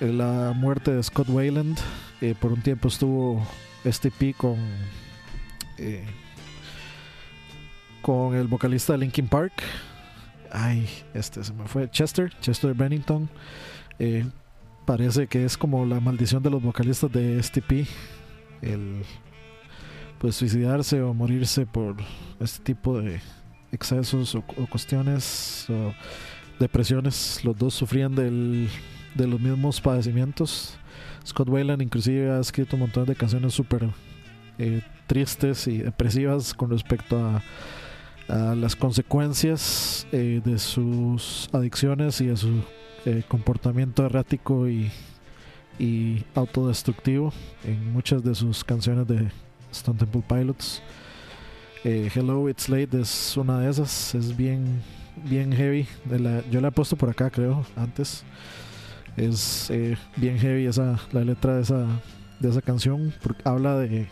la 0.00 0.54
muerte 0.56 0.94
de 0.94 1.02
Scott 1.02 1.28
Wayland. 1.28 1.78
Eh, 2.22 2.34
por 2.40 2.50
un 2.50 2.62
tiempo 2.62 2.88
estuvo 2.88 3.46
STP 3.84 4.34
con 4.38 4.56
con 8.00 8.34
el 8.34 8.46
vocalista 8.46 8.94
de 8.94 9.00
Linkin 9.00 9.28
Park. 9.28 9.52
Ay, 10.50 10.88
este 11.12 11.44
se 11.44 11.52
me 11.52 11.66
fue. 11.66 11.90
Chester, 11.90 12.32
Chester 12.40 12.72
Bennington. 12.72 13.28
Parece 14.86 15.26
que 15.26 15.44
es 15.44 15.58
como 15.58 15.84
la 15.84 16.00
maldición 16.00 16.42
de 16.42 16.48
los 16.48 16.62
vocalistas 16.62 17.12
de 17.12 17.42
STP. 17.42 17.86
El 18.62 19.04
pues 20.22 20.36
suicidarse 20.36 21.02
o 21.02 21.12
morirse 21.12 21.66
por 21.66 21.96
este 22.38 22.62
tipo 22.62 23.00
de 23.00 23.20
excesos 23.72 24.36
o, 24.36 24.44
o 24.56 24.66
cuestiones 24.68 25.66
o 25.68 25.92
depresiones. 26.60 27.44
Los 27.44 27.58
dos 27.58 27.74
sufrían 27.74 28.14
del, 28.14 28.68
de 29.16 29.26
los 29.26 29.40
mismos 29.40 29.80
padecimientos. 29.80 30.78
Scott 31.26 31.48
Wayland 31.48 31.82
inclusive 31.82 32.30
ha 32.30 32.38
escrito 32.38 32.76
un 32.76 32.82
montón 32.82 33.04
de 33.06 33.16
canciones 33.16 33.52
súper 33.52 33.90
eh, 34.58 34.82
tristes 35.08 35.66
y 35.66 35.78
depresivas 35.78 36.54
con 36.54 36.70
respecto 36.70 37.18
a, 37.18 37.42
a 38.28 38.54
las 38.54 38.76
consecuencias 38.76 40.06
eh, 40.12 40.40
de 40.44 40.56
sus 40.60 41.48
adicciones 41.52 42.20
y 42.20 42.26
de 42.26 42.36
su 42.36 42.62
eh, 43.06 43.24
comportamiento 43.26 44.06
errático 44.06 44.68
y, 44.68 44.88
y 45.80 46.24
autodestructivo 46.36 47.32
en 47.64 47.92
muchas 47.92 48.22
de 48.22 48.36
sus 48.36 48.62
canciones 48.62 49.08
de 49.08 49.28
Stone 49.72 49.98
Temple 49.98 50.22
Pilots. 50.28 50.82
Eh, 51.84 52.10
Hello, 52.14 52.48
It's 52.48 52.68
Late 52.68 53.00
es 53.00 53.36
una 53.36 53.58
de 53.60 53.70
esas, 53.70 54.14
es 54.14 54.36
bien, 54.36 54.80
bien 55.24 55.52
heavy. 55.52 55.86
Yo 56.50 56.60
la 56.60 56.68
he 56.68 56.72
puesto 56.72 56.96
por 56.96 57.10
acá, 57.10 57.30
creo, 57.30 57.66
antes. 57.76 58.24
Es 59.16 59.68
eh, 59.70 59.96
bien 60.16 60.38
heavy 60.38 60.66
esa, 60.66 61.00
la 61.10 61.24
letra 61.24 61.56
de 61.56 61.62
esa, 61.62 61.86
de 62.38 62.48
esa 62.48 62.62
canción, 62.62 63.12
porque 63.22 63.42
habla 63.44 63.76
de 63.78 64.06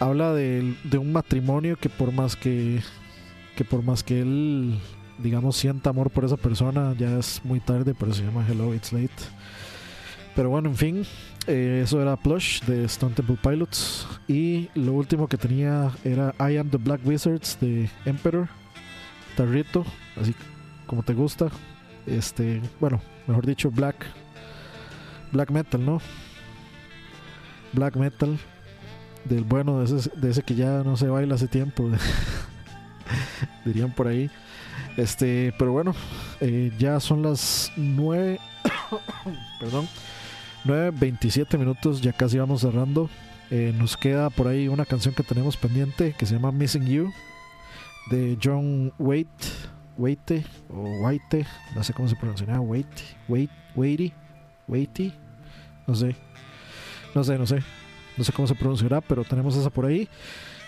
habla 0.00 0.32
de 0.32 0.98
un 0.98 1.12
matrimonio 1.12 1.76
que 1.76 1.90
por 1.90 2.10
más 2.10 2.34
que 2.34 2.80
que 3.54 3.64
por 3.64 3.82
más 3.82 4.02
que 4.02 4.22
él 4.22 4.78
digamos 5.18 5.56
sienta 5.56 5.90
amor 5.90 6.10
por 6.10 6.24
esa 6.24 6.38
persona 6.38 6.94
ya 6.98 7.18
es 7.18 7.42
muy 7.44 7.60
tarde 7.60 7.94
pero 7.96 8.14
se 8.14 8.24
llama 8.24 8.46
Hello 8.48 8.74
It's 8.74 8.92
Late 8.92 9.10
pero 10.34 10.48
bueno 10.48 10.70
en 10.70 10.76
fin 10.76 11.06
eh, 11.50 11.82
eso 11.82 12.00
era 12.00 12.16
Plush 12.16 12.62
de 12.62 12.84
Stone 12.84 13.14
Temple 13.14 13.38
Pilots. 13.42 14.06
Y 14.28 14.68
lo 14.74 14.92
último 14.92 15.28
que 15.28 15.36
tenía 15.36 15.90
era 16.04 16.34
I 16.38 16.56
Am 16.56 16.70
the 16.70 16.78
Black 16.78 17.00
Wizards 17.04 17.58
de 17.60 17.90
Emperor 18.04 18.48
Tarrito 19.36 19.84
así 20.20 20.34
como 20.86 21.02
te 21.02 21.14
gusta. 21.14 21.48
Este 22.06 22.60
bueno 22.80 23.00
mejor 23.26 23.46
dicho 23.46 23.70
Black 23.70 24.06
Black 25.32 25.50
Metal 25.50 25.84
no 25.84 26.00
Black 27.72 27.96
Metal 27.96 28.38
del 29.24 29.44
bueno, 29.44 29.80
de 29.80 29.96
ese, 29.96 30.10
de 30.16 30.30
ese 30.30 30.42
que 30.42 30.54
ya 30.54 30.82
no 30.82 30.96
se 30.96 31.08
baila 31.08 31.34
hace 31.34 31.48
tiempo, 31.48 31.88
dirían 33.64 33.92
por 33.92 34.08
ahí. 34.08 34.30
Este, 34.96 35.54
pero 35.58 35.72
bueno, 35.72 35.94
eh, 36.40 36.72
ya 36.78 37.00
son 37.00 37.22
las 37.22 37.70
9, 37.76 38.40
perdón, 39.60 39.88
9.27 40.64 41.58
minutos, 41.58 42.00
ya 42.00 42.12
casi 42.12 42.38
vamos 42.38 42.60
cerrando. 42.60 43.08
Eh, 43.50 43.74
nos 43.76 43.96
queda 43.96 44.30
por 44.30 44.46
ahí 44.46 44.68
una 44.68 44.84
canción 44.84 45.14
que 45.14 45.22
tenemos 45.22 45.56
pendiente 45.56 46.14
que 46.16 46.26
se 46.26 46.34
llama 46.34 46.52
Missing 46.52 46.86
You 46.86 47.12
de 48.10 48.38
John 48.42 48.92
Waite, 48.98 49.46
Waite 49.98 50.44
o 50.68 50.82
Waite, 51.02 51.46
no 51.74 51.82
sé 51.82 51.92
cómo 51.92 52.08
se 52.08 52.16
pronuncia, 52.16 52.60
Waite, 52.60 53.02
Wait, 53.28 53.50
Waity, 53.74 54.12
Waity, 54.68 55.12
no 55.86 55.94
sé, 55.94 56.14
no 57.14 57.24
sé, 57.24 57.38
no 57.38 57.46
sé. 57.46 57.62
No 58.20 58.24
sé 58.24 58.32
cómo 58.32 58.46
se 58.46 58.54
pronunciará, 58.54 59.00
pero 59.00 59.24
tenemos 59.24 59.56
esa 59.56 59.70
por 59.70 59.86
ahí. 59.86 60.06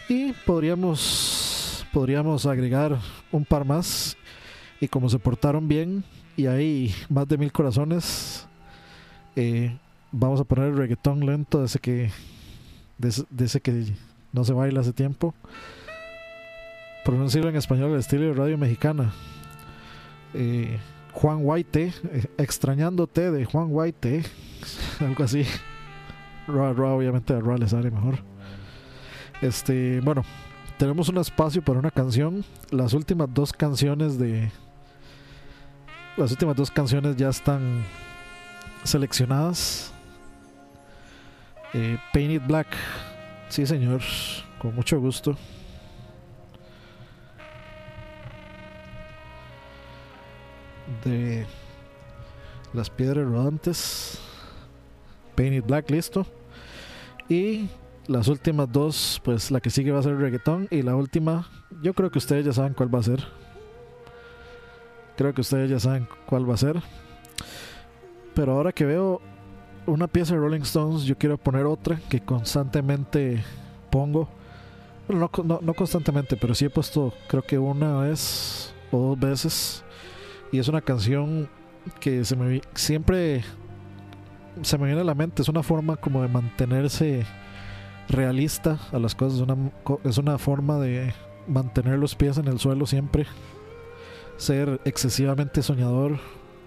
Y 0.09 0.33
podríamos, 0.47 1.87
podríamos 1.93 2.47
agregar 2.47 2.99
un 3.31 3.45
par 3.45 3.67
más. 3.67 4.17
Y 4.81 4.89
como 4.89 5.11
se 5.11 5.19
portaron 5.19 5.69
bien 5.69 6.03
y 6.35 6.47
hay 6.47 6.95
más 7.11 7.29
de 7.29 7.37
mil 7.37 7.53
corazones, 7.53 8.49
eh, 9.37 9.77
vamos 10.11 10.41
a 10.41 10.45
poner 10.45 10.67
el 10.69 10.77
reggaetón 10.77 11.21
lento 11.25 11.61
de 11.61 11.67
ese 11.67 11.79
que, 11.79 12.11
de, 12.99 13.09
ese- 13.09 13.25
de 13.31 13.45
ese 13.45 13.61
que 13.61 13.85
no 14.33 14.45
se 14.45 14.53
baila 14.53 14.81
hace 14.81 14.93
tiempo. 14.93 15.35
Pronunciarlo 17.05 17.51
en 17.51 17.57
español 17.57 17.93
al 17.93 17.99
estilo 18.01 18.27
de 18.27 18.35
radio 18.35 18.57
mexicana. 18.59 19.13
Eh, 20.35 20.79
Juan 21.13 21.39
White, 21.43 21.93
eh, 22.13 22.25
extrañándote 22.39 23.31
de 23.31 23.45
Juan 23.45 23.67
White, 23.71 24.23
algo 25.01 25.25
así. 25.25 25.45
Ra, 26.47 26.73
Ra, 26.73 26.89
obviamente 26.91 27.35
a 27.35 27.41
Ra 27.41 27.57
le 27.59 27.69
sale 27.69 27.91
mejor. 27.91 28.19
Este, 29.41 30.01
bueno, 30.01 30.23
tenemos 30.79 31.09
un 31.09 31.19
espacio 31.19 31.61
para 31.63 31.79
una 31.81 31.91
canción. 31.91 32.45
Las 32.71 32.93
últimas 32.93 33.29
dos 33.35 33.53
canciones 33.53 34.19
de. 34.19 34.51
Las 36.17 36.31
últimas 36.31 36.55
dos 36.57 36.71
canciones 36.71 37.17
ya 37.17 37.31
están 37.31 37.83
seleccionadas. 38.85 39.93
Eh, 41.75 41.99
Painted 42.13 42.47
Black. 42.47 42.69
Sí, 43.49 43.67
señor. 43.67 44.01
Con 44.59 44.75
mucho 44.75 45.01
gusto. 45.01 45.37
De 51.05 51.47
las 52.73 52.91
piedras 52.91 53.27
rodantes. 53.27 54.19
Painted 55.35 55.65
Black, 55.65 55.91
listo. 55.91 56.27
Y 57.29 57.69
las 58.07 58.29
últimas 58.29 58.71
dos, 58.71 59.21
pues 59.25 59.51
la 59.51 59.61
que 59.61 59.71
sigue 59.71 59.93
va 59.93 60.01
a 60.01 60.03
ser 60.03 60.17
reggaetón. 60.17 60.69
Y 60.71 60.83
la 60.83 60.95
última, 60.95 61.49
yo 61.83 61.95
creo 61.95 62.11
que 62.11 62.19
ustedes 62.19 62.45
ya 62.45 62.53
saben 62.53 62.75
cuál 62.75 62.95
va 62.95 62.99
a 62.99 63.05
ser. 63.05 63.25
Creo 65.17 65.35
que 65.35 65.41
ustedes 65.41 65.71
ya 65.71 65.81
saben 65.81 66.07
cuál 66.27 66.49
va 66.49 66.55
a 66.55 66.59
ser. 66.59 66.83
Pero 68.35 68.53
ahora 68.53 68.73
que 68.73 68.85
veo 68.85 69.21
una 69.87 70.07
pieza 70.07 70.35
de 70.35 70.41
Rolling 70.41 70.63
Stones, 70.63 71.05
yo 71.05 71.17
quiero 71.17 71.37
poner 71.39 71.67
otra 71.67 72.01
que 72.09 72.21
constantemente 72.21 73.43
pongo. 73.91 74.29
Bueno, 75.09 75.31
no, 75.37 75.45
no, 75.45 75.61
no 75.63 75.75
constantemente, 75.75 76.37
pero 76.37 76.55
sí 76.55 76.65
he 76.65 76.71
puesto, 76.71 77.13
creo 77.29 77.43
que 77.43 77.59
una 77.59 78.01
vez 78.01 78.75
o 78.91 78.99
dos 79.15 79.19
veces. 79.19 79.85
Y 80.53 80.59
es 80.59 80.69
una 80.69 80.81
canción 80.81 81.49
que 81.99 82.25
se 82.25 82.37
me 82.37 82.61
siempre 82.75 83.43
se 84.61 84.79
me 84.79 84.87
viene 84.87 85.01
a 85.01 85.05
la 85.05 85.15
mente. 85.15 85.43
Es 85.43 85.49
una 85.49 85.63
forma 85.63 85.97
como 85.97 86.23
de 86.23 86.29
mantenerse 86.29 87.25
realista 88.09 88.79
a 88.93 88.99
las 88.99 89.15
cosas. 89.15 89.47
Es 90.05 90.19
una 90.19 90.39
forma 90.39 90.79
de 90.79 91.15
mantener 91.47 91.99
los 91.99 92.15
pies 92.15 92.39
en 92.39 92.49
el 92.49 92.59
suelo 92.59 92.87
siempre. 92.87 93.27
Ser 94.37 94.81
excesivamente 94.85 95.63
soñador, 95.63 96.19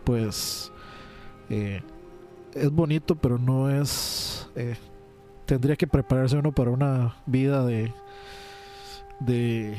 pues 0.04 0.72
eh, 1.49 1.81
es 2.53 2.72
bonito, 2.72 3.15
pero 3.15 3.38
no 3.38 3.69
es 3.69 4.49
eh, 4.55 4.76
tendría 5.45 5.76
que 5.76 5.88
prepararse 5.88 6.38
uno 6.38 6.51
para 6.51 6.72
una 6.72 7.15
vida 7.26 7.65
de 7.65 7.93
de 9.19 9.77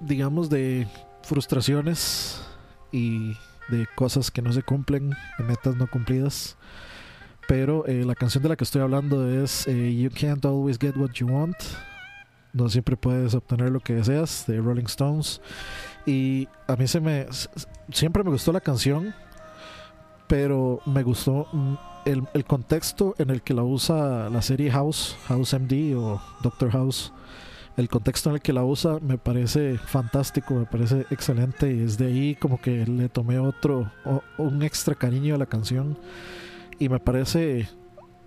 digamos 0.00 0.48
de 0.48 0.86
frustraciones 1.22 2.42
y 2.92 3.36
de 3.68 3.86
cosas 3.94 4.30
que 4.30 4.42
no 4.42 4.52
se 4.52 4.62
cumplen, 4.62 5.10
de 5.38 5.44
metas 5.44 5.76
no 5.76 5.86
cumplidas. 5.86 6.56
Pero 7.46 7.86
eh, 7.86 8.04
la 8.04 8.14
canción 8.14 8.42
de 8.42 8.48
la 8.48 8.56
que 8.56 8.64
estoy 8.64 8.80
hablando 8.80 9.28
es 9.28 9.66
You 9.66 10.10
Can't 10.10 10.44
Always 10.44 10.78
Get 10.78 10.96
What 10.96 11.10
You 11.14 11.28
Want. 11.28 11.56
No 12.52 12.68
siempre 12.68 12.96
puedes 12.96 13.34
obtener 13.34 13.70
lo 13.70 13.80
que 13.80 13.94
deseas, 13.94 14.44
de 14.46 14.60
Rolling 14.60 14.86
Stones. 14.86 15.40
Y 16.06 16.48
a 16.66 16.76
mí 16.76 16.86
se 16.86 17.00
me. 17.00 17.26
Siempre 17.92 18.24
me 18.24 18.30
gustó 18.30 18.52
la 18.52 18.60
canción, 18.60 19.14
pero 20.30 20.78
me 20.86 21.02
gustó 21.02 21.48
mm, 21.52 21.74
el, 22.04 22.22
el 22.34 22.44
contexto 22.44 23.16
en 23.18 23.30
el 23.30 23.42
que 23.42 23.52
la 23.52 23.64
usa 23.64 24.30
la 24.30 24.40
serie 24.42 24.70
House, 24.70 25.16
House 25.26 25.52
MD 25.58 25.96
o 25.96 26.22
Doctor 26.40 26.70
House. 26.70 27.12
El 27.76 27.88
contexto 27.88 28.28
en 28.30 28.36
el 28.36 28.40
que 28.40 28.52
la 28.52 28.62
usa 28.64 28.98
me 29.00 29.18
parece 29.18 29.76
fantástico, 29.76 30.54
me 30.54 30.66
parece 30.66 31.04
excelente 31.10 31.68
y 31.72 31.78
desde 31.78 32.06
ahí 32.06 32.36
como 32.36 32.60
que 32.60 32.86
le 32.86 33.08
tomé 33.08 33.40
otro, 33.40 33.90
o- 34.04 34.22
un 34.38 34.62
extra 34.62 34.94
cariño 34.94 35.34
a 35.34 35.38
la 35.38 35.46
canción 35.46 35.98
y 36.78 36.88
me 36.88 37.00
parece, 37.00 37.68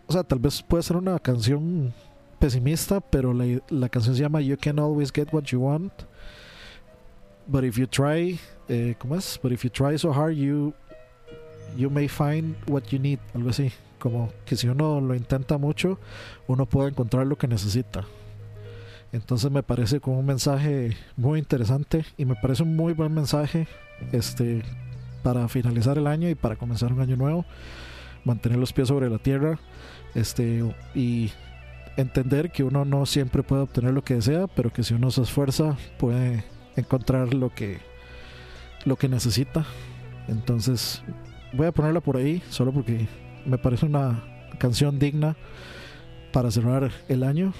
o 0.08 0.12
sea, 0.12 0.24
tal 0.24 0.40
vez 0.40 0.62
puede 0.62 0.84
ser 0.84 0.98
una 0.98 1.18
canción 1.20 1.94
pesimista, 2.40 3.00
pero 3.00 3.34
la, 3.34 3.46
la 3.70 3.88
canción 3.88 4.14
se 4.16 4.22
llama 4.24 4.42
You 4.42 4.58
Can 4.60 4.78
Always 4.78 5.10
Get 5.14 5.30
What 5.32 5.44
You 5.44 5.62
Want, 5.62 5.94
but 7.48 7.64
if 7.64 7.78
you 7.78 7.88
try, 7.88 8.40
eh, 8.70 8.96
¿cómo 9.00 9.16
es? 9.16 9.40
But 9.42 9.52
if 9.52 9.64
you 9.64 9.70
try 9.70 9.98
so 9.98 10.12
hard, 10.14 10.34
you, 10.36 10.74
you 11.78 11.90
may 11.90 12.08
find 12.08 12.56
what 12.68 12.84
you 12.92 13.00
need, 13.00 13.20
algo 13.34 13.50
así, 13.50 13.72
como 14.00 14.32
que 14.46 14.56
si 14.56 14.68
uno 14.68 15.00
lo 15.00 15.16
intenta 15.16 15.58
mucho, 15.58 16.00
uno 16.48 16.66
puede 16.66 16.90
encontrar 16.90 17.26
lo 17.26 17.38
que 17.38 17.48
necesita. 17.48 18.06
Entonces 19.14 19.52
me 19.52 19.62
parece 19.64 20.00
como 20.00 20.20
un 20.20 20.26
mensaje 20.26 20.98
muy 21.16 21.40
interesante 21.40 22.04
y 22.18 22.26
me 22.26 22.36
parece 22.36 22.64
un 22.64 22.76
muy 22.76 22.94
buen 22.94 23.14
mensaje 23.14 23.68
este 24.12 24.64
para 25.22 25.48
finalizar 25.48 25.98
el 25.98 26.08
año 26.08 26.30
y 26.30 26.36
para 26.36 26.56
comenzar 26.56 26.92
un 26.92 27.00
año 27.00 27.16
nuevo, 27.16 27.46
mantener 28.26 28.58
los 28.58 28.74
pies 28.74 28.88
sobre 28.88 29.10
la 29.10 29.20
tierra, 29.20 29.60
este 30.16 30.64
y 30.96 31.32
entender 31.96 32.52
que 32.52 32.64
uno 32.64 32.86
no 32.86 33.06
siempre 33.06 33.44
puede 33.44 33.62
obtener 33.62 33.94
lo 33.94 34.04
que 34.04 34.16
desea, 34.16 34.48
pero 34.48 34.74
que 34.74 34.84
si 34.84 34.96
uno 34.96 35.12
se 35.12 35.22
esfuerza 35.22 35.78
puede 35.98 36.44
encontrar 36.76 37.34
lo 37.34 37.54
que 37.54 37.80
lo 38.84 38.96
que 38.96 39.08
necesita. 39.08 39.66
Entonces 40.28 41.04
voy 41.54 41.68
a 41.68 41.72
ponerla 41.72 42.02
por 42.02 42.18
ahí 42.18 42.42
solo 42.50 42.72
porque 42.72 43.08
me 43.46 43.58
parece 43.58 43.86
una 43.86 44.24
canción 44.58 45.00
digna 45.00 45.36
para 46.32 46.52
cerrar 46.52 46.92
el 47.08 47.24
año. 47.24 47.54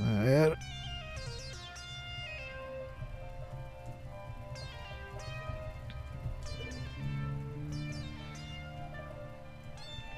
A 0.00 0.22
ver. 0.22 0.58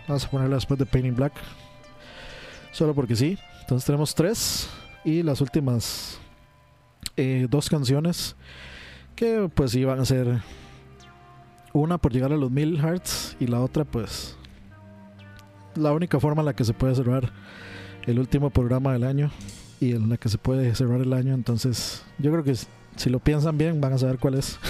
Vamos 0.06 0.24
a 0.24 0.30
ponerla 0.30 0.56
después 0.56 0.78
de 0.78 0.86
Painting 0.86 1.14
Black. 1.14 1.32
Solo 2.72 2.94
porque 2.94 3.16
sí. 3.16 3.38
Entonces 3.60 3.86
tenemos 3.86 4.14
tres. 4.14 4.68
Y 5.04 5.22
las 5.22 5.40
últimas 5.40 6.18
eh, 7.16 7.46
dos 7.48 7.68
canciones. 7.68 8.36
Que 9.16 9.50
pues 9.54 9.74
iban 9.74 10.00
a 10.00 10.04
ser. 10.04 10.40
Una 11.74 11.98
por 11.98 12.12
llegar 12.12 12.32
a 12.32 12.36
los 12.36 12.50
mil 12.50 12.78
hearts. 12.80 13.36
Y 13.40 13.48
la 13.48 13.60
otra 13.60 13.84
pues. 13.84 14.36
La 15.74 15.92
única 15.92 16.20
forma 16.20 16.40
en 16.40 16.46
la 16.46 16.54
que 16.54 16.64
se 16.64 16.72
puede 16.72 16.94
cerrar 16.94 17.32
el 18.06 18.18
último 18.18 18.50
programa 18.50 18.92
del 18.92 19.02
año 19.02 19.30
y 19.80 19.92
en 19.92 20.08
la 20.08 20.16
que 20.16 20.28
se 20.28 20.38
puede 20.38 20.72
cerrar 20.74 21.00
el 21.00 21.12
año. 21.12 21.34
Entonces, 21.34 22.04
yo 22.18 22.30
creo 22.30 22.44
que 22.44 22.54
si 22.54 23.10
lo 23.10 23.18
piensan 23.18 23.58
bien, 23.58 23.80
van 23.80 23.92
a 23.92 23.98
saber 23.98 24.18
cuál 24.18 24.34
es. 24.34 24.58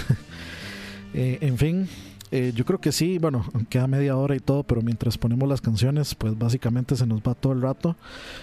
Eh, 1.17 1.39
en 1.43 1.57
fin, 1.59 1.89
eh, 2.33 2.53
yo 2.57 2.65
creo 2.65 2.81
que 2.81 2.91
sí. 2.91 3.19
Bueno, 3.19 3.45
queda 3.69 3.87
media 3.87 4.17
hora 4.17 4.35
y 4.35 4.41
todo, 4.41 4.65
pero 4.65 4.83
mientras 4.83 5.17
ponemos 5.17 5.49
las 5.49 5.61
canciones, 5.61 6.17
pues 6.17 6.37
básicamente 6.37 6.97
se 6.97 7.07
nos 7.07 7.21
va 7.21 7.37
todo 7.37 7.53
el 7.53 7.63
rato. 7.63 7.95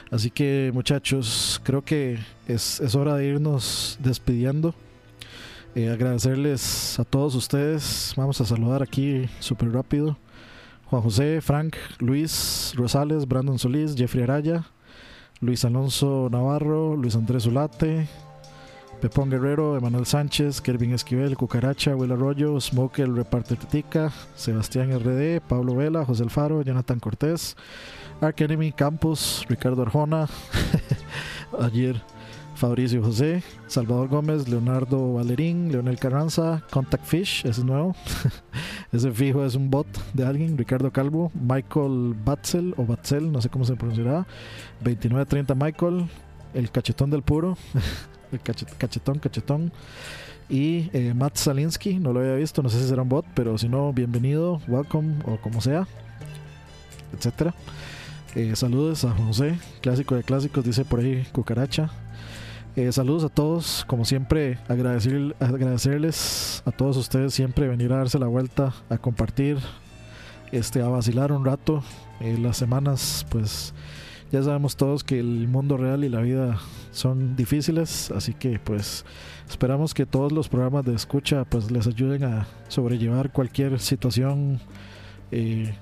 Así 0.10 0.32
que, 0.32 0.72
muchachos, 0.74 1.60
creo 1.66 1.84
que 1.84 2.18
es, 2.48 2.80
es 2.80 2.96
hora 2.96 3.16
de 3.16 3.28
irnos 3.28 4.00
despidiendo. 4.02 4.74
Eh, 5.74 5.90
agradecerles 5.90 7.00
a 7.00 7.06
todos 7.06 7.34
ustedes. 7.34 8.14
Vamos 8.18 8.42
a 8.42 8.46
saludar 8.46 8.84
aquí 8.84 9.30
súper 9.40 9.72
rápido. 9.72 10.18
Juan 10.88 11.02
José, 11.02 11.40
Frank, 11.40 11.78
Luis 12.00 12.74
Rosales, 12.76 13.26
Brandon 13.26 13.58
Solís, 13.58 13.96
Jeffrey 13.96 14.24
Araya, 14.24 14.66
Luis 15.40 15.64
Alonso 15.64 16.28
Navarro, 16.30 16.98
Luis 16.98 17.16
Andrés 17.16 17.44
Zulate, 17.44 18.10
Pepón 19.00 19.30
Guerrero, 19.30 19.78
Emanuel 19.78 20.06
Sánchez, 20.06 20.60
Kervin 20.60 20.94
Esquivel, 20.94 21.38
Cucaracha, 21.38 21.96
Will 21.96 22.12
Arroyo, 22.12 22.60
Smoke 22.60 23.04
el 23.04 23.16
Reparte 23.16 23.56
Tetica, 23.56 24.12
Sebastián 24.36 24.92
RD, 25.00 25.40
Pablo 25.40 25.78
Vela, 25.78 26.04
José 26.04 26.24
Alfaro, 26.24 26.64
Jonathan 26.64 27.00
Cortés, 27.00 27.56
Ark 28.20 28.44
Campos, 28.76 29.46
Ricardo 29.48 29.84
Arjona, 29.84 30.28
ayer 31.62 32.02
Fabricio 32.62 33.02
José, 33.02 33.42
Salvador 33.66 34.08
Gómez, 34.08 34.48
Leonardo 34.48 35.14
Valerín, 35.14 35.72
Leonel 35.72 35.98
Carranza, 35.98 36.62
Contact 36.70 37.04
Fish, 37.04 37.40
ese 37.40 37.62
es 37.62 37.64
nuevo. 37.64 37.96
ese 38.92 39.12
fijo 39.12 39.44
es 39.44 39.56
un 39.56 39.72
bot 39.72 39.88
de 40.14 40.24
alguien, 40.28 40.56
Ricardo 40.56 40.92
Calvo, 40.92 41.32
Michael 41.34 42.14
Batzel 42.24 42.76
o 42.78 42.86
Batzel, 42.86 43.32
no 43.32 43.42
sé 43.42 43.50
cómo 43.50 43.66
se 43.66 43.76
pronunciará, 43.76 44.28
2930 44.82 45.56
Michael, 45.56 46.06
el 46.54 46.70
cachetón 46.70 47.10
del 47.10 47.24
puro, 47.24 47.58
el 48.32 48.44
cachet- 48.44 48.78
cachetón, 48.78 49.18
cachetón. 49.18 49.72
Y 50.48 50.92
eh, 50.94 51.16
Matt 51.16 51.38
Salinsky, 51.38 51.96
no 51.98 52.14
lo 52.14 52.20
había 52.20 52.36
visto, 52.36 52.62
no 52.62 52.70
sé 52.70 52.80
si 52.80 52.88
será 52.88 53.02
un 53.02 53.10
bot, 53.10 53.26
pero 53.34 53.58
si 53.58 53.70
no, 53.70 53.92
bienvenido, 53.92 54.62
welcome 54.68 55.16
o 55.26 55.38
como 55.38 55.62
sea, 55.62 55.88
etcétera. 57.18 57.56
Eh, 58.36 58.56
saludos 58.56 59.04
a 59.04 59.16
José, 59.16 59.58
clásico 59.82 60.14
de 60.14 60.22
clásicos, 60.22 60.64
dice 60.64 60.86
por 60.86 61.00
ahí 61.00 61.26
Cucaracha. 61.32 61.90
Eh, 62.78 62.90
saludos 62.94 63.26
a 63.26 63.30
todos, 63.30 63.84
como 63.86 64.06
siempre, 64.06 64.58
agradecer, 64.70 65.36
agradecerles 65.42 66.64
a 66.66 66.72
todos 66.72 66.96
ustedes 66.96 67.34
siempre 67.34 67.68
venir 67.68 67.92
a 67.92 67.98
darse 67.98 68.18
la 68.18 68.28
vuelta, 68.28 68.74
a 68.90 68.98
compartir, 68.98 69.58
este, 70.54 70.82
a 70.82 70.88
vacilar 70.88 71.34
un 71.34 71.44
rato. 71.44 71.84
Eh, 72.22 72.38
las 72.40 72.56
semanas, 72.56 73.26
pues 73.30 73.74
ya 74.32 74.42
sabemos 74.42 74.78
todos 74.78 75.04
que 75.04 75.20
el 75.20 75.50
mundo 75.50 75.76
real 75.76 76.06
y 76.06 76.10
la 76.10 76.22
vida 76.22 76.60
son 76.92 77.36
difíciles, 77.36 78.10
así 78.12 78.34
que 78.34 78.58
pues 78.58 79.04
esperamos 79.50 79.94
que 79.94 80.06
todos 80.06 80.32
los 80.32 80.48
programas 80.48 80.86
de 80.86 80.96
escucha 80.96 81.44
pues 81.44 81.72
les 81.72 81.88
ayuden 81.88 82.24
a 82.24 82.48
sobrellevar 82.70 83.34
cualquier 83.34 83.82
situación 83.82 84.62
eh, 85.32 85.74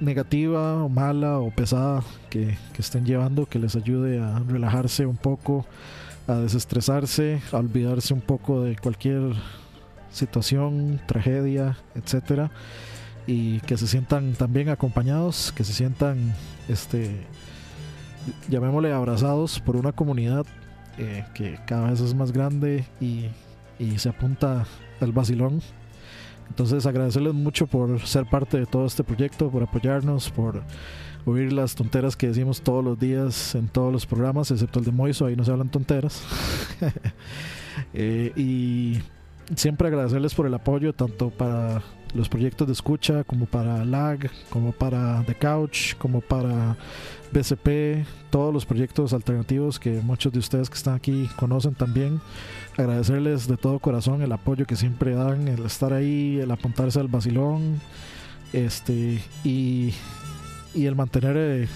negativa 0.00 0.82
o 0.82 0.88
mala 0.88 1.40
o 1.40 1.50
pesada 1.50 2.02
que, 2.30 2.56
que 2.72 2.80
estén 2.80 3.04
llevando, 3.04 3.44
que 3.44 3.58
les 3.58 3.76
ayude 3.76 4.18
a 4.18 4.38
relajarse 4.38 5.04
un 5.04 5.18
poco, 5.18 5.66
a 6.26 6.34
desestresarse, 6.34 7.40
a 7.52 7.56
olvidarse 7.58 8.14
un 8.14 8.20
poco 8.20 8.62
de 8.62 8.76
cualquier 8.76 9.34
situación, 10.10 11.00
tragedia, 11.06 11.78
etcétera, 11.94 12.50
y 13.26 13.60
que 13.60 13.76
se 13.76 13.86
sientan 13.86 14.34
también 14.34 14.68
acompañados, 14.68 15.52
que 15.52 15.64
se 15.64 15.72
sientan, 15.72 16.34
este, 16.68 17.26
llamémosle 18.48 18.92
abrazados 18.92 19.60
por 19.60 19.76
una 19.76 19.92
comunidad 19.92 20.46
eh, 20.98 21.24
que 21.34 21.58
cada 21.66 21.90
vez 21.90 22.00
es 22.00 22.14
más 22.14 22.32
grande 22.32 22.84
y, 23.00 23.26
y 23.78 23.98
se 23.98 24.08
apunta 24.08 24.66
al 25.00 25.12
vacilón. 25.12 25.62
Entonces 26.48 26.84
agradecerles 26.84 27.32
mucho 27.32 27.66
por 27.66 28.00
ser 28.06 28.26
parte 28.26 28.58
de 28.58 28.66
todo 28.66 28.84
este 28.84 29.02
proyecto, 29.04 29.50
por 29.50 29.62
apoyarnos, 29.62 30.28
por 30.30 30.62
oír 31.24 31.52
las 31.52 31.74
tonteras 31.74 32.16
que 32.16 32.28
decimos 32.28 32.62
todos 32.62 32.84
los 32.84 32.98
días 32.98 33.54
en 33.54 33.68
todos 33.68 33.92
los 33.92 34.06
programas, 34.06 34.50
excepto 34.50 34.78
el 34.78 34.84
de 34.84 34.92
Moiso, 34.92 35.26
ahí 35.26 35.36
no 35.36 35.44
se 35.44 35.50
hablan 35.50 35.70
tonteras. 35.70 36.22
Eh, 37.94 38.32
y 38.36 39.00
siempre 39.56 39.88
agradecerles 39.88 40.34
por 40.34 40.46
el 40.46 40.52
apoyo, 40.52 40.92
tanto 40.92 41.30
para 41.30 41.82
los 42.14 42.28
proyectos 42.28 42.66
de 42.66 42.74
escucha, 42.74 43.24
como 43.24 43.46
para 43.46 43.84
LAG, 43.84 44.30
como 44.50 44.72
para 44.72 45.24
The 45.26 45.34
Couch, 45.34 45.94
como 45.96 46.20
para 46.20 46.76
BCP, 47.32 48.06
todos 48.30 48.52
los 48.52 48.66
proyectos 48.66 49.12
alternativos 49.14 49.78
que 49.78 50.00
muchos 50.02 50.32
de 50.32 50.38
ustedes 50.38 50.68
que 50.68 50.76
están 50.76 50.94
aquí 50.94 51.28
conocen 51.36 51.74
también. 51.74 52.20
Agradecerles 52.76 53.48
de 53.48 53.56
todo 53.56 53.78
corazón 53.78 54.22
el 54.22 54.32
apoyo 54.32 54.66
que 54.66 54.76
siempre 54.76 55.14
dan, 55.14 55.48
el 55.48 55.64
estar 55.64 55.92
ahí, 55.92 56.38
el 56.40 56.50
apuntarse 56.50 57.00
al 57.00 57.08
vacilón, 57.08 57.80
este, 58.52 59.22
y, 59.44 59.94
y 60.74 60.86
el 60.86 60.94
mantener 60.94 61.36
eh, 61.36 61.68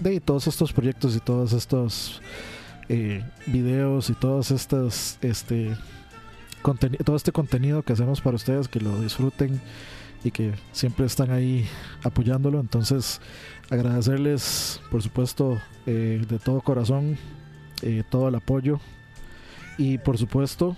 de 0.00 0.20
todos 0.20 0.46
estos 0.46 0.72
proyectos 0.72 1.14
y 1.14 1.20
todos 1.20 1.52
estos 1.52 2.20
eh, 2.88 3.22
videos 3.46 4.10
y 4.10 4.14
todos 4.14 4.50
estos 4.50 5.18
este 5.20 5.76
todo 7.04 7.16
este 7.16 7.32
contenido 7.32 7.82
que 7.82 7.92
hacemos 7.92 8.20
para 8.20 8.36
ustedes 8.36 8.68
que 8.68 8.80
lo 8.80 9.00
disfruten 9.00 9.60
y 10.24 10.30
que 10.30 10.52
siempre 10.72 11.06
están 11.06 11.30
ahí 11.30 11.66
apoyándolo. 12.02 12.60
Entonces, 12.60 13.22
agradecerles, 13.70 14.82
por 14.90 15.02
supuesto, 15.02 15.58
eh, 15.86 16.22
de 16.28 16.38
todo 16.38 16.60
corazón, 16.60 17.16
eh, 17.80 18.02
todo 18.10 18.28
el 18.28 18.34
apoyo 18.34 18.78
y, 19.78 19.96
por 19.96 20.18
supuesto, 20.18 20.76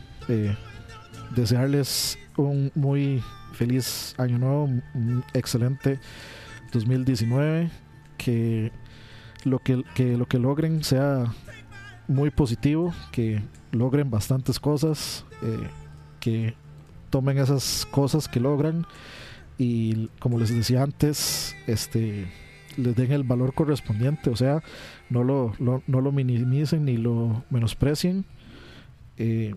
desearles 1.34 2.16
un 2.36 2.70
muy 2.76 3.20
feliz 3.54 4.14
año 4.18 4.38
nuevo, 4.38 4.64
un 4.94 5.24
excelente 5.34 5.98
2019, 6.72 7.70
que 8.18 8.72
lo 9.44 9.58
que, 9.58 9.82
lo 10.16 10.26
que 10.26 10.38
logren 10.38 10.82
sea 10.84 11.32
muy 12.08 12.30
positivo, 12.30 12.92
que 13.12 13.42
logren 13.72 14.10
bastantes 14.10 14.58
cosas, 14.60 15.24
eh, 15.42 15.68
que 16.20 16.54
tomen 17.10 17.38
esas 17.38 17.86
cosas 17.90 18.28
que 18.28 18.40
logran 18.40 18.86
y 19.58 20.08
como 20.18 20.38
les 20.38 20.54
decía 20.54 20.82
antes, 20.82 21.54
este 21.66 22.26
les 22.78 22.96
den 22.96 23.12
el 23.12 23.22
valor 23.22 23.52
correspondiente, 23.52 24.30
o 24.30 24.36
sea, 24.36 24.62
no 25.10 25.22
lo, 25.24 25.52
lo- 25.58 25.82
no 25.86 26.00
lo 26.00 26.10
minimicen 26.10 26.86
ni 26.86 26.96
lo 26.96 27.44
menosprecien. 27.50 28.24
Eh, 29.18 29.54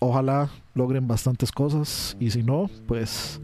ojalá 0.00 0.50
logren 0.74 1.06
bastantes 1.06 1.52
cosas 1.52 2.16
y 2.18 2.30
si 2.30 2.42
no, 2.42 2.68
pues 2.88 3.40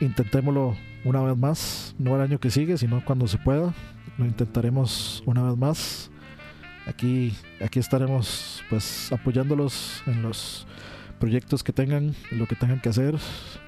intentémoslo 0.00 0.74
una 1.04 1.20
vez 1.22 1.36
más, 1.36 1.94
no 1.98 2.14
el 2.16 2.22
año 2.22 2.38
que 2.38 2.50
sigue, 2.50 2.76
sino 2.78 3.04
cuando 3.04 3.26
se 3.26 3.38
pueda. 3.38 3.74
Lo 4.18 4.24
intentaremos 4.24 5.22
una 5.26 5.42
vez 5.42 5.56
más. 5.56 6.10
Aquí, 6.86 7.34
aquí 7.60 7.78
estaremos 7.78 8.62
pues 8.68 9.12
apoyándolos 9.12 10.02
en 10.06 10.22
los 10.22 10.66
proyectos 11.20 11.62
que 11.62 11.72
tengan, 11.72 12.14
en 12.30 12.38
lo 12.38 12.46
que 12.46 12.56
tengan 12.56 12.80
que 12.80 12.88
hacer, 12.88 13.16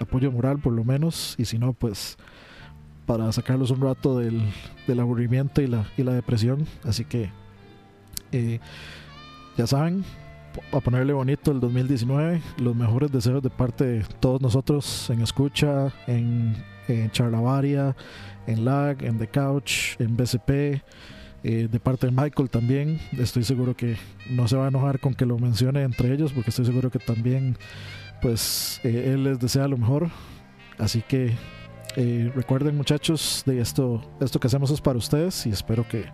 apoyo 0.01 0.33
moral 0.33 0.59
por 0.59 0.73
lo 0.73 0.83
menos, 0.83 1.37
y 1.39 1.45
si 1.45 1.57
no, 1.57 1.73
pues 1.73 2.19
para 3.07 3.31
sacarlos 3.31 3.71
un 3.71 3.81
rato 3.81 4.19
del, 4.19 4.43
del 4.89 4.99
aburrimiento 4.99 5.63
y 5.63 5.69
la, 5.69 5.87
y 5.97 6.03
la 6.03 6.15
depresión. 6.15 6.67
Así 6.83 7.05
que 7.05 7.31
eh, 8.33 8.59
ya 9.57 9.69
saben, 9.69 10.05
a 10.73 10.81
ponerle 10.81 11.13
bonito 11.13 11.53
el 11.53 11.61
2019, 11.61 12.43
los 12.59 12.75
mejores 12.75 13.13
deseos 13.13 13.43
de 13.43 13.51
parte 13.51 13.85
de 13.85 14.05
todos 14.21 14.41
nosotros 14.41 15.09
en 15.11 15.21
Escucha, 15.21 15.93
en, 16.09 16.57
en 16.89 17.11
Charlavaria, 17.11 17.97
en 18.47 18.65
Lag, 18.65 19.03
en 19.03 19.19
The 19.19 19.29
Couch, 19.29 19.99
en 19.99 20.17
BCP, 20.17 20.51
eh, 21.43 21.69
de 21.71 21.81
parte 21.81 22.07
de 22.07 22.13
Michael 22.13 22.51
también. 22.51 23.01
Estoy 23.19 23.45
seguro 23.45 23.77
que 23.77 23.97
no 24.31 24.49
se 24.49 24.57
va 24.57 24.67
a 24.67 24.69
enojar 24.69 25.01
con 25.01 25.15
que 25.15 25.27
lo 25.27 25.39
mencione 25.39 25.83
entre 25.83 26.13
ellos, 26.13 26.33
porque 26.33 26.51
estoy 26.51 26.67
seguro 26.67 26.91
que 26.91 26.99
también, 26.99 27.57
pues, 28.23 28.81
eh, 28.85 29.13
él 29.15 29.25
les 29.25 29.39
desea 29.39 29.69
lo 29.69 29.77
mejor. 29.77 30.09
Así 30.79 31.03
que 31.03 31.35
eh, 31.97 32.33
recuerden, 32.35 32.77
muchachos, 32.77 33.45
de 33.47 33.61
esto, 33.61 34.03
esto 34.21 34.41
que 34.41 34.49
hacemos 34.49 34.71
es 34.71 34.81
para 34.81 34.99
ustedes 34.99 35.47
y 35.47 35.51
espero 35.51 35.87
que 35.87 36.07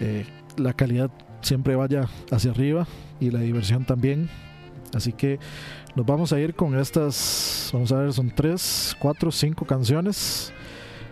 eh, 0.00 0.24
la 0.56 0.72
calidad 0.72 1.10
siempre 1.40 1.74
vaya 1.74 2.08
hacia 2.30 2.52
arriba 2.52 2.86
y 3.18 3.30
la 3.30 3.40
diversión 3.40 3.84
también. 3.84 4.28
Así 4.94 5.12
que 5.12 5.40
nos 5.94 6.06
vamos 6.06 6.32
a 6.32 6.40
ir 6.40 6.54
con 6.54 6.78
estas, 6.78 7.70
vamos 7.72 7.92
a 7.92 7.98
ver, 7.98 8.12
son 8.12 8.30
tres, 8.34 8.96
cuatro, 8.98 9.30
cinco 9.30 9.64
canciones. 9.64 10.52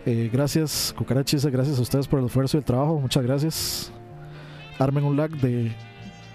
Eh, 0.04 0.28
gracias, 0.32 0.92
Cucarachis, 0.96 1.46
gracias 1.46 1.78
a 1.78 1.82
ustedes 1.82 2.08
por 2.08 2.18
el 2.18 2.26
esfuerzo 2.26 2.56
y 2.56 2.58
el 2.58 2.64
trabajo, 2.64 2.98
muchas 2.98 3.22
gracias. 3.22 3.92
Armen 4.78 5.04
un 5.04 5.16
lag 5.16 5.30
de 5.30 5.72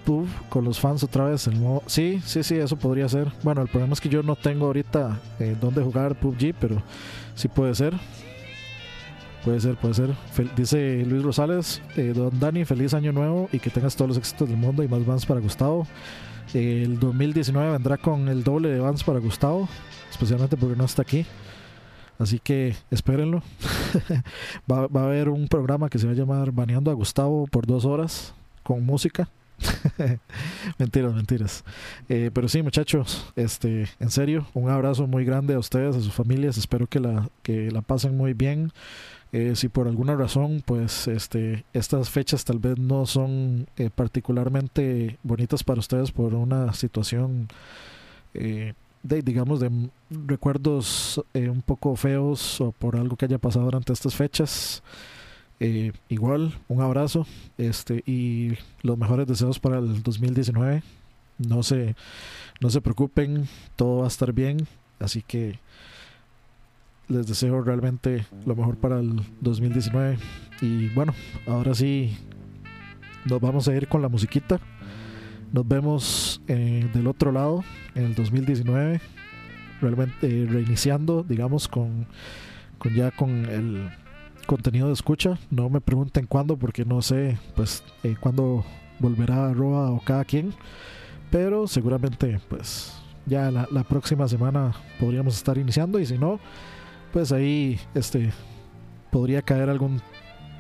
PUB 0.06 0.26
con 0.50 0.64
los 0.64 0.80
fans 0.80 1.04
otra 1.04 1.26
vez. 1.26 1.50
Sí, 1.88 2.22
sí, 2.24 2.44
sí, 2.44 2.56
eso 2.56 2.78
podría 2.78 3.10
ser. 3.10 3.30
Bueno, 3.44 3.62
el 3.62 3.68
problema 3.68 3.92
es 3.94 4.00
que 4.00 4.08
yo 4.08 4.24
no 4.24 4.38
tengo 4.38 4.68
ahorita 4.68 5.20
eh, 5.40 5.56
dónde 5.60 5.82
jugar 5.82 6.18
PUBG, 6.18 6.54
pero 6.58 6.82
sí 7.36 7.50
puede 7.50 7.76
ser. 7.76 7.94
Puede 9.44 9.60
ser, 9.60 9.76
puede 9.76 9.94
ser. 9.94 10.10
Dice 10.56 11.06
Luis 11.06 11.24
Rosales, 11.24 11.82
eh, 11.98 12.14
Don 12.16 12.40
Dani, 12.40 12.64
feliz 12.64 12.94
año 12.94 13.12
nuevo 13.12 13.50
y 13.52 13.60
que 13.60 13.70
tengas 13.70 13.96
todos 13.96 14.10
los 14.10 14.18
éxitos 14.18 14.48
del 14.48 14.58
mundo 14.58 14.84
y 14.84 14.88
más 14.88 15.06
Vans 15.06 15.26
para 15.26 15.42
Gustavo. 15.42 15.86
El 16.54 17.00
2019 17.00 17.72
vendrá 17.72 17.98
con 17.98 18.30
el 18.30 18.44
doble 18.44 18.70
de 18.70 18.80
Vans 18.80 19.04
para 19.04 19.20
Gustavo, 19.20 19.68
especialmente 20.10 20.58
porque 20.58 20.76
no 20.76 20.86
está 20.86 21.02
aquí. 21.02 21.26
Así 22.20 22.40
que 22.40 22.76
espérenlo. 22.90 23.44
va, 24.72 24.88
va 24.88 25.02
a 25.02 25.06
haber 25.06 25.30
un 25.30 25.48
programa 25.48 25.90
que 25.90 26.00
se 26.00 26.08
va 26.08 26.14
a 26.14 26.16
llamar 26.16 26.52
Baneando 26.52 26.90
a 26.90 26.96
Gustavo 26.96 27.48
por 27.48 27.68
dos 27.68 27.86
horas 27.86 28.34
con 28.64 28.86
música. 28.86 29.30
mentiras, 30.78 31.14
mentiras. 31.14 31.64
Eh, 32.10 32.32
pero 32.34 32.48
sí, 32.48 32.62
muchachos, 32.62 33.32
este, 33.36 33.88
en 34.00 34.12
serio, 34.12 34.48
un 34.54 34.70
abrazo 34.70 35.08
muy 35.08 35.26
grande 35.26 35.54
a 35.54 35.60
ustedes, 35.60 35.96
a 35.96 36.02
sus 36.02 36.14
familias. 36.14 36.58
Espero 36.58 36.88
que 36.88 37.00
la, 37.00 37.30
que 37.44 37.72
la 37.72 37.82
pasen 37.82 38.18
muy 38.18 38.34
bien. 38.34 38.72
Eh, 39.34 39.56
si 39.56 39.68
por 39.68 39.88
alguna 39.88 40.16
razón, 40.16 40.64
pues, 40.66 41.08
este, 41.08 41.66
estas 41.74 42.10
fechas 42.10 42.46
tal 42.46 42.60
vez 42.60 42.78
no 42.80 43.06
son 43.06 43.68
eh, 43.78 43.90
particularmente 43.94 45.18
bonitas 45.24 45.64
para 45.64 45.80
ustedes 45.80 46.12
por 46.12 46.34
una 46.34 46.74
situación, 46.74 47.48
eh, 48.34 48.74
de, 49.04 49.22
digamos, 49.22 49.60
de 49.60 49.70
recuerdos 50.10 51.24
eh, 51.34 51.50
un 51.50 51.62
poco 51.62 51.96
feos 51.96 52.62
o 52.62 52.72
por 52.72 52.96
algo 52.96 53.16
que 53.18 53.26
haya 53.26 53.38
pasado 53.38 53.66
durante 53.66 53.94
estas 53.94 54.16
fechas. 54.16 54.82
eh, 55.60 55.92
igual, 56.10 56.54
un 56.68 56.82
abrazo 56.82 57.26
este, 57.58 58.04
y 58.06 58.54
los 58.84 58.98
mejores 58.98 59.28
deseos 59.28 59.60
para 59.60 59.80
el 59.80 60.04
2019. 60.04 60.84
No 61.40 61.64
se, 61.64 61.96
no 62.62 62.70
se 62.70 62.82
preocupen, 62.82 63.48
todo 63.76 64.00
va 64.00 64.06
a 64.06 64.08
estar 64.08 64.34
bien. 64.34 64.68
Así 65.00 65.22
que 65.22 65.60
les 67.10 67.28
deseo 67.28 67.62
realmente 67.62 68.26
lo 68.46 68.56
mejor 68.56 68.78
para 68.78 69.00
el 69.00 69.22
2019. 69.42 70.18
Y 70.62 70.90
bueno, 70.90 71.14
ahora 71.48 71.74
sí 71.74 72.18
nos 73.26 73.40
vamos 73.40 73.68
a 73.68 73.76
ir 73.76 73.88
con 73.88 74.02
la 74.02 74.10
musiquita. 74.10 74.60
Nos 75.52 75.68
vemos 75.68 76.42
eh, 76.48 76.90
del 76.94 77.08
otro 77.08 77.32
lado 77.32 77.64
en 77.96 78.06
el 78.06 78.16
2019. 78.16 79.00
Realmente 79.82 80.28
eh, 80.28 80.46
reiniciando, 80.50 81.24
digamos, 81.24 81.68
con, 81.68 82.08
con 82.78 82.94
ya 82.94 83.12
con 83.12 83.46
el 83.46 83.90
contenido 84.46 84.88
de 84.88 84.94
escucha. 84.94 85.38
No 85.50 85.70
me 85.70 85.82
pregunten 85.82 86.26
cuándo, 86.26 86.58
porque 86.58 86.84
no 86.84 87.02
sé, 87.02 87.38
pues, 87.56 87.84
eh, 88.04 88.16
cuándo 88.20 88.66
volverá 89.00 89.54
Roa 89.54 89.92
o 89.92 90.02
cada 90.02 90.26
quien. 90.26 90.54
Pero 91.32 91.68
seguramente, 91.68 92.40
pues, 92.50 92.94
ya 93.26 93.52
la, 93.52 93.68
la 93.72 93.84
próxima 93.84 94.28
semana 94.28 94.74
podríamos 95.00 95.36
estar 95.36 95.58
iniciando. 95.58 96.00
Y 96.00 96.06
si 96.06 96.18
no, 96.18 96.40
pues 97.12 97.32
ahí 97.32 97.80
este 97.94 98.32
podría 99.12 99.42
caer 99.42 99.70
algún 99.70 100.02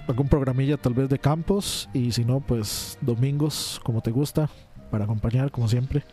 algún 0.08 0.28
programilla 0.28 0.78
tal 0.78 0.94
vez 0.94 1.10
de 1.10 1.20
campos 1.20 1.90
y 1.94 2.12
si 2.12 2.24
no 2.24 2.40
pues 2.40 2.98
domingos 3.02 3.82
como 3.84 4.02
te 4.02 4.12
gusta 4.12 4.50
para 4.90 5.04
acompañar 5.04 5.52
como 5.52 5.68
siempre. 5.68 6.04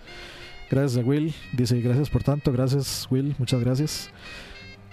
Gracias 0.70 1.02
a 1.02 1.06
Will 1.06 1.34
dice 1.52 1.80
gracias 1.80 2.10
por 2.10 2.22
tanto 2.22 2.52
gracias 2.52 3.06
Will 3.10 3.34
muchas 3.38 3.60
gracias. 3.60 4.10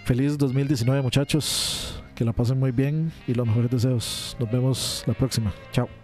Feliz 0.05 0.37
2019 0.37 1.01
muchachos 1.01 2.03
que 2.15 2.25
la 2.25 2.33
pasen 2.33 2.59
muy 2.59 2.71
bien 2.71 3.11
y 3.27 3.33
los 3.33 3.47
mejores 3.47 3.71
deseos. 3.71 4.35
Nos 4.39 4.51
vemos 4.51 5.03
la 5.07 5.13
próxima. 5.13 5.51
Chao 5.71 6.00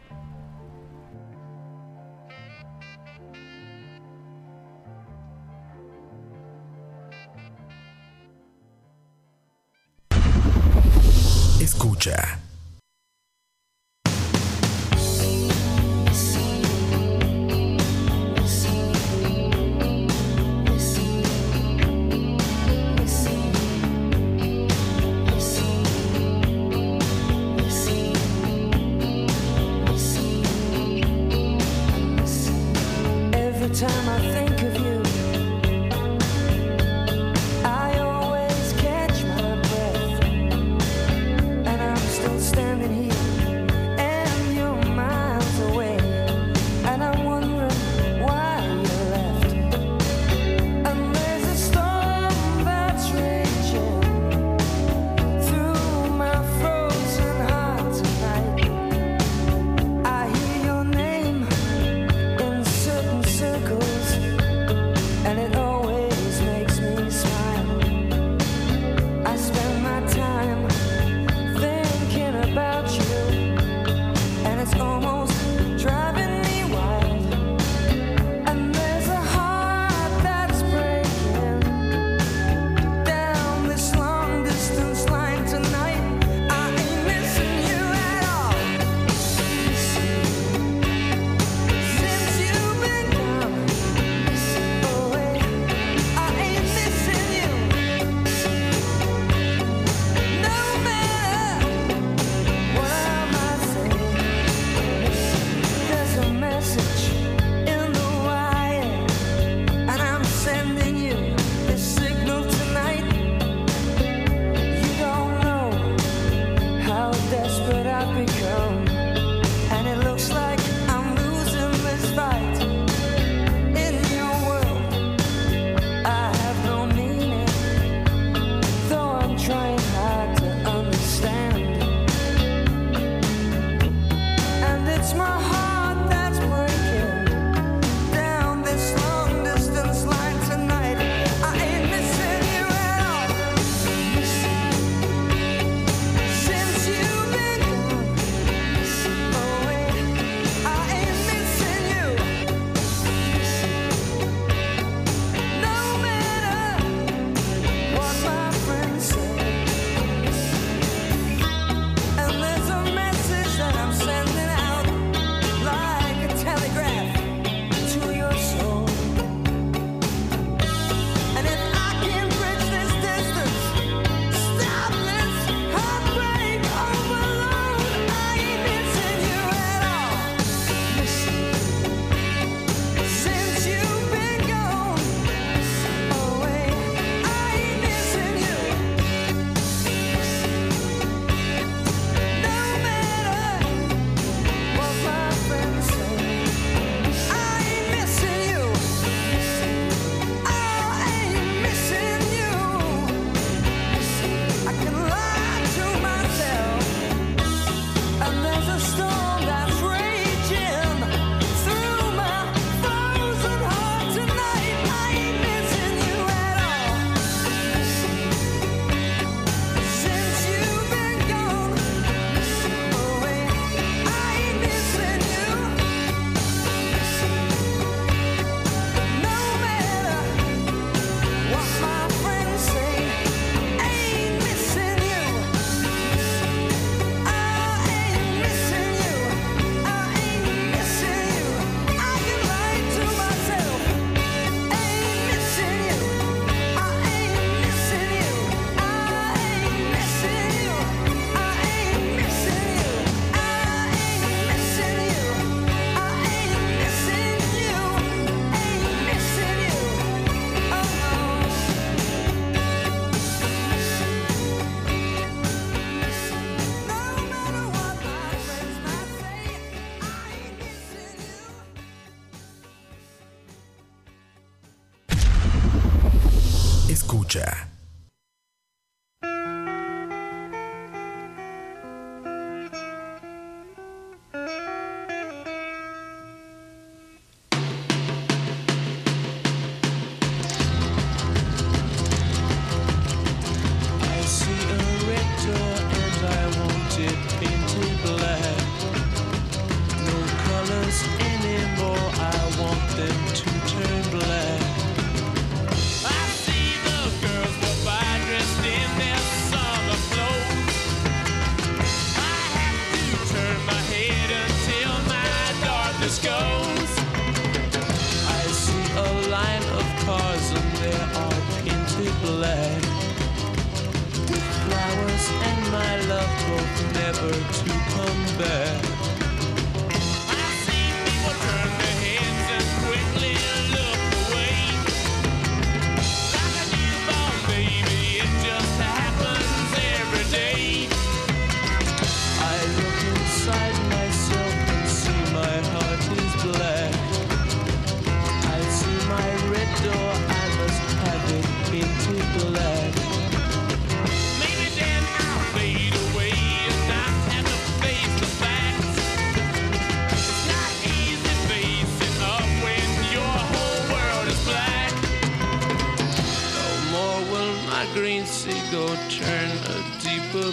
Escucha. 11.77 12.46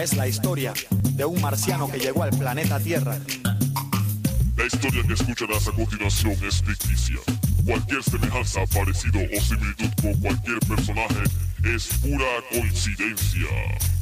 Es 0.00 0.14
la 0.14 0.28
historia 0.28 0.72
de 1.14 1.24
un 1.24 1.40
marciano 1.40 1.90
que 1.90 1.98
llegó 1.98 2.22
al 2.22 2.30
planeta 2.30 2.78
Tierra. 2.78 3.18
La 4.56 4.64
historia 4.64 5.02
que 5.04 5.14
escucharás 5.14 5.66
a 5.66 5.72
continuación 5.72 6.36
es 6.44 6.62
ficticia. 6.62 7.16
Cualquier 7.66 8.04
semejanza, 8.04 8.60
parecido 8.72 9.18
o 9.18 9.40
similitud 9.40 9.90
con 10.00 10.14
cualquier 10.20 10.60
personaje 10.60 11.24
es 11.64 11.88
pura 12.00 12.26
coincidencia. 12.52 13.48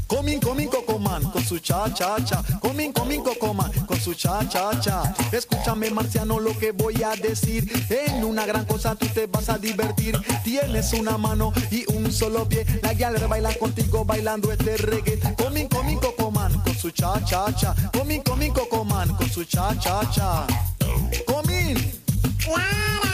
Comin, 0.06 0.38
comin, 0.38 0.68
cocoman, 0.68 1.24
con 1.32 1.42
su 1.42 1.58
cha, 1.58 1.92
cha, 1.92 2.16
cha. 2.24 2.40
Comin, 2.60 2.92
comin, 2.92 3.24
cocoman, 3.24 3.72
con 3.86 3.98
su 3.98 4.14
cha, 4.14 4.46
cha, 4.48 4.78
cha. 4.78 5.14
Escúchame, 5.32 5.90
marciano, 5.90 6.38
lo 6.38 6.56
que 6.56 6.70
voy 6.70 7.02
a 7.02 7.16
decir. 7.16 7.68
En 7.90 8.22
una 8.22 8.46
gran 8.46 8.66
cosa 8.66 8.94
tú 8.94 9.06
te 9.08 9.26
vas 9.26 9.48
a 9.48 9.58
divertir. 9.58 10.16
Tienes 10.44 10.92
una 10.92 11.18
mano 11.18 11.52
y 11.72 11.84
un 11.92 12.12
solo 12.12 12.48
pie. 12.48 12.64
La 12.82 12.94
galera 12.94 13.26
baila 13.26 13.52
contigo 13.54 14.04
bailando 14.04 14.52
este 14.52 14.76
reggae. 14.76 15.18
su 16.86 16.92
cha 16.92 17.20
cha 17.26 17.50
cha. 17.52 17.74
Comin, 17.92 18.22
comin, 18.22 18.52
come 18.52 19.06
con 19.18 19.28
su 19.28 19.44
cha 19.44 19.74
cha 19.74 20.04
cha. 20.12 20.46
Comin. 21.26 21.76
Wow. 22.46 23.05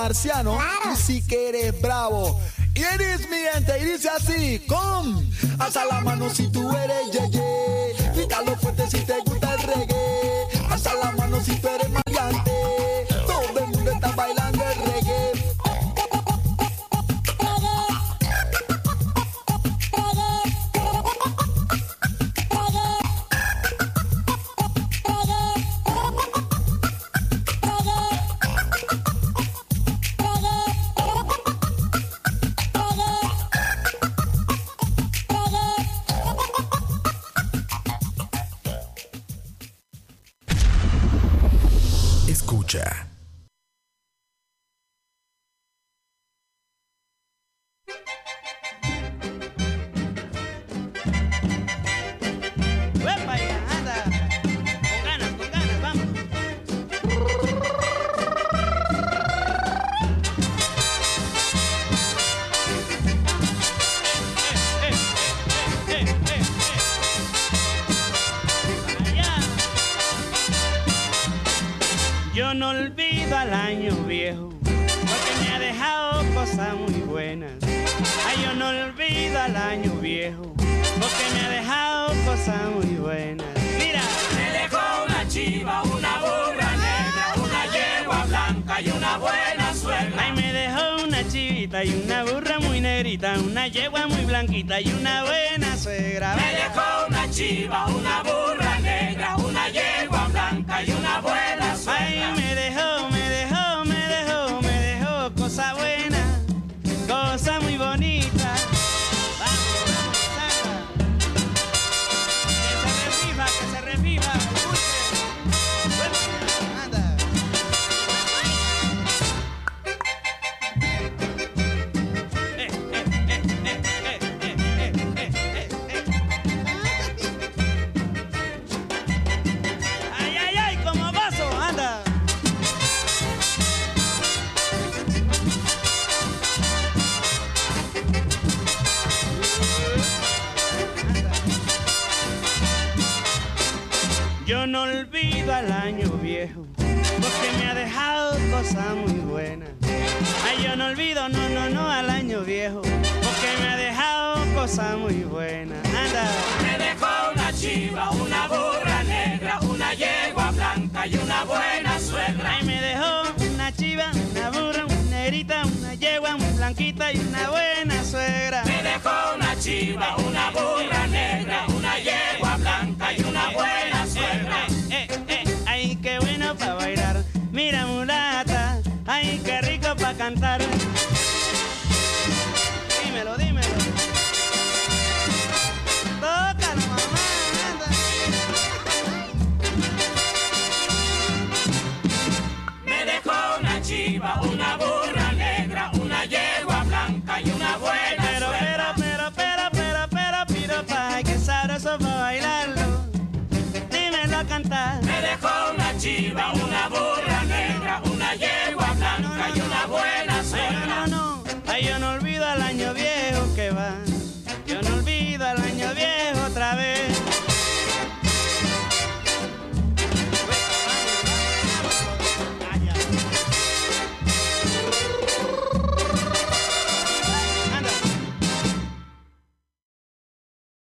marciano. 0.00 0.58
Y 0.92 0.96
si 0.96 1.26
que 1.26 1.48
eres 1.50 1.80
bravo. 1.80 2.40
Y 2.74 2.82
eres 2.82 3.28
mi 3.28 3.36
gente, 3.52 3.78
y 3.80 3.84
dice 3.84 4.08
así, 4.08 4.60
con 4.66 5.28
hasta 5.58 5.84
la 5.84 6.00
mano 6.00 6.30
si 6.30 6.48
tú 6.50 6.70
eres. 6.70 6.79